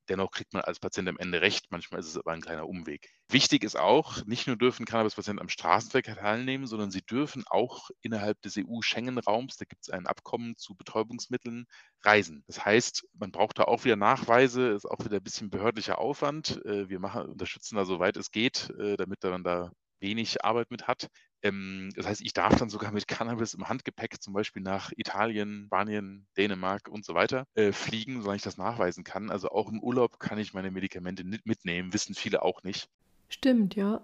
dennoch 0.10 0.32
kriegt 0.32 0.54
man 0.54 0.64
als 0.64 0.80
Patient 0.80 1.08
am 1.08 1.18
Ende 1.18 1.42
recht. 1.42 1.68
Manchmal 1.70 2.02
ist 2.02 2.08
es 2.08 2.18
aber 2.18 2.34
ein 2.34 2.42
kleiner 2.42 2.68
Umweg. 2.68 3.10
Wichtig 3.30 3.64
ist 3.64 3.78
auch, 3.78 4.24
nicht 4.26 4.46
nur 4.46 4.58
dürfen 4.58 4.86
Cannabis-Patienten 4.86 5.42
am 5.42 5.50
Straßenverkehr 5.50 6.18
teilnehmen, 6.18 6.68
sondern 6.68 6.92
sie 6.92 7.02
dürfen 7.02 7.44
auch 7.48 7.90
innerhalb 8.02 8.42
des 8.42 8.58
EU-Schengen-Raums, 8.58 9.56
da 9.56 9.66
gibt 9.66 9.84
es 9.84 9.90
ein 9.90 10.06
Abkommen 10.06 10.56
zu 10.58 10.76
Betäubungsmitteln, 10.76 11.66
reisen. 12.04 12.44
Das 12.48 12.64
heißt, 12.64 13.08
man 13.14 13.32
braucht 13.32 13.58
da 13.58 13.64
auch 13.64 13.86
wieder 13.86 13.96
Nachweise, 13.96 14.70
ist 14.70 14.86
auch 14.86 15.04
wieder 15.04 15.18
ein 15.18 15.24
bisschen 15.24 15.50
behördlicher 15.50 15.98
Aufwand. 15.98 16.64
Äh, 16.66 16.90
wir 16.90 17.00
machen, 17.06 17.32
unterstützen 17.32 17.76
da 17.76 17.86
soweit 17.86 18.18
es 18.18 18.32
geht, 18.32 18.70
äh, 18.80 18.98
damit 18.98 19.24
man 19.24 19.44
da 19.44 19.72
wenig 20.00 20.44
Arbeit 20.44 20.72
mit 20.72 20.88
hat. 20.88 21.08
Ähm, 21.42 21.92
das 21.96 22.08
heißt, 22.08 22.22
ich 22.22 22.34
darf 22.34 22.56
dann 22.58 22.70
sogar 22.70 22.92
mit 22.92 23.08
Cannabis 23.08 23.54
im 23.54 23.70
Handgepäck 23.70 24.22
zum 24.22 24.34
Beispiel 24.34 24.62
nach 24.62 24.92
Italien, 24.96 25.66
Spanien, 25.68 26.28
Dänemark 26.38 26.88
und 26.90 27.06
so 27.06 27.14
weiter 27.14 27.46
äh, 27.56 27.72
fliegen, 27.72 28.22
solange 28.22 28.38
ich 28.38 28.44
das 28.44 28.58
nachweisen 28.58 29.04
kann. 29.04 29.30
Also 29.30 29.50
auch 29.50 29.70
im 29.70 29.82
Urlaub 29.82 30.20
kann 30.20 30.38
ich 30.38 30.54
meine 30.54 30.72
Medikamente 30.72 31.24
nicht 31.24 31.46
mitnehmen, 31.46 31.94
wissen 31.94 32.16
viele 32.16 32.42
auch 32.42 32.64
nicht. 32.64 32.90
Stimmt, 33.30 33.76
ja. 33.76 34.02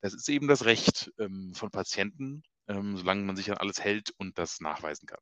Das 0.00 0.14
ist 0.14 0.28
eben 0.28 0.48
das 0.48 0.64
Recht 0.64 1.12
ähm, 1.18 1.52
von 1.54 1.70
Patienten, 1.70 2.42
ähm, 2.68 2.96
solange 2.96 3.22
man 3.22 3.36
sich 3.36 3.50
an 3.50 3.58
alles 3.58 3.82
hält 3.82 4.10
und 4.18 4.38
das 4.38 4.60
nachweisen 4.60 5.06
kann. 5.06 5.20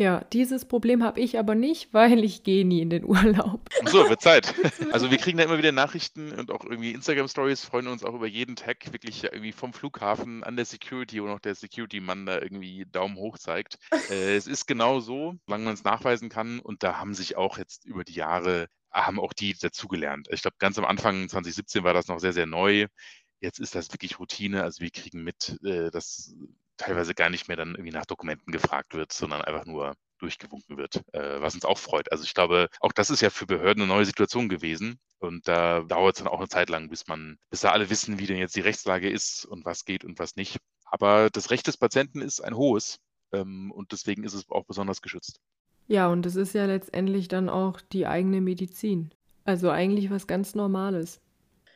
Ja, 0.00 0.24
dieses 0.32 0.64
Problem 0.64 1.04
habe 1.04 1.20
ich 1.20 1.38
aber 1.38 1.54
nicht, 1.54 1.92
weil 1.92 2.24
ich 2.24 2.42
gehe 2.42 2.64
nie 2.64 2.80
in 2.80 2.88
den 2.88 3.04
Urlaub. 3.04 3.68
So, 3.84 3.98
wird 4.08 4.22
Zeit. 4.22 4.54
Also 4.92 5.10
wir 5.10 5.18
kriegen 5.18 5.36
da 5.36 5.44
immer 5.44 5.58
wieder 5.58 5.72
Nachrichten 5.72 6.32
und 6.32 6.50
auch 6.50 6.64
irgendwie 6.64 6.92
Instagram-Stories, 6.92 7.66
freuen 7.66 7.86
uns 7.86 8.02
auch 8.02 8.14
über 8.14 8.26
jeden 8.26 8.56
Tag, 8.56 8.90
wirklich 8.94 9.24
irgendwie 9.24 9.52
vom 9.52 9.74
Flughafen 9.74 10.42
an 10.42 10.56
der 10.56 10.64
Security 10.64 11.20
und 11.20 11.28
auch 11.28 11.38
der 11.38 11.54
Security-Mann 11.54 12.24
da 12.24 12.40
irgendwie 12.40 12.86
Daumen 12.90 13.16
hoch 13.16 13.36
zeigt. 13.38 13.78
Äh, 14.10 14.34
es 14.34 14.46
ist 14.46 14.66
genau 14.66 14.98
so, 14.98 15.36
solange 15.46 15.64
man 15.64 15.74
es 15.74 15.84
nachweisen 15.84 16.30
kann. 16.30 16.58
Und 16.58 16.82
da 16.82 16.98
haben 16.98 17.14
sich 17.14 17.36
auch 17.36 17.58
jetzt 17.58 17.84
über 17.84 18.02
die 18.02 18.14
Jahre, 18.14 18.66
haben 18.90 19.20
auch 19.20 19.34
die 19.34 19.54
dazugelernt. 19.54 20.26
Ich 20.30 20.42
glaube, 20.42 20.56
ganz 20.58 20.78
am 20.78 20.84
Anfang 20.84 21.28
2017 21.28 21.84
war 21.84 21.92
das 21.92 22.08
noch 22.08 22.18
sehr, 22.18 22.32
sehr 22.32 22.46
neu. 22.46 22.86
Jetzt 23.40 23.60
ist 23.60 23.74
das 23.74 23.92
wirklich 23.92 24.18
Routine. 24.18 24.62
Also 24.64 24.80
wir 24.80 24.90
kriegen 24.90 25.22
mit, 25.22 25.58
äh, 25.62 25.90
dass 25.90 26.34
teilweise 26.80 27.14
gar 27.14 27.30
nicht 27.30 27.48
mehr 27.48 27.56
dann 27.56 27.74
irgendwie 27.74 27.92
nach 27.92 28.06
Dokumenten 28.06 28.52
gefragt 28.52 28.94
wird, 28.94 29.12
sondern 29.12 29.42
einfach 29.42 29.66
nur 29.66 29.94
durchgewunken 30.18 30.76
wird, 30.76 31.02
äh, 31.12 31.40
was 31.40 31.54
uns 31.54 31.64
auch 31.64 31.78
freut. 31.78 32.10
Also 32.12 32.24
ich 32.24 32.34
glaube, 32.34 32.68
auch 32.80 32.92
das 32.92 33.10
ist 33.10 33.20
ja 33.20 33.30
für 33.30 33.46
Behörden 33.46 33.82
eine 33.82 33.92
neue 33.92 34.04
Situation 34.04 34.48
gewesen. 34.48 34.98
Und 35.18 35.48
da 35.48 35.80
dauert 35.80 36.16
es 36.16 36.22
dann 36.22 36.32
auch 36.32 36.38
eine 36.38 36.48
Zeit 36.48 36.70
lang, 36.70 36.88
bis 36.88 37.06
man, 37.06 37.38
bis 37.50 37.60
da 37.60 37.72
alle 37.72 37.90
wissen, 37.90 38.18
wie 38.18 38.26
denn 38.26 38.38
jetzt 38.38 38.56
die 38.56 38.60
Rechtslage 38.60 39.08
ist 39.08 39.44
und 39.44 39.64
was 39.64 39.84
geht 39.84 40.04
und 40.04 40.18
was 40.18 40.36
nicht. 40.36 40.58
Aber 40.84 41.30
das 41.30 41.50
Recht 41.50 41.66
des 41.66 41.76
Patienten 41.76 42.20
ist 42.20 42.40
ein 42.40 42.56
hohes 42.56 42.98
ähm, 43.32 43.70
und 43.70 43.92
deswegen 43.92 44.24
ist 44.24 44.34
es 44.34 44.48
auch 44.50 44.64
besonders 44.64 45.02
geschützt. 45.02 45.40
Ja, 45.88 46.08
und 46.08 46.24
es 46.24 46.36
ist 46.36 46.54
ja 46.54 46.66
letztendlich 46.66 47.28
dann 47.28 47.48
auch 47.48 47.80
die 47.80 48.06
eigene 48.06 48.40
Medizin. 48.40 49.10
Also 49.44 49.70
eigentlich 49.70 50.10
was 50.10 50.26
ganz 50.26 50.54
Normales. 50.54 51.20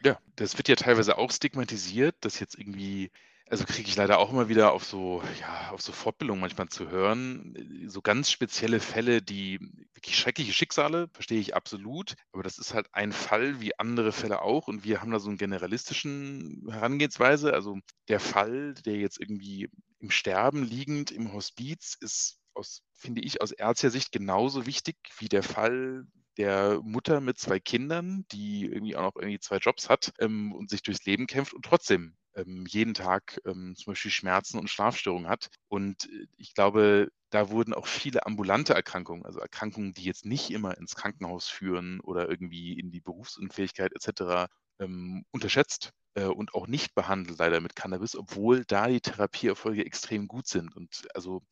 Ja, 0.05 0.19
das 0.37 0.57
wird 0.57 0.69
ja 0.69 0.77
teilweise 0.77 1.19
auch 1.19 1.31
stigmatisiert, 1.31 2.15
dass 2.21 2.39
jetzt 2.39 2.59
irgendwie 2.59 3.11
also 3.49 3.65
kriege 3.65 3.89
ich 3.89 3.97
leider 3.97 4.19
auch 4.19 4.33
immer 4.33 4.49
wieder 4.49 4.73
auf 4.73 4.85
so, 4.85 5.23
ja, 5.39 5.71
auf 5.71 5.83
so 5.83 5.93
Fortbildungen 5.93 6.41
manchmal 6.41 6.69
zu 6.69 6.89
hören, 6.89 7.55
äh, 7.57 7.89
so 7.89 8.01
ganz 8.01 8.31
spezielle 8.31 8.81
Fälle, 8.81 9.23
die 9.23 9.61
wirklich 9.93 10.17
schreckliche 10.17 10.53
Schicksale, 10.53 11.09
verstehe 11.13 11.41
ich 11.41 11.55
absolut. 11.55 12.15
Aber 12.33 12.43
das 12.43 12.59
ist 12.59 12.75
halt 12.75 12.89
ein 12.93 13.13
Fall 13.13 13.61
wie 13.61 13.79
andere 13.79 14.13
Fälle 14.13 14.43
auch. 14.43 14.69
Und 14.69 14.85
wir 14.85 15.01
haben 15.01 15.11
da 15.11 15.19
so 15.19 15.29
einen 15.29 15.39
generalistischen 15.39 16.67
Herangehensweise. 16.71 17.53
Also 17.53 17.79
der 18.09 18.21
Fall, 18.21 18.75
der 18.87 18.97
jetzt 18.97 19.21
irgendwie 19.21 19.69
im 19.99 20.11
Sterben 20.11 20.63
liegend 20.63 21.11
im 21.11 21.33
Hospiz 21.33 21.97
ist 22.01 22.39
aus, 22.55 22.83
finde 22.95 23.23
ich, 23.23 23.43
aus 23.43 23.53
ärztlicher 23.53 23.91
Sicht 23.91 24.13
genauso 24.13 24.67
wichtig 24.67 24.97
wie 25.19 25.29
der 25.29 25.43
Fall, 25.43 26.07
der 26.39 26.81
Mutter 26.83 27.21
mit 27.21 27.39
zwei 27.39 27.61
Kindern, 27.61 28.25
die 28.33 28.67
irgendwie 28.67 28.97
auch 28.97 29.03
noch 29.03 29.17
irgendwie 29.17 29.41
zwei 29.41 29.59
Jobs 29.59 29.89
hat 29.89 30.13
ähm, 30.19 30.53
und 30.53 30.71
sich 30.71 30.83
durchs 30.83 31.05
Leben 31.05 31.27
kämpft 31.27 31.55
und 31.55 31.65
trotzdem 31.65 32.17
ähm, 32.35 32.67
jeden 32.69 32.95
Tag 32.95 33.41
ähm, 33.47 33.75
zum 33.77 33.93
Beispiel 33.93 34.11
Schmerzen 34.11 34.59
und 34.59 34.69
Schlafstörungen 34.71 35.29
hat. 35.29 35.49
Und 35.69 36.07
äh, 36.11 36.27
ich 36.37 36.55
glaube, 36.55 37.09
da 37.31 37.51
wurden 37.51 37.75
auch 37.75 37.87
viele 37.87 38.27
ambulante 38.27 38.75
Erkrankungen, 38.75 39.25
also 39.25 39.41
Erkrankungen, 39.41 39.93
die 39.93 40.05
jetzt 40.05 40.25
nicht 40.25 40.51
immer 40.51 40.77
ins 40.79 40.95
Krankenhaus 40.97 41.49
führen 41.49 42.01
oder 42.01 42.29
irgendwie 42.29 42.79
in 42.79 42.91
die 42.91 43.01
Berufsunfähigkeit 43.01 43.93
etc. 43.95 44.49
Ähm, 44.81 45.25
unterschätzt 45.31 45.93
äh, 46.15 46.25
und 46.25 46.55
auch 46.55 46.67
nicht 46.67 46.95
behandelt 46.95 47.39
leider 47.39 47.61
mit 47.61 47.77
Cannabis, 47.77 48.17
obwohl 48.17 48.65
da 48.65 48.89
die 48.89 49.01
Therapieerfolge 49.01 49.85
extrem 49.85 50.29
gut 50.29 50.47
sind. 50.49 50.75
Und 50.77 51.07
also 51.15 51.43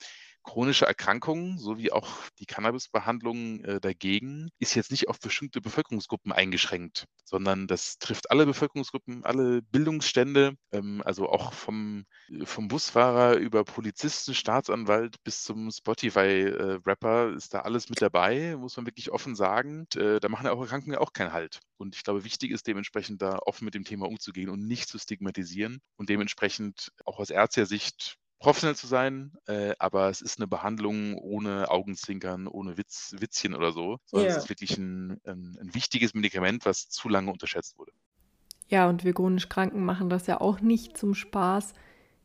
chronische 0.42 0.86
Erkrankungen 0.86 1.58
sowie 1.58 1.92
auch 1.92 2.10
die 2.38 2.46
Cannabisbehandlung 2.46 3.64
äh, 3.64 3.80
dagegen 3.80 4.50
ist 4.58 4.74
jetzt 4.74 4.90
nicht 4.90 5.08
auf 5.08 5.20
bestimmte 5.20 5.60
Bevölkerungsgruppen 5.60 6.32
eingeschränkt, 6.32 7.06
sondern 7.24 7.66
das 7.66 7.98
trifft 7.98 8.30
alle 8.30 8.46
Bevölkerungsgruppen, 8.46 9.24
alle 9.24 9.62
Bildungsstände, 9.62 10.54
ähm, 10.72 11.02
also 11.04 11.28
auch 11.28 11.52
vom, 11.52 12.04
äh, 12.28 12.44
vom 12.44 12.68
Busfahrer 12.68 13.36
über 13.36 13.64
Polizisten, 13.64 14.34
Staatsanwalt 14.34 15.22
bis 15.24 15.42
zum 15.42 15.70
Spotify-Rapper 15.70 17.32
ist 17.34 17.54
da 17.54 17.60
alles 17.60 17.88
mit 17.88 18.02
dabei, 18.02 18.56
muss 18.56 18.76
man 18.76 18.86
wirklich 18.86 19.10
offen 19.10 19.34
sagen. 19.34 19.86
Äh, 19.94 20.20
da 20.20 20.28
machen 20.28 20.46
auch 20.48 20.60
Erkrankungen 20.60 20.98
auch 20.98 21.12
keinen 21.12 21.32
Halt. 21.32 21.60
Und 21.78 21.96
ich 21.96 22.04
glaube, 22.04 22.24
wichtig 22.24 22.50
ist 22.50 22.66
dementsprechend 22.66 23.22
da 23.22 23.38
offen 23.44 23.64
mit 23.64 23.74
dem 23.74 23.84
Thema 23.84 24.06
umzugehen 24.06 24.50
und 24.50 24.66
nicht 24.66 24.88
zu 24.88 24.98
stigmatisieren 24.98 25.80
und 25.96 26.08
dementsprechend 26.08 26.92
auch 27.04 27.18
aus 27.18 27.30
Ärztesicht 27.30 28.18
professionell 28.42 28.74
zu 28.74 28.88
sein, 28.88 29.32
äh, 29.46 29.72
aber 29.78 30.10
es 30.10 30.20
ist 30.20 30.38
eine 30.38 30.48
Behandlung 30.48 31.16
ohne 31.16 31.70
Augenzwinkern, 31.70 32.48
ohne 32.48 32.76
Witz, 32.76 33.14
Witzchen 33.18 33.54
oder 33.54 33.72
so, 33.72 33.98
sondern 34.04 34.28
yeah. 34.28 34.36
es 34.36 34.44
ist 34.44 34.50
wirklich 34.50 34.76
ein, 34.76 35.20
ein, 35.24 35.56
ein 35.60 35.74
wichtiges 35.74 36.12
Medikament, 36.12 36.66
was 36.66 36.88
zu 36.88 37.08
lange 37.08 37.30
unterschätzt 37.30 37.78
wurde. 37.78 37.92
Ja, 38.68 38.88
und 38.88 39.04
wir 39.04 39.14
chronisch 39.14 39.48
Kranken 39.48 39.84
machen 39.84 40.10
das 40.10 40.26
ja 40.26 40.40
auch 40.40 40.60
nicht 40.60 40.98
zum 40.98 41.14
Spaß. 41.14 41.72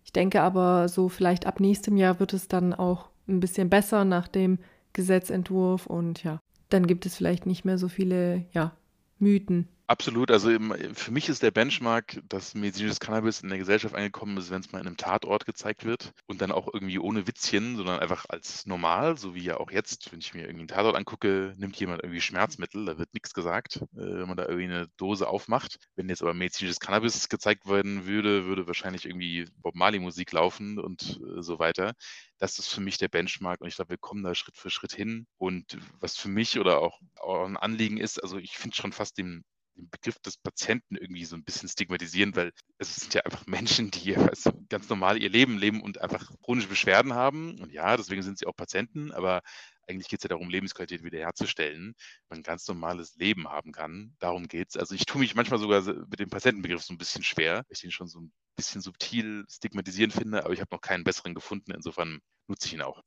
Ich 0.04 0.12
denke 0.12 0.42
aber, 0.42 0.90
so 0.90 1.08
vielleicht 1.08 1.46
ab 1.46 1.60
nächstem 1.60 1.98
Jahr 1.98 2.20
wird 2.20 2.34
es 2.34 2.48
dann 2.48 2.74
auch 2.74 3.10
ein 3.28 3.40
bisschen 3.40 3.70
besser 3.70 4.04
nach 4.04 4.28
dem 4.28 4.58
Gesetzentwurf 4.94 5.86
und 5.86 6.24
ja, 6.24 6.40
dann 6.70 6.88
gibt 6.88 7.06
es 7.06 7.16
vielleicht 7.16 7.46
nicht 7.46 7.64
mehr 7.64 7.78
so 7.78 7.90
viele 7.90 8.46
ja, 8.54 8.76
Mythen. 9.20 9.68
Absolut. 9.90 10.32
Also 10.32 10.50
für 10.96 11.12
mich 11.12 11.30
ist 11.30 11.42
der 11.44 11.52
Benchmark, 11.52 12.20
dass 12.28 12.54
medizinisches 12.56 13.00
Cannabis 13.00 13.40
in 13.42 13.48
der 13.48 13.58
Gesellschaft 13.58 13.96
angekommen 13.96 14.36
ist, 14.38 14.50
wenn 14.52 14.60
es 14.60 14.74
mal 14.74 14.80
in 14.82 14.88
einem 14.88 14.98
Tatort 14.98 15.46
gezeigt 15.46 15.86
wird 15.86 16.12
und 16.26 16.42
dann 16.42 16.52
auch 16.52 16.68
irgendwie 16.74 17.00
ohne 17.00 17.26
Witzchen, 17.26 17.78
sondern 17.78 18.00
einfach 18.02 18.26
als 18.28 18.66
normal, 18.66 19.18
so 19.18 19.34
wie 19.34 19.44
ja 19.44 19.58
auch 19.62 19.72
jetzt, 19.72 20.12
wenn 20.12 20.20
ich 20.20 20.34
mir 20.34 20.42
irgendwie 20.42 20.60
einen 20.60 20.68
Tatort 20.68 20.98
angucke, 20.98 21.54
nimmt 21.58 21.78
jemand 21.80 22.04
irgendwie 22.04 22.20
Schmerzmittel, 22.20 22.84
da 22.86 22.98
wird 22.98 23.14
nichts 23.14 23.34
gesagt, 23.34 23.78
äh, 23.78 23.86
wenn 23.96 24.28
man 24.28 24.36
da 24.36 24.44
irgendwie 24.44 24.66
eine 24.66 24.88
Dose 24.98 25.26
aufmacht. 25.30 25.78
Wenn 25.96 26.10
jetzt 26.10 26.22
aber 26.22 26.34
medizinisches 26.34 26.82
Cannabis 26.82 27.30
gezeigt 27.30 27.66
werden 27.66 28.06
würde, 28.06 28.46
würde 28.46 28.68
wahrscheinlich 28.68 29.06
irgendwie 29.06 29.46
Bob 29.62 29.76
Marley 29.76 30.00
Musik 30.00 30.34
laufen 30.34 30.80
und 30.80 31.18
äh, 31.38 31.42
so 31.42 31.60
weiter. 31.60 31.94
Das 32.40 32.60
ist 32.60 32.68
für 32.68 32.82
mich 32.82 32.98
der 32.98 33.08
Benchmark 33.08 33.62
und 33.62 33.70
ich 33.70 33.76
glaube, 33.78 33.92
wir 33.92 33.98
kommen 33.98 34.24
da 34.24 34.36
Schritt 34.36 34.58
für 34.58 34.70
Schritt 34.70 34.92
hin. 34.94 35.28
Und 35.38 35.78
was 36.02 36.18
für 36.18 36.28
mich 36.30 36.60
oder 36.60 36.82
auch, 36.82 37.00
auch 37.22 37.46
ein 37.46 37.56
Anliegen 37.56 37.98
ist, 37.98 38.22
also 38.22 38.38
ich 38.38 38.58
finde 38.58 38.76
schon 38.76 38.92
fast 38.92 39.18
den 39.18 39.44
den 39.78 39.90
Begriff 39.90 40.20
des 40.20 40.38
Patienten 40.38 40.96
irgendwie 40.96 41.26
so 41.26 41.36
ein 41.36 41.44
bisschen 41.44 41.70
stigmatisieren, 41.70 42.36
weil 42.36 42.52
es 42.78 42.96
sind 42.96 43.14
ja 43.14 43.22
einfach 43.22 43.46
Menschen, 43.48 43.92
die 43.92 44.16
also 44.16 44.52
ganz 44.70 44.90
normal 44.90 45.22
ihr 45.22 45.30
Leben 45.30 45.58
leben 45.58 45.82
und 45.82 46.02
einfach 46.02 46.32
chronische 46.42 46.68
Beschwerden 46.68 47.14
haben. 47.14 47.60
Und 47.60 47.72
ja, 47.72 47.96
deswegen 47.96 48.24
sind 48.24 48.38
sie 48.38 48.48
auch 48.48 48.56
Patienten, 48.56 49.12
aber 49.12 49.42
eigentlich 49.88 50.10
geht 50.10 50.20
es 50.20 50.24
ja 50.24 50.30
darum, 50.30 50.50
Lebensqualität 50.50 51.04
wiederherzustellen, 51.04 51.96
man 52.30 52.40
ein 52.40 52.44
ganz 52.44 52.68
normales 52.68 53.16
Leben 53.16 53.48
haben 53.48 53.72
kann. 53.72 54.16
Darum 54.20 54.48
geht 54.48 54.70
es. 54.70 54.78
Also 54.78 54.96
ich 54.96 55.06
tue 55.06 55.22
mich 55.22 55.36
manchmal 55.36 55.60
sogar 55.60 55.82
mit 55.82 56.20
dem 56.20 56.30
Patientenbegriff 56.30 56.84
so 56.84 56.94
ein 56.94 56.98
bisschen 56.98 57.24
schwer, 57.24 57.58
weil 57.58 57.66
ich 57.70 57.82
den 57.82 57.92
schon 57.92 58.08
so 58.08 58.20
ein 58.20 58.32
bisschen 58.56 58.82
subtil 58.82 59.46
stigmatisieren 59.50 60.12
finde, 60.12 60.44
aber 60.44 60.54
ich 60.54 60.60
habe 60.60 60.76
noch 60.76 60.82
keinen 60.82 61.04
besseren 61.04 61.36
gefunden. 61.36 61.72
Insofern 61.72 62.20
nutze 62.48 62.68
ich 62.68 62.74
ihn 62.74 62.82
auch. 62.82 63.02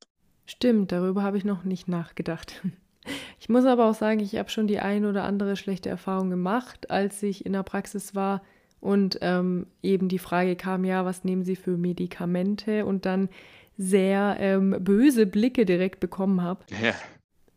Stimmt, 0.46 0.90
darüber 0.90 1.22
habe 1.22 1.38
ich 1.38 1.44
noch 1.44 1.64
nicht 1.64 1.86
nachgedacht. 1.86 2.62
Ich 3.38 3.48
muss 3.48 3.64
aber 3.64 3.88
auch 3.88 3.94
sagen, 3.94 4.20
ich 4.20 4.36
habe 4.36 4.50
schon 4.50 4.66
die 4.66 4.78
ein 4.78 5.04
oder 5.04 5.24
andere 5.24 5.56
schlechte 5.56 5.88
Erfahrung 5.88 6.30
gemacht, 6.30 6.90
als 6.90 7.22
ich 7.22 7.46
in 7.46 7.52
der 7.52 7.62
Praxis 7.62 8.14
war 8.14 8.42
und 8.80 9.18
ähm, 9.20 9.66
eben 9.82 10.08
die 10.08 10.18
Frage 10.18 10.56
kam, 10.56 10.84
ja, 10.84 11.04
was 11.04 11.24
nehmen 11.24 11.44
Sie 11.44 11.56
für 11.56 11.76
Medikamente? 11.76 12.86
Und 12.86 13.06
dann 13.06 13.28
sehr 13.76 14.36
ähm, 14.40 14.76
böse 14.80 15.26
Blicke 15.26 15.64
direkt 15.64 16.00
bekommen 16.00 16.42
habe. 16.42 16.64
Ja. 16.82 16.94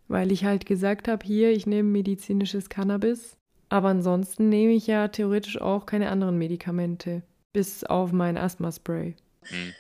Weil 0.07 0.31
ich 0.31 0.45
halt 0.45 0.65
gesagt 0.65 1.07
habe, 1.07 1.25
hier, 1.25 1.51
ich 1.51 1.65
nehme 1.65 1.89
medizinisches 1.89 2.69
Cannabis, 2.69 3.37
aber 3.69 3.89
ansonsten 3.89 4.49
nehme 4.49 4.73
ich 4.73 4.87
ja 4.87 5.07
theoretisch 5.07 5.59
auch 5.59 5.85
keine 5.85 6.09
anderen 6.09 6.37
Medikamente, 6.37 7.23
bis 7.51 7.83
auf 7.83 8.11
mein 8.11 8.37
Asthma-Spray. 8.37 9.15
Mhm. 9.49 9.73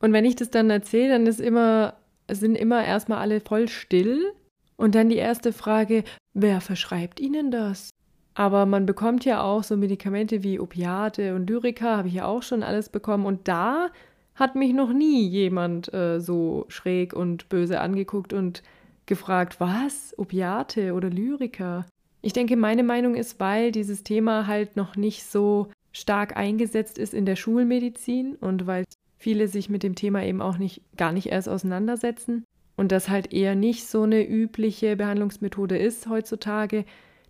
Und 0.00 0.12
wenn 0.12 0.24
ich 0.24 0.36
das 0.36 0.50
dann 0.50 0.70
erzähle, 0.70 1.10
dann 1.10 1.26
ist 1.26 1.40
immer, 1.40 1.94
sind 2.30 2.54
immer 2.54 2.84
erstmal 2.84 3.18
alle 3.18 3.40
voll 3.40 3.68
still 3.68 4.32
und 4.80 4.94
dann 4.94 5.10
die 5.10 5.16
erste 5.16 5.52
Frage, 5.52 6.04
wer 6.32 6.62
verschreibt 6.62 7.20
Ihnen 7.20 7.50
das? 7.50 7.90
Aber 8.32 8.64
man 8.64 8.86
bekommt 8.86 9.26
ja 9.26 9.42
auch 9.42 9.62
so 9.62 9.76
Medikamente 9.76 10.42
wie 10.42 10.58
Opiate 10.58 11.34
und 11.34 11.50
Lyrika, 11.50 11.98
habe 11.98 12.08
ich 12.08 12.14
ja 12.14 12.24
auch 12.24 12.42
schon 12.42 12.62
alles 12.62 12.88
bekommen. 12.88 13.26
Und 13.26 13.46
da 13.46 13.88
hat 14.34 14.54
mich 14.54 14.72
noch 14.72 14.90
nie 14.90 15.28
jemand 15.28 15.92
äh, 15.92 16.18
so 16.18 16.64
schräg 16.68 17.12
und 17.12 17.50
böse 17.50 17.78
angeguckt 17.80 18.32
und 18.32 18.62
gefragt, 19.04 19.60
was? 19.60 20.14
Opiate 20.16 20.94
oder 20.94 21.10
Lyrika? 21.10 21.84
Ich 22.22 22.32
denke, 22.32 22.56
meine 22.56 22.82
Meinung 22.82 23.16
ist, 23.16 23.38
weil 23.38 23.72
dieses 23.72 24.02
Thema 24.02 24.46
halt 24.46 24.76
noch 24.76 24.96
nicht 24.96 25.26
so 25.26 25.68
stark 25.92 26.38
eingesetzt 26.38 26.96
ist 26.96 27.12
in 27.12 27.26
der 27.26 27.36
Schulmedizin 27.36 28.36
und 28.36 28.66
weil 28.66 28.84
viele 29.18 29.46
sich 29.46 29.68
mit 29.68 29.82
dem 29.82 29.94
Thema 29.94 30.24
eben 30.24 30.40
auch 30.40 30.56
nicht 30.56 30.80
gar 30.96 31.12
nicht 31.12 31.26
erst 31.26 31.50
auseinandersetzen, 31.50 32.46
und 32.80 32.92
das 32.92 33.10
halt 33.10 33.30
eher 33.34 33.54
nicht 33.54 33.86
so 33.86 34.04
eine 34.04 34.26
übliche 34.26 34.96
Behandlungsmethode 34.96 35.76
ist 35.76 36.08
heutzutage, 36.08 36.86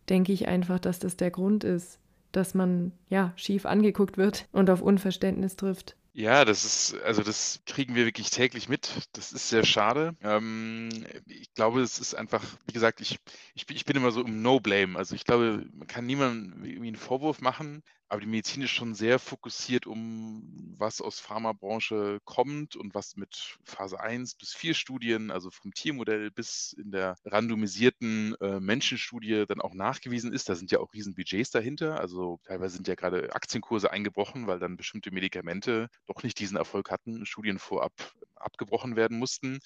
denke 0.09 0.33
ich 0.33 0.47
einfach, 0.47 0.79
dass 0.79 1.01
das 1.01 1.17
der 1.17 1.33
Grund 1.33 1.65
ist, 1.65 1.99
dass 2.31 2.55
man 2.55 2.93
ja 3.09 3.33
schief 3.35 3.67
angeguckt 3.67 4.17
wird 4.17 4.47
und 4.53 4.71
auf 4.71 4.81
Unverständnis 4.81 5.57
trifft. 5.57 5.97
Ja, 6.13 6.45
das 6.45 6.65
ist, 6.65 7.03
also 7.03 7.25
das 7.25 7.63
kriegen 7.67 7.97
wir 7.97 8.05
wirklich 8.05 8.31
täglich 8.31 8.69
mit. 8.69 8.93
Das 9.13 9.33
ist 9.33 9.49
sehr 9.49 9.65
schade. 9.65 10.15
Ähm, 10.23 10.89
ich 11.27 11.53
glaube, 11.55 11.81
es 11.81 11.99
ist 11.99 12.15
einfach, 12.15 12.45
wie 12.69 12.73
gesagt, 12.73 13.01
ich, 13.01 13.19
ich, 13.57 13.69
ich 13.69 13.85
bin 13.85 13.97
immer 13.97 14.13
so 14.13 14.21
im 14.21 14.43
No-Blame. 14.43 14.97
Also 14.97 15.17
ich 15.17 15.25
glaube, 15.25 15.67
man 15.73 15.89
kann 15.89 16.07
niemandem 16.07 16.65
irgendwie 16.65 16.89
einen 16.89 16.97
Vorwurf 16.97 17.41
machen, 17.41 17.83
aber 18.11 18.21
die 18.21 18.27
Medizin 18.27 18.63
ist 18.63 18.73
schon 18.73 18.93
sehr 18.93 19.21
fokussiert 19.21 19.87
um, 19.87 20.75
was 20.77 21.01
aus 21.01 21.21
Pharmabranche 21.21 22.19
kommt 22.25 22.75
und 22.75 22.93
was 22.93 23.17
mit 23.17 23.57
Phase 23.63 24.01
1 24.01 24.35
bis 24.35 24.53
4 24.53 24.75
Studien, 24.75 25.31
also 25.31 25.49
vom 25.51 25.73
Tiermodell 25.73 26.33
bis 26.33 26.73
in 26.73 26.91
der 26.91 27.15
randomisierten 27.25 28.35
äh, 28.41 28.59
Menschenstudie 28.59 29.45
dann 29.47 29.61
auch 29.61 29.75
nachgewiesen 29.75 30.33
ist. 30.33 30.49
Da 30.49 30.57
sind 30.57 30.73
ja 30.73 30.81
auch 30.81 30.93
riesen 30.93 31.15
Budgets 31.15 31.53
dahinter. 31.53 32.01
Also 32.01 32.41
teilweise 32.43 32.75
sind 32.75 32.89
ja 32.89 32.97
gerade 32.97 33.33
Aktienkurse 33.33 33.93
eingebrochen, 33.93 34.49
weil 34.49 34.59
dann 34.59 34.77
bestimmte 34.77 35.13
Medikamente 35.13 35.89
doch 36.09 36.25
nicht 36.25 36.41
diesen 36.41 36.57
Erfolg 36.57 36.91
hatten, 36.91 37.25
Studien 37.27 37.61
vorab 37.61 37.93
abgebrochen 38.35 38.97
werden 38.97 39.21
mussten. 39.21 39.61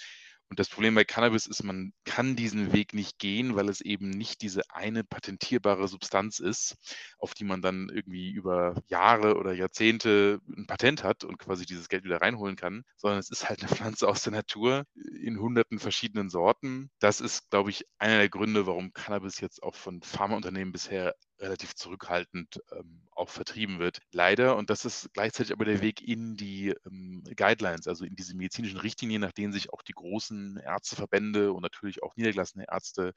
Und 0.54 0.60
das 0.60 0.68
Problem 0.68 0.94
bei 0.94 1.02
Cannabis 1.02 1.46
ist, 1.46 1.64
man 1.64 1.92
kann 2.04 2.36
diesen 2.36 2.72
Weg 2.72 2.94
nicht 2.94 3.18
gehen, 3.18 3.56
weil 3.56 3.68
es 3.68 3.80
eben 3.80 4.10
nicht 4.10 4.40
diese 4.40 4.62
eine 4.70 5.02
patentierbare 5.02 5.88
Substanz 5.88 6.38
ist, 6.38 6.76
auf 7.18 7.34
die 7.34 7.42
man 7.42 7.60
dann 7.60 7.88
irgendwie 7.92 8.30
über 8.30 8.80
Jahre 8.86 9.34
oder 9.34 9.52
Jahrzehnte 9.52 10.38
ein 10.56 10.68
Patent 10.68 11.02
hat 11.02 11.24
und 11.24 11.38
quasi 11.38 11.66
dieses 11.66 11.88
Geld 11.88 12.04
wieder 12.04 12.20
reinholen 12.20 12.54
kann, 12.54 12.84
sondern 12.96 13.18
es 13.18 13.30
ist 13.30 13.48
halt 13.48 13.64
eine 13.64 13.74
Pflanze 13.74 14.06
aus 14.06 14.22
der 14.22 14.32
Natur 14.32 14.84
in 14.94 15.40
hunderten 15.40 15.80
verschiedenen 15.80 16.30
Sorten. 16.30 16.88
Das 17.00 17.20
ist, 17.20 17.50
glaube 17.50 17.70
ich, 17.70 17.84
einer 17.98 18.18
der 18.18 18.28
Gründe, 18.28 18.64
warum 18.68 18.92
Cannabis 18.92 19.40
jetzt 19.40 19.60
auch 19.60 19.74
von 19.74 20.02
Pharmaunternehmen 20.02 20.70
bisher 20.70 21.16
relativ 21.40 21.74
zurückhaltend 21.74 22.60
ähm, 22.72 23.02
auch 23.12 23.28
vertrieben 23.28 23.78
wird. 23.78 23.98
Leider, 24.12 24.56
und 24.56 24.70
das 24.70 24.84
ist 24.84 25.10
gleichzeitig 25.12 25.52
aber 25.52 25.64
der 25.64 25.82
Weg 25.82 26.00
in 26.00 26.36
die 26.36 26.74
ähm, 26.86 27.24
Guidelines, 27.36 27.86
also 27.86 28.04
in 28.04 28.16
diese 28.16 28.36
medizinischen 28.36 28.78
Richtlinien, 28.78 29.20
nach 29.20 29.32
denen 29.32 29.52
sich 29.52 29.72
auch 29.72 29.82
die 29.82 29.92
großen 29.92 30.43
Ärzteverbände 30.56 31.52
und 31.52 31.62
natürlich 31.62 32.02
auch 32.02 32.16
niedergelassene 32.16 32.66
Ärzte 32.70 33.12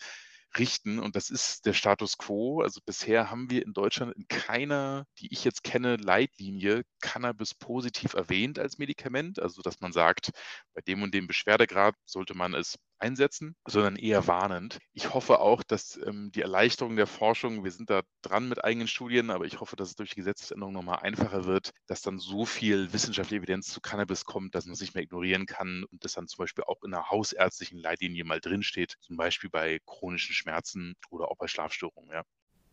richten. 0.58 1.00
Und 1.00 1.16
das 1.16 1.30
ist 1.30 1.66
der 1.66 1.74
Status 1.74 2.18
quo. 2.18 2.62
Also 2.62 2.80
bisher 2.86 3.30
haben 3.30 3.50
wir 3.50 3.64
in 3.64 3.74
Deutschland 3.74 4.14
in 4.16 4.28
keiner, 4.28 5.06
die 5.20 5.32
ich 5.32 5.44
jetzt 5.44 5.64
kenne, 5.64 5.98
Leitlinie 5.98 6.84
Cannabis 7.02 7.54
positiv 7.54 8.14
erwähnt 8.14 8.60
als 8.60 8.78
Medikament. 8.78 9.40
Also 9.42 9.62
dass 9.62 9.80
man 9.82 9.92
sagt, 9.94 10.32
bei 10.74 10.82
dem 10.82 11.04
und 11.04 11.14
dem 11.14 11.28
Beschwerdegrad 11.28 11.96
sollte 12.06 12.36
man 12.36 12.54
es 12.54 12.78
einsetzen, 13.00 13.56
sondern 13.68 13.96
eher 13.96 14.28
warnend. 14.28 14.80
Ich 14.94 15.14
hoffe 15.14 15.40
auch, 15.40 15.64
dass 15.64 15.98
ähm, 16.06 16.32
die 16.34 16.42
Erleichterung 16.42 16.96
der 16.96 17.08
Forschung, 17.08 17.64
wir 17.64 17.72
sind 17.72 17.90
da 17.90 18.02
dran 18.22 18.50
mit 18.50 18.64
eigenen 18.64 18.88
Studien, 18.88 19.30
aber 19.30 19.46
ich 19.46 19.60
hoffe, 19.60 19.76
dass 19.76 19.90
es 19.90 19.96
durch 19.96 20.12
die 20.12 20.18
Gesetzesänderung 20.18 20.74
nochmal 20.74 21.00
einfacher 21.00 21.46
wird, 21.46 21.72
dass 21.88 22.02
dann 22.02 22.20
so 22.20 22.46
viel 22.46 22.92
wissenschaftliche 22.94 23.40
Evidenz 23.40 23.68
zu 23.68 23.82
Cannabis 23.82 24.26
kommt, 24.26 24.56
dass 24.56 24.66
man 24.66 24.74
es 24.74 24.82
nicht 24.82 24.96
mehr 24.96 25.04
ignorieren 25.04 25.46
kann 25.46 25.84
und 25.92 26.04
das 26.04 26.14
dann 26.14 26.28
zum 26.28 26.44
Beispiel 26.44 26.64
auch 26.66 26.84
in 26.84 26.94
einer 26.94 27.10
hausärztlichen 27.10 27.80
Leitlinie 27.80 28.24
mal 28.24 28.40
drinsteht, 28.42 28.96
zum 29.00 29.18
Beispiel 29.18 29.50
bei 29.50 29.80
chronischen 29.86 30.34
Schmerzen 30.34 30.96
oder 31.10 31.30
auch 31.32 31.38
bei 31.38 31.48
Schlafstörungen. 31.48 32.12
Ja. 32.12 32.24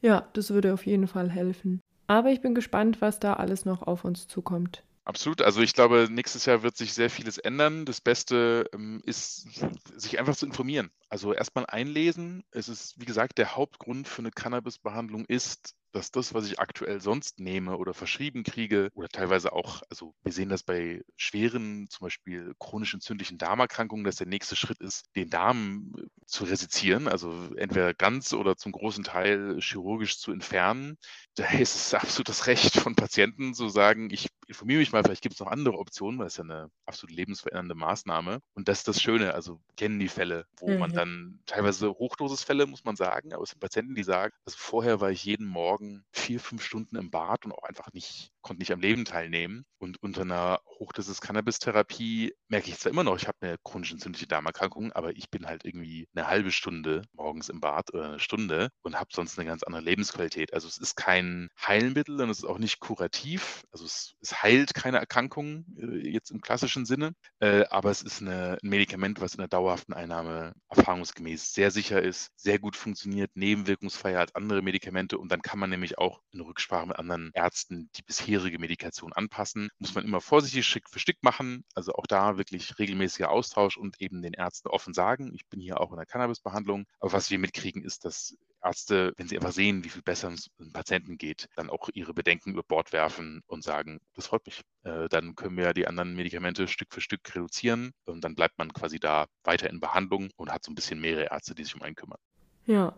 ja, 0.03 0.29
das 0.35 0.51
würde 0.51 0.73
auf 0.73 0.87
jeden 0.87 1.09
Fall 1.09 1.31
helfen. 1.31 1.81
Aber 2.07 2.31
ich 2.31 2.41
bin 2.41 2.55
gespannt, 2.55 3.01
was 3.01 3.19
da 3.19 3.35
alles 3.35 3.65
noch 3.65 3.83
auf 3.83 4.05
uns 4.05 4.29
zukommt. 4.29 4.85
Absolut. 5.07 5.43
Also 5.43 5.61
ich 5.61 5.75
glaube, 5.75 6.09
nächstes 6.11 6.47
Jahr 6.47 6.63
wird 6.63 6.77
sich 6.77 6.95
sehr 6.95 7.11
vieles 7.11 7.37
ändern. 7.37 7.85
Das 7.85 8.01
Beste 8.01 8.69
ähm, 8.73 9.03
ist, 9.05 9.47
sich 9.95 10.19
einfach 10.19 10.35
zu 10.35 10.47
informieren. 10.47 10.91
Also 11.11 11.35
erstmal 11.35 11.67
einlesen. 11.67 12.43
Es 12.51 12.69
ist, 12.69 12.99
wie 12.99 13.05
gesagt, 13.05 13.37
der 13.37 13.55
Hauptgrund 13.55 14.09
für 14.09 14.23
eine 14.23 14.31
Cannabis-Behandlung 14.31 15.27
ist, 15.27 15.75
dass 15.95 16.11
das, 16.11 16.35
was 16.35 16.47
ich 16.47 16.59
aktuell 16.59 17.01
sonst 17.01 17.39
nehme 17.39 17.79
oder 17.79 17.95
verschrieben 17.95 18.43
kriege 18.43 18.91
oder 18.95 19.09
teilweise 19.09 19.53
auch, 19.53 19.83
also 19.89 20.15
wir 20.25 20.33
sehen 20.33 20.49
das 20.49 20.65
bei 20.65 21.03
schweren, 21.17 21.89
zum 21.89 22.07
Beispiel 22.07 22.53
chronisch 22.59 22.95
entzündlichen 22.95 23.39
Darmerkrankungen, 23.39 24.05
dass 24.05 24.17
der 24.17 24.27
nächste 24.27 24.57
Schritt 24.57 24.81
ist, 24.81 25.05
den 25.15 25.31
Darm 25.31 25.93
äh, 25.97 26.03
zu 26.27 26.45
resizieren, 26.45 27.07
also 27.07 27.33
entweder 27.57 27.95
ganz 27.95 28.33
oder 28.33 28.57
zum 28.57 28.73
großen 28.73 29.05
Teil 29.05 29.59
chirurgisch 29.61 30.19
zu 30.19 30.33
entfernen. 30.33 30.99
Da 31.37 31.49
ist 31.49 31.75
es 31.75 31.95
absolut 31.95 32.29
das 32.29 32.47
Recht 32.47 32.77
von 32.77 32.95
Patienten 32.95 33.55
zu 33.55 33.69
sagen, 33.69 34.09
ich 34.13 34.29
informiere 34.47 34.79
mich 34.79 34.93
mal, 34.93 35.03
vielleicht 35.03 35.23
gibt 35.23 35.35
es 35.35 35.41
noch 35.41 35.49
andere 35.49 35.79
Optionen, 35.79 36.19
weil 36.19 36.29
es 36.29 36.37
ja 36.37 36.45
eine 36.45 36.71
absolut 36.87 37.17
lebensverändernde 37.17 37.75
Maßnahme. 37.75 38.41
Und 38.55 38.69
das 38.69 38.79
ist 38.79 38.89
das 38.89 39.03
Schöne, 39.03 39.35
also 39.35 39.61
kennen 39.77 39.99
die 39.99 40.09
Fälle, 40.09 40.47
wo 40.59 40.71
mhm. 40.71 40.79
man 40.79 40.93
dann 40.93 41.41
teilweise 41.47 41.91
Hochdosisfälle, 41.91 42.67
muss 42.67 42.85
man 42.85 42.95
sagen, 42.97 43.33
aber 43.33 43.43
es 43.43 43.51
sind 43.51 43.61
Patienten, 43.61 43.95
die 43.95 44.05
sagen, 44.05 44.33
also 44.45 44.57
vorher 44.59 45.01
war 45.01 45.11
ich 45.11 45.25
jeden 45.25 45.47
Morgen 45.47 45.84
Morgen 45.85 46.05
vier, 46.13 46.41
fünf 46.41 46.63
Stunden 46.63 46.97
im 46.97 47.11
Bad 47.11 47.45
und 47.45 47.53
auch 47.53 47.65
einfach 47.65 47.93
nicht, 47.93 48.33
konnte 48.45 48.61
nicht 48.61 48.73
am 48.73 48.81
Leben 48.81 49.05
teilnehmen. 49.05 49.65
Und 49.79 50.03
unter 50.03 50.23
einer 50.23 50.61
Hochdosis 50.79 51.21
Cannabis-Therapie 51.21 52.35
merke 52.49 52.69
ich 52.69 52.79
zwar 52.79 52.93
immer 52.93 53.05
noch, 53.05 53.17
ich 53.17 53.27
habe 53.27 53.39
eine 53.41 53.57
chronisch 53.65 53.93
entzündliche 53.93 54.27
Darmerkrankung, 54.27 54.93
aber 54.93 55.17
ich 55.17 55.31
bin 55.31 55.47
halt 55.47 55.65
irgendwie 55.65 56.09
eine 56.15 56.27
halbe 56.27 56.53
Stunde 56.53 57.03
morgens 57.13 57.49
im 57.49 57.61
Bad 57.61 57.93
oder 57.93 58.05
eine 58.05 58.21
Stunde 58.21 58.71
und 58.83 58.99
habe 58.99 59.11
sonst 59.13 59.39
eine 59.39 59.49
ganz 59.49 59.63
andere 59.63 59.83
Lebensqualität. 59.83 60.55
Also 60.55 60.69
es 60.69 60.79
ist 60.79 60.95
kein 60.95 61.49
Heilmittel 61.61 62.21
und 62.21 62.31
es 62.31 62.39
ist 62.39 62.45
auch 62.45 62.59
nicht 62.59 62.81
kurativ. 62.81 63.63
Also 63.73 63.85
es, 63.85 64.15
es 64.21 64.43
heilt 64.43 64.75
keine 64.75 64.99
Erkrankung 64.99 65.65
äh, 65.77 66.09
jetzt 66.09 66.31
im 66.31 66.41
klassischen 66.41 66.87
Sinne, 66.87 67.13
äh, 67.41 67.65
aber 67.71 67.91
es 67.91 68.03
ist 68.03 68.21
eine, 68.21 68.59
ein 68.63 68.69
Medikament, 68.69 69.21
was 69.21 69.35
in 69.35 69.39
der 69.39 69.49
dauerhaften 69.49 69.95
Einnahme 69.95 70.55
erfahrungsgemäß 70.69 71.53
sehr 71.53 71.71
sicher 71.71 72.03
ist, 72.03 72.31
sehr 72.37 72.59
gut 72.59 72.77
funktioniert, 72.77 73.31
nebenwirkungsfreier 73.35 74.21
als 74.21 74.35
andere 74.35 74.63
Medikamente 74.63 75.19
und 75.19 75.33
dann 75.33 75.43
kann 75.43 75.59
man 75.59 75.71
nämlich 75.71 75.99
auch 75.99 76.21
in 76.31 76.41
Rücksprache 76.41 76.87
mit 76.87 76.99
anderen 76.99 77.31
Ärzten 77.35 77.91
die 77.97 78.03
bisherige 78.35 78.59
Medikation 78.59 79.13
anpassen. 79.13 79.69
Muss 79.79 79.95
man 79.95 80.05
immer 80.05 80.21
vorsichtig 80.21 80.67
Stück 80.67 80.89
für 80.91 80.99
Stück 80.99 81.23
machen. 81.23 81.65
Also 81.75 81.93
auch 81.93 82.07
da 82.07 82.37
wirklich 82.37 82.79
regelmäßiger 82.79 83.31
Austausch 83.31 83.77
und 83.77 84.01
eben 84.01 84.23
den 84.23 84.33
Ärzten 84.33 84.69
offen 84.69 84.93
sagen, 84.93 85.33
ich 85.35 85.47
bin 85.47 85.61
hier 85.61 85.81
auch 85.81 85.93
in 85.93 85.97
der 85.97 86.07
Cannabisbehandlung. 86.07 86.85
Aber 86.99 87.13
was 87.13 87.31
wir 87.31 87.39
mitkriegen, 87.39 87.85
ist, 87.85 88.05
dass 88.05 88.37
Ärzte, 88.63 89.13
wenn 89.17 89.29
sie 89.29 89.37
einfach 89.37 89.53
sehen, 89.53 89.85
wie 89.85 89.89
viel 89.89 90.03
besser 90.03 90.33
es 90.33 90.51
einem 90.59 90.73
Patienten 90.73 91.17
geht, 91.17 91.49
dann 91.55 91.71
auch 91.71 91.91
ihre 91.95 92.13
Bedenken 92.13 92.51
über 92.51 92.65
Bord 92.65 92.93
werfen 92.93 93.43
und 93.47 93.63
sagen, 93.63 94.01
das 94.17 94.27
freut 94.27 94.45
mich. 94.47 94.63
Äh, 94.83 95.09
dann 95.09 95.37
können 95.37 95.57
wir 95.57 95.73
die 95.73 95.87
anderen 95.87 96.17
Medikamente 96.17 96.67
Stück 96.67 96.93
für 96.93 97.01
Stück 97.01 97.21
reduzieren 97.37 97.93
und 98.05 98.25
dann 98.25 98.35
bleibt 98.35 98.59
man 98.59 98.73
quasi 98.73 98.99
da 98.99 99.27
weiter 99.45 99.71
in 99.71 99.79
Behandlung 99.79 100.31
und 100.37 100.51
hat 100.51 100.65
so 100.65 100.73
ein 100.73 100.75
bisschen 100.75 101.01
mehrere 101.01 101.31
Ärzte, 101.31 101.55
die 101.55 101.63
sich 101.63 101.77
um 101.77 101.83
einen 101.83 101.95
kümmern. 101.95 102.19
Ja, 102.67 102.95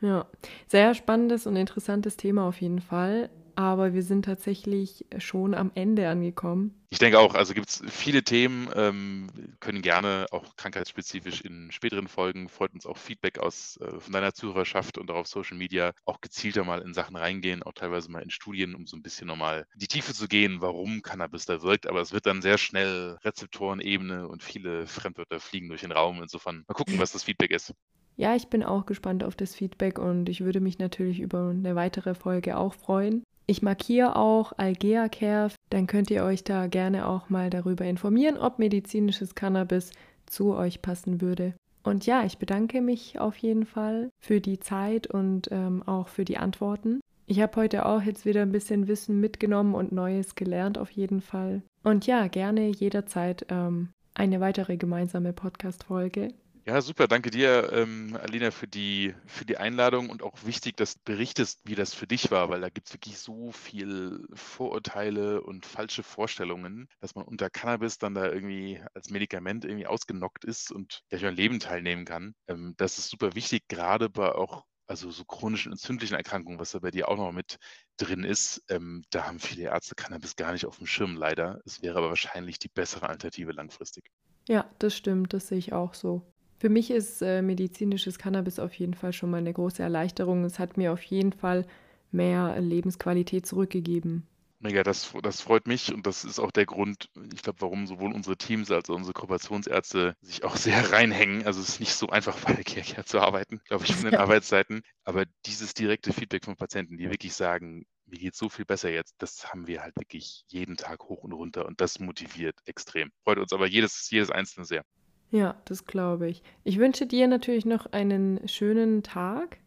ja, 0.00 0.26
sehr 0.66 0.94
spannendes 0.94 1.46
und 1.46 1.56
interessantes 1.56 2.16
Thema 2.16 2.44
auf 2.44 2.60
jeden 2.60 2.80
Fall. 2.80 3.30
Aber 3.60 3.92
wir 3.92 4.02
sind 4.02 4.24
tatsächlich 4.24 5.04
schon 5.18 5.52
am 5.52 5.70
Ende 5.74 6.08
angekommen. 6.08 6.82
Ich 6.88 6.98
denke 6.98 7.18
auch, 7.18 7.34
also 7.34 7.52
gibt 7.52 7.68
es 7.68 7.82
viele 7.88 8.24
Themen, 8.24 8.70
ähm, 8.74 9.26
können 9.60 9.82
gerne 9.82 10.24
auch 10.30 10.56
krankheitsspezifisch 10.56 11.42
in 11.42 11.70
späteren 11.70 12.08
Folgen, 12.08 12.48
freut 12.48 12.72
uns 12.72 12.86
auch 12.86 12.96
Feedback 12.96 13.38
aus 13.38 13.78
äh, 13.82 14.00
von 14.00 14.14
deiner 14.14 14.32
Zuhörerschaft 14.32 14.96
und 14.96 15.10
auch 15.10 15.16
auf 15.16 15.26
Social 15.26 15.58
Media 15.58 15.92
auch 16.06 16.22
gezielter 16.22 16.64
mal 16.64 16.80
in 16.80 16.94
Sachen 16.94 17.16
reingehen, 17.16 17.62
auch 17.62 17.74
teilweise 17.74 18.10
mal 18.10 18.22
in 18.22 18.30
Studien, 18.30 18.74
um 18.74 18.86
so 18.86 18.96
ein 18.96 19.02
bisschen 19.02 19.26
nochmal 19.26 19.66
die 19.74 19.88
Tiefe 19.88 20.14
zu 20.14 20.26
gehen, 20.26 20.62
warum 20.62 21.02
Cannabis 21.02 21.44
da 21.44 21.60
wirkt. 21.60 21.86
Aber 21.86 22.00
es 22.00 22.14
wird 22.14 22.24
dann 22.24 22.40
sehr 22.40 22.56
schnell 22.56 23.18
Rezeptorenebene 23.22 24.26
und 24.26 24.42
viele 24.42 24.86
Fremdwörter 24.86 25.38
fliegen 25.38 25.68
durch 25.68 25.82
den 25.82 25.92
Raum. 25.92 26.22
Insofern 26.22 26.64
mal 26.66 26.72
gucken, 26.72 26.94
was 26.98 27.12
das 27.12 27.24
Feedback 27.24 27.50
ist. 27.50 27.74
Ja, 28.16 28.34
ich 28.36 28.48
bin 28.48 28.62
auch 28.62 28.86
gespannt 28.86 29.24
auf 29.24 29.34
das 29.34 29.54
Feedback 29.54 29.98
und 29.98 30.28
ich 30.28 30.42
würde 30.42 30.60
mich 30.60 30.78
natürlich 30.78 31.20
über 31.20 31.50
eine 31.50 31.74
weitere 31.74 32.14
Folge 32.14 32.56
auch 32.56 32.74
freuen. 32.74 33.22
Ich 33.46 33.62
markiere 33.62 34.14
auch 34.16 34.52
Algea 34.58 35.08
Care, 35.08 35.50
dann 35.70 35.86
könnt 35.86 36.10
ihr 36.10 36.22
euch 36.22 36.44
da 36.44 36.66
gerne 36.66 37.08
auch 37.08 37.30
mal 37.30 37.50
darüber 37.50 37.84
informieren, 37.84 38.36
ob 38.36 38.58
medizinisches 38.58 39.34
Cannabis 39.34 39.92
zu 40.26 40.54
euch 40.54 40.82
passen 40.82 41.20
würde. 41.20 41.54
Und 41.82 42.06
ja, 42.06 42.24
ich 42.24 42.38
bedanke 42.38 42.80
mich 42.80 43.18
auf 43.18 43.36
jeden 43.38 43.66
Fall 43.66 44.10
für 44.20 44.40
die 44.40 44.60
Zeit 44.60 45.06
und 45.06 45.48
ähm, 45.50 45.82
auch 45.82 46.08
für 46.08 46.24
die 46.24 46.36
Antworten. 46.36 47.00
Ich 47.26 47.40
habe 47.40 47.60
heute 47.60 47.86
auch 47.86 48.02
jetzt 48.02 48.24
wieder 48.24 48.42
ein 48.42 48.52
bisschen 48.52 48.88
Wissen 48.88 49.20
mitgenommen 49.20 49.74
und 49.74 49.92
Neues 49.92 50.34
gelernt 50.34 50.78
auf 50.78 50.90
jeden 50.90 51.20
Fall. 51.20 51.62
Und 51.82 52.06
ja, 52.06 52.26
gerne 52.26 52.68
jederzeit 52.68 53.46
ähm, 53.48 53.90
eine 54.14 54.40
weitere 54.40 54.76
gemeinsame 54.76 55.32
Podcast-Folge. 55.32 56.34
Ja, 56.66 56.82
super. 56.82 57.08
Danke 57.08 57.30
dir, 57.30 57.72
ähm, 57.72 58.16
Alina, 58.20 58.50
für 58.50 58.68
die, 58.68 59.14
für 59.26 59.44
die 59.44 59.56
Einladung 59.56 60.10
und 60.10 60.22
auch 60.22 60.44
wichtig, 60.44 60.76
dass 60.76 60.94
du 60.94 61.00
berichtest, 61.04 61.60
wie 61.64 61.74
das 61.74 61.94
für 61.94 62.06
dich 62.06 62.30
war, 62.30 62.50
weil 62.50 62.60
da 62.60 62.68
gibt 62.68 62.88
es 62.88 62.94
wirklich 62.94 63.18
so 63.18 63.50
viel 63.50 64.26
Vorurteile 64.34 65.42
und 65.42 65.64
falsche 65.64 66.02
Vorstellungen, 66.02 66.88
dass 67.00 67.14
man 67.14 67.24
unter 67.24 67.48
Cannabis 67.48 67.98
dann 67.98 68.14
da 68.14 68.30
irgendwie 68.30 68.80
als 68.94 69.08
Medikament 69.08 69.64
irgendwie 69.64 69.86
ausgenockt 69.86 70.44
ist 70.44 70.70
und 70.70 71.00
gleich 71.08 71.24
an 71.24 71.34
Leben 71.34 71.60
teilnehmen 71.60 72.04
kann. 72.04 72.34
Ähm, 72.46 72.74
das 72.76 72.98
ist 72.98 73.08
super 73.08 73.34
wichtig, 73.34 73.66
gerade 73.68 74.10
bei 74.10 74.32
auch 74.32 74.64
also 74.86 75.10
so 75.10 75.24
chronischen 75.24 75.72
entzündlichen 75.72 76.16
Erkrankungen, 76.16 76.58
was 76.58 76.72
da 76.72 76.80
bei 76.80 76.90
dir 76.90 77.08
auch 77.08 77.16
noch 77.16 77.32
mit 77.32 77.58
drin 77.96 78.24
ist, 78.24 78.62
ähm, 78.68 79.04
da 79.10 79.26
haben 79.26 79.38
viele 79.38 79.62
Ärzte 79.62 79.94
Cannabis 79.94 80.36
gar 80.36 80.52
nicht 80.52 80.66
auf 80.66 80.78
dem 80.78 80.86
Schirm, 80.86 81.16
leider. 81.16 81.60
Es 81.64 81.80
wäre 81.80 81.98
aber 81.98 82.08
wahrscheinlich 82.08 82.58
die 82.58 82.68
bessere 82.68 83.08
Alternative 83.08 83.52
langfristig. 83.52 84.10
Ja, 84.48 84.68
das 84.80 84.96
stimmt, 84.96 85.32
das 85.32 85.48
sehe 85.48 85.58
ich 85.58 85.72
auch 85.72 85.94
so. 85.94 86.22
Für 86.60 86.68
mich 86.68 86.90
ist 86.90 87.22
äh, 87.22 87.40
medizinisches 87.40 88.18
Cannabis 88.18 88.58
auf 88.58 88.74
jeden 88.74 88.92
Fall 88.92 89.14
schon 89.14 89.30
mal 89.30 89.38
eine 89.38 89.54
große 89.54 89.82
Erleichterung. 89.82 90.44
Es 90.44 90.58
hat 90.58 90.76
mir 90.76 90.92
auf 90.92 91.02
jeden 91.04 91.32
Fall 91.32 91.66
mehr 92.12 92.60
Lebensqualität 92.60 93.46
zurückgegeben. 93.46 94.26
Mega, 94.58 94.82
das, 94.82 95.14
das 95.22 95.40
freut 95.40 95.66
mich 95.66 95.94
und 95.94 96.06
das 96.06 96.22
ist 96.22 96.38
auch 96.38 96.50
der 96.50 96.66
Grund, 96.66 97.08
ich 97.32 97.42
glaube, 97.42 97.62
warum 97.62 97.86
sowohl 97.86 98.12
unsere 98.12 98.36
Teams 98.36 98.70
als 98.70 98.90
auch 98.90 98.94
unsere 98.96 99.14
Kooperationsärzte 99.14 100.14
sich 100.20 100.44
auch 100.44 100.54
sehr 100.54 100.74
reinhängen. 100.92 101.46
Also 101.46 101.62
es 101.62 101.70
ist 101.70 101.80
nicht 101.80 101.94
so 101.94 102.08
einfach, 102.10 102.38
bei 102.40 102.52
der 102.52 102.64
Kirche 102.64 103.06
zu 103.06 103.20
arbeiten, 103.20 103.62
glaube 103.64 103.86
ich, 103.86 103.94
von 103.94 104.10
den 104.10 104.20
Arbeitszeiten. 104.20 104.82
Aber 105.04 105.24
dieses 105.46 105.72
direkte 105.72 106.12
Feedback 106.12 106.44
von 106.44 106.56
Patienten, 106.56 106.98
die 106.98 107.08
wirklich 107.08 107.32
sagen, 107.32 107.86
mir 108.04 108.18
geht 108.18 108.34
so 108.34 108.50
viel 108.50 108.66
besser 108.66 108.90
jetzt, 108.90 109.14
das 109.16 109.50
haben 109.50 109.66
wir 109.66 109.80
halt 109.80 109.96
wirklich 109.96 110.44
jeden 110.48 110.76
Tag 110.76 111.04
hoch 111.04 111.24
und 111.24 111.32
runter 111.32 111.64
und 111.64 111.80
das 111.80 112.00
motiviert 112.00 112.58
extrem. 112.66 113.12
Freut 113.24 113.38
uns 113.38 113.54
aber 113.54 113.66
jedes, 113.66 114.10
jedes 114.10 114.30
Einzelne 114.30 114.66
sehr. 114.66 114.84
Ja, 115.30 115.54
das 115.64 115.86
glaube 115.86 116.28
ich. 116.28 116.42
Ich 116.64 116.78
wünsche 116.78 117.06
dir 117.06 117.28
natürlich 117.28 117.64
noch 117.64 117.86
einen 117.92 118.46
schönen 118.48 119.02
Tag. 119.02 119.58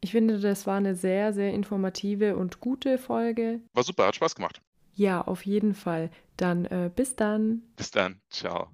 Ich 0.00 0.12
finde, 0.12 0.38
das 0.38 0.66
war 0.66 0.76
eine 0.76 0.94
sehr, 0.94 1.32
sehr 1.32 1.52
informative 1.52 2.36
und 2.36 2.60
gute 2.60 2.98
Folge. 2.98 3.60
War 3.74 3.82
super, 3.82 4.06
hat 4.06 4.14
Spaß 4.14 4.36
gemacht. 4.36 4.60
Ja, 4.94 5.22
auf 5.22 5.44
jeden 5.44 5.74
Fall. 5.74 6.10
Dann 6.36 6.66
äh, 6.66 6.90
bis 6.94 7.16
dann. 7.16 7.62
Bis 7.76 7.90
dann. 7.90 8.20
Ciao. 8.30 8.68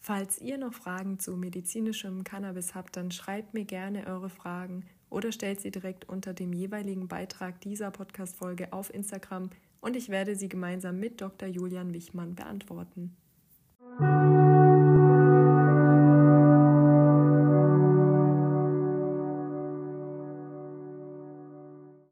Falls 0.00 0.40
ihr 0.40 0.58
noch 0.58 0.74
Fragen 0.74 1.20
zu 1.20 1.36
medizinischem 1.36 2.24
Cannabis 2.24 2.74
habt, 2.74 2.96
dann 2.96 3.12
schreibt 3.12 3.54
mir 3.54 3.64
gerne 3.64 4.08
eure 4.08 4.28
Fragen 4.28 4.84
oder 5.10 5.30
stellt 5.30 5.60
sie 5.60 5.70
direkt 5.70 6.08
unter 6.08 6.34
dem 6.34 6.52
jeweiligen 6.52 7.06
Beitrag 7.06 7.60
dieser 7.60 7.92
Podcast-Folge 7.92 8.72
auf 8.72 8.92
Instagram 8.92 9.50
und 9.80 9.96
ich 9.96 10.08
werde 10.08 10.36
sie 10.36 10.48
gemeinsam 10.48 10.98
mit 10.98 11.20
Dr. 11.20 11.48
Julian 11.48 11.92
Wichmann 11.92 12.34
beantworten. 12.34 13.16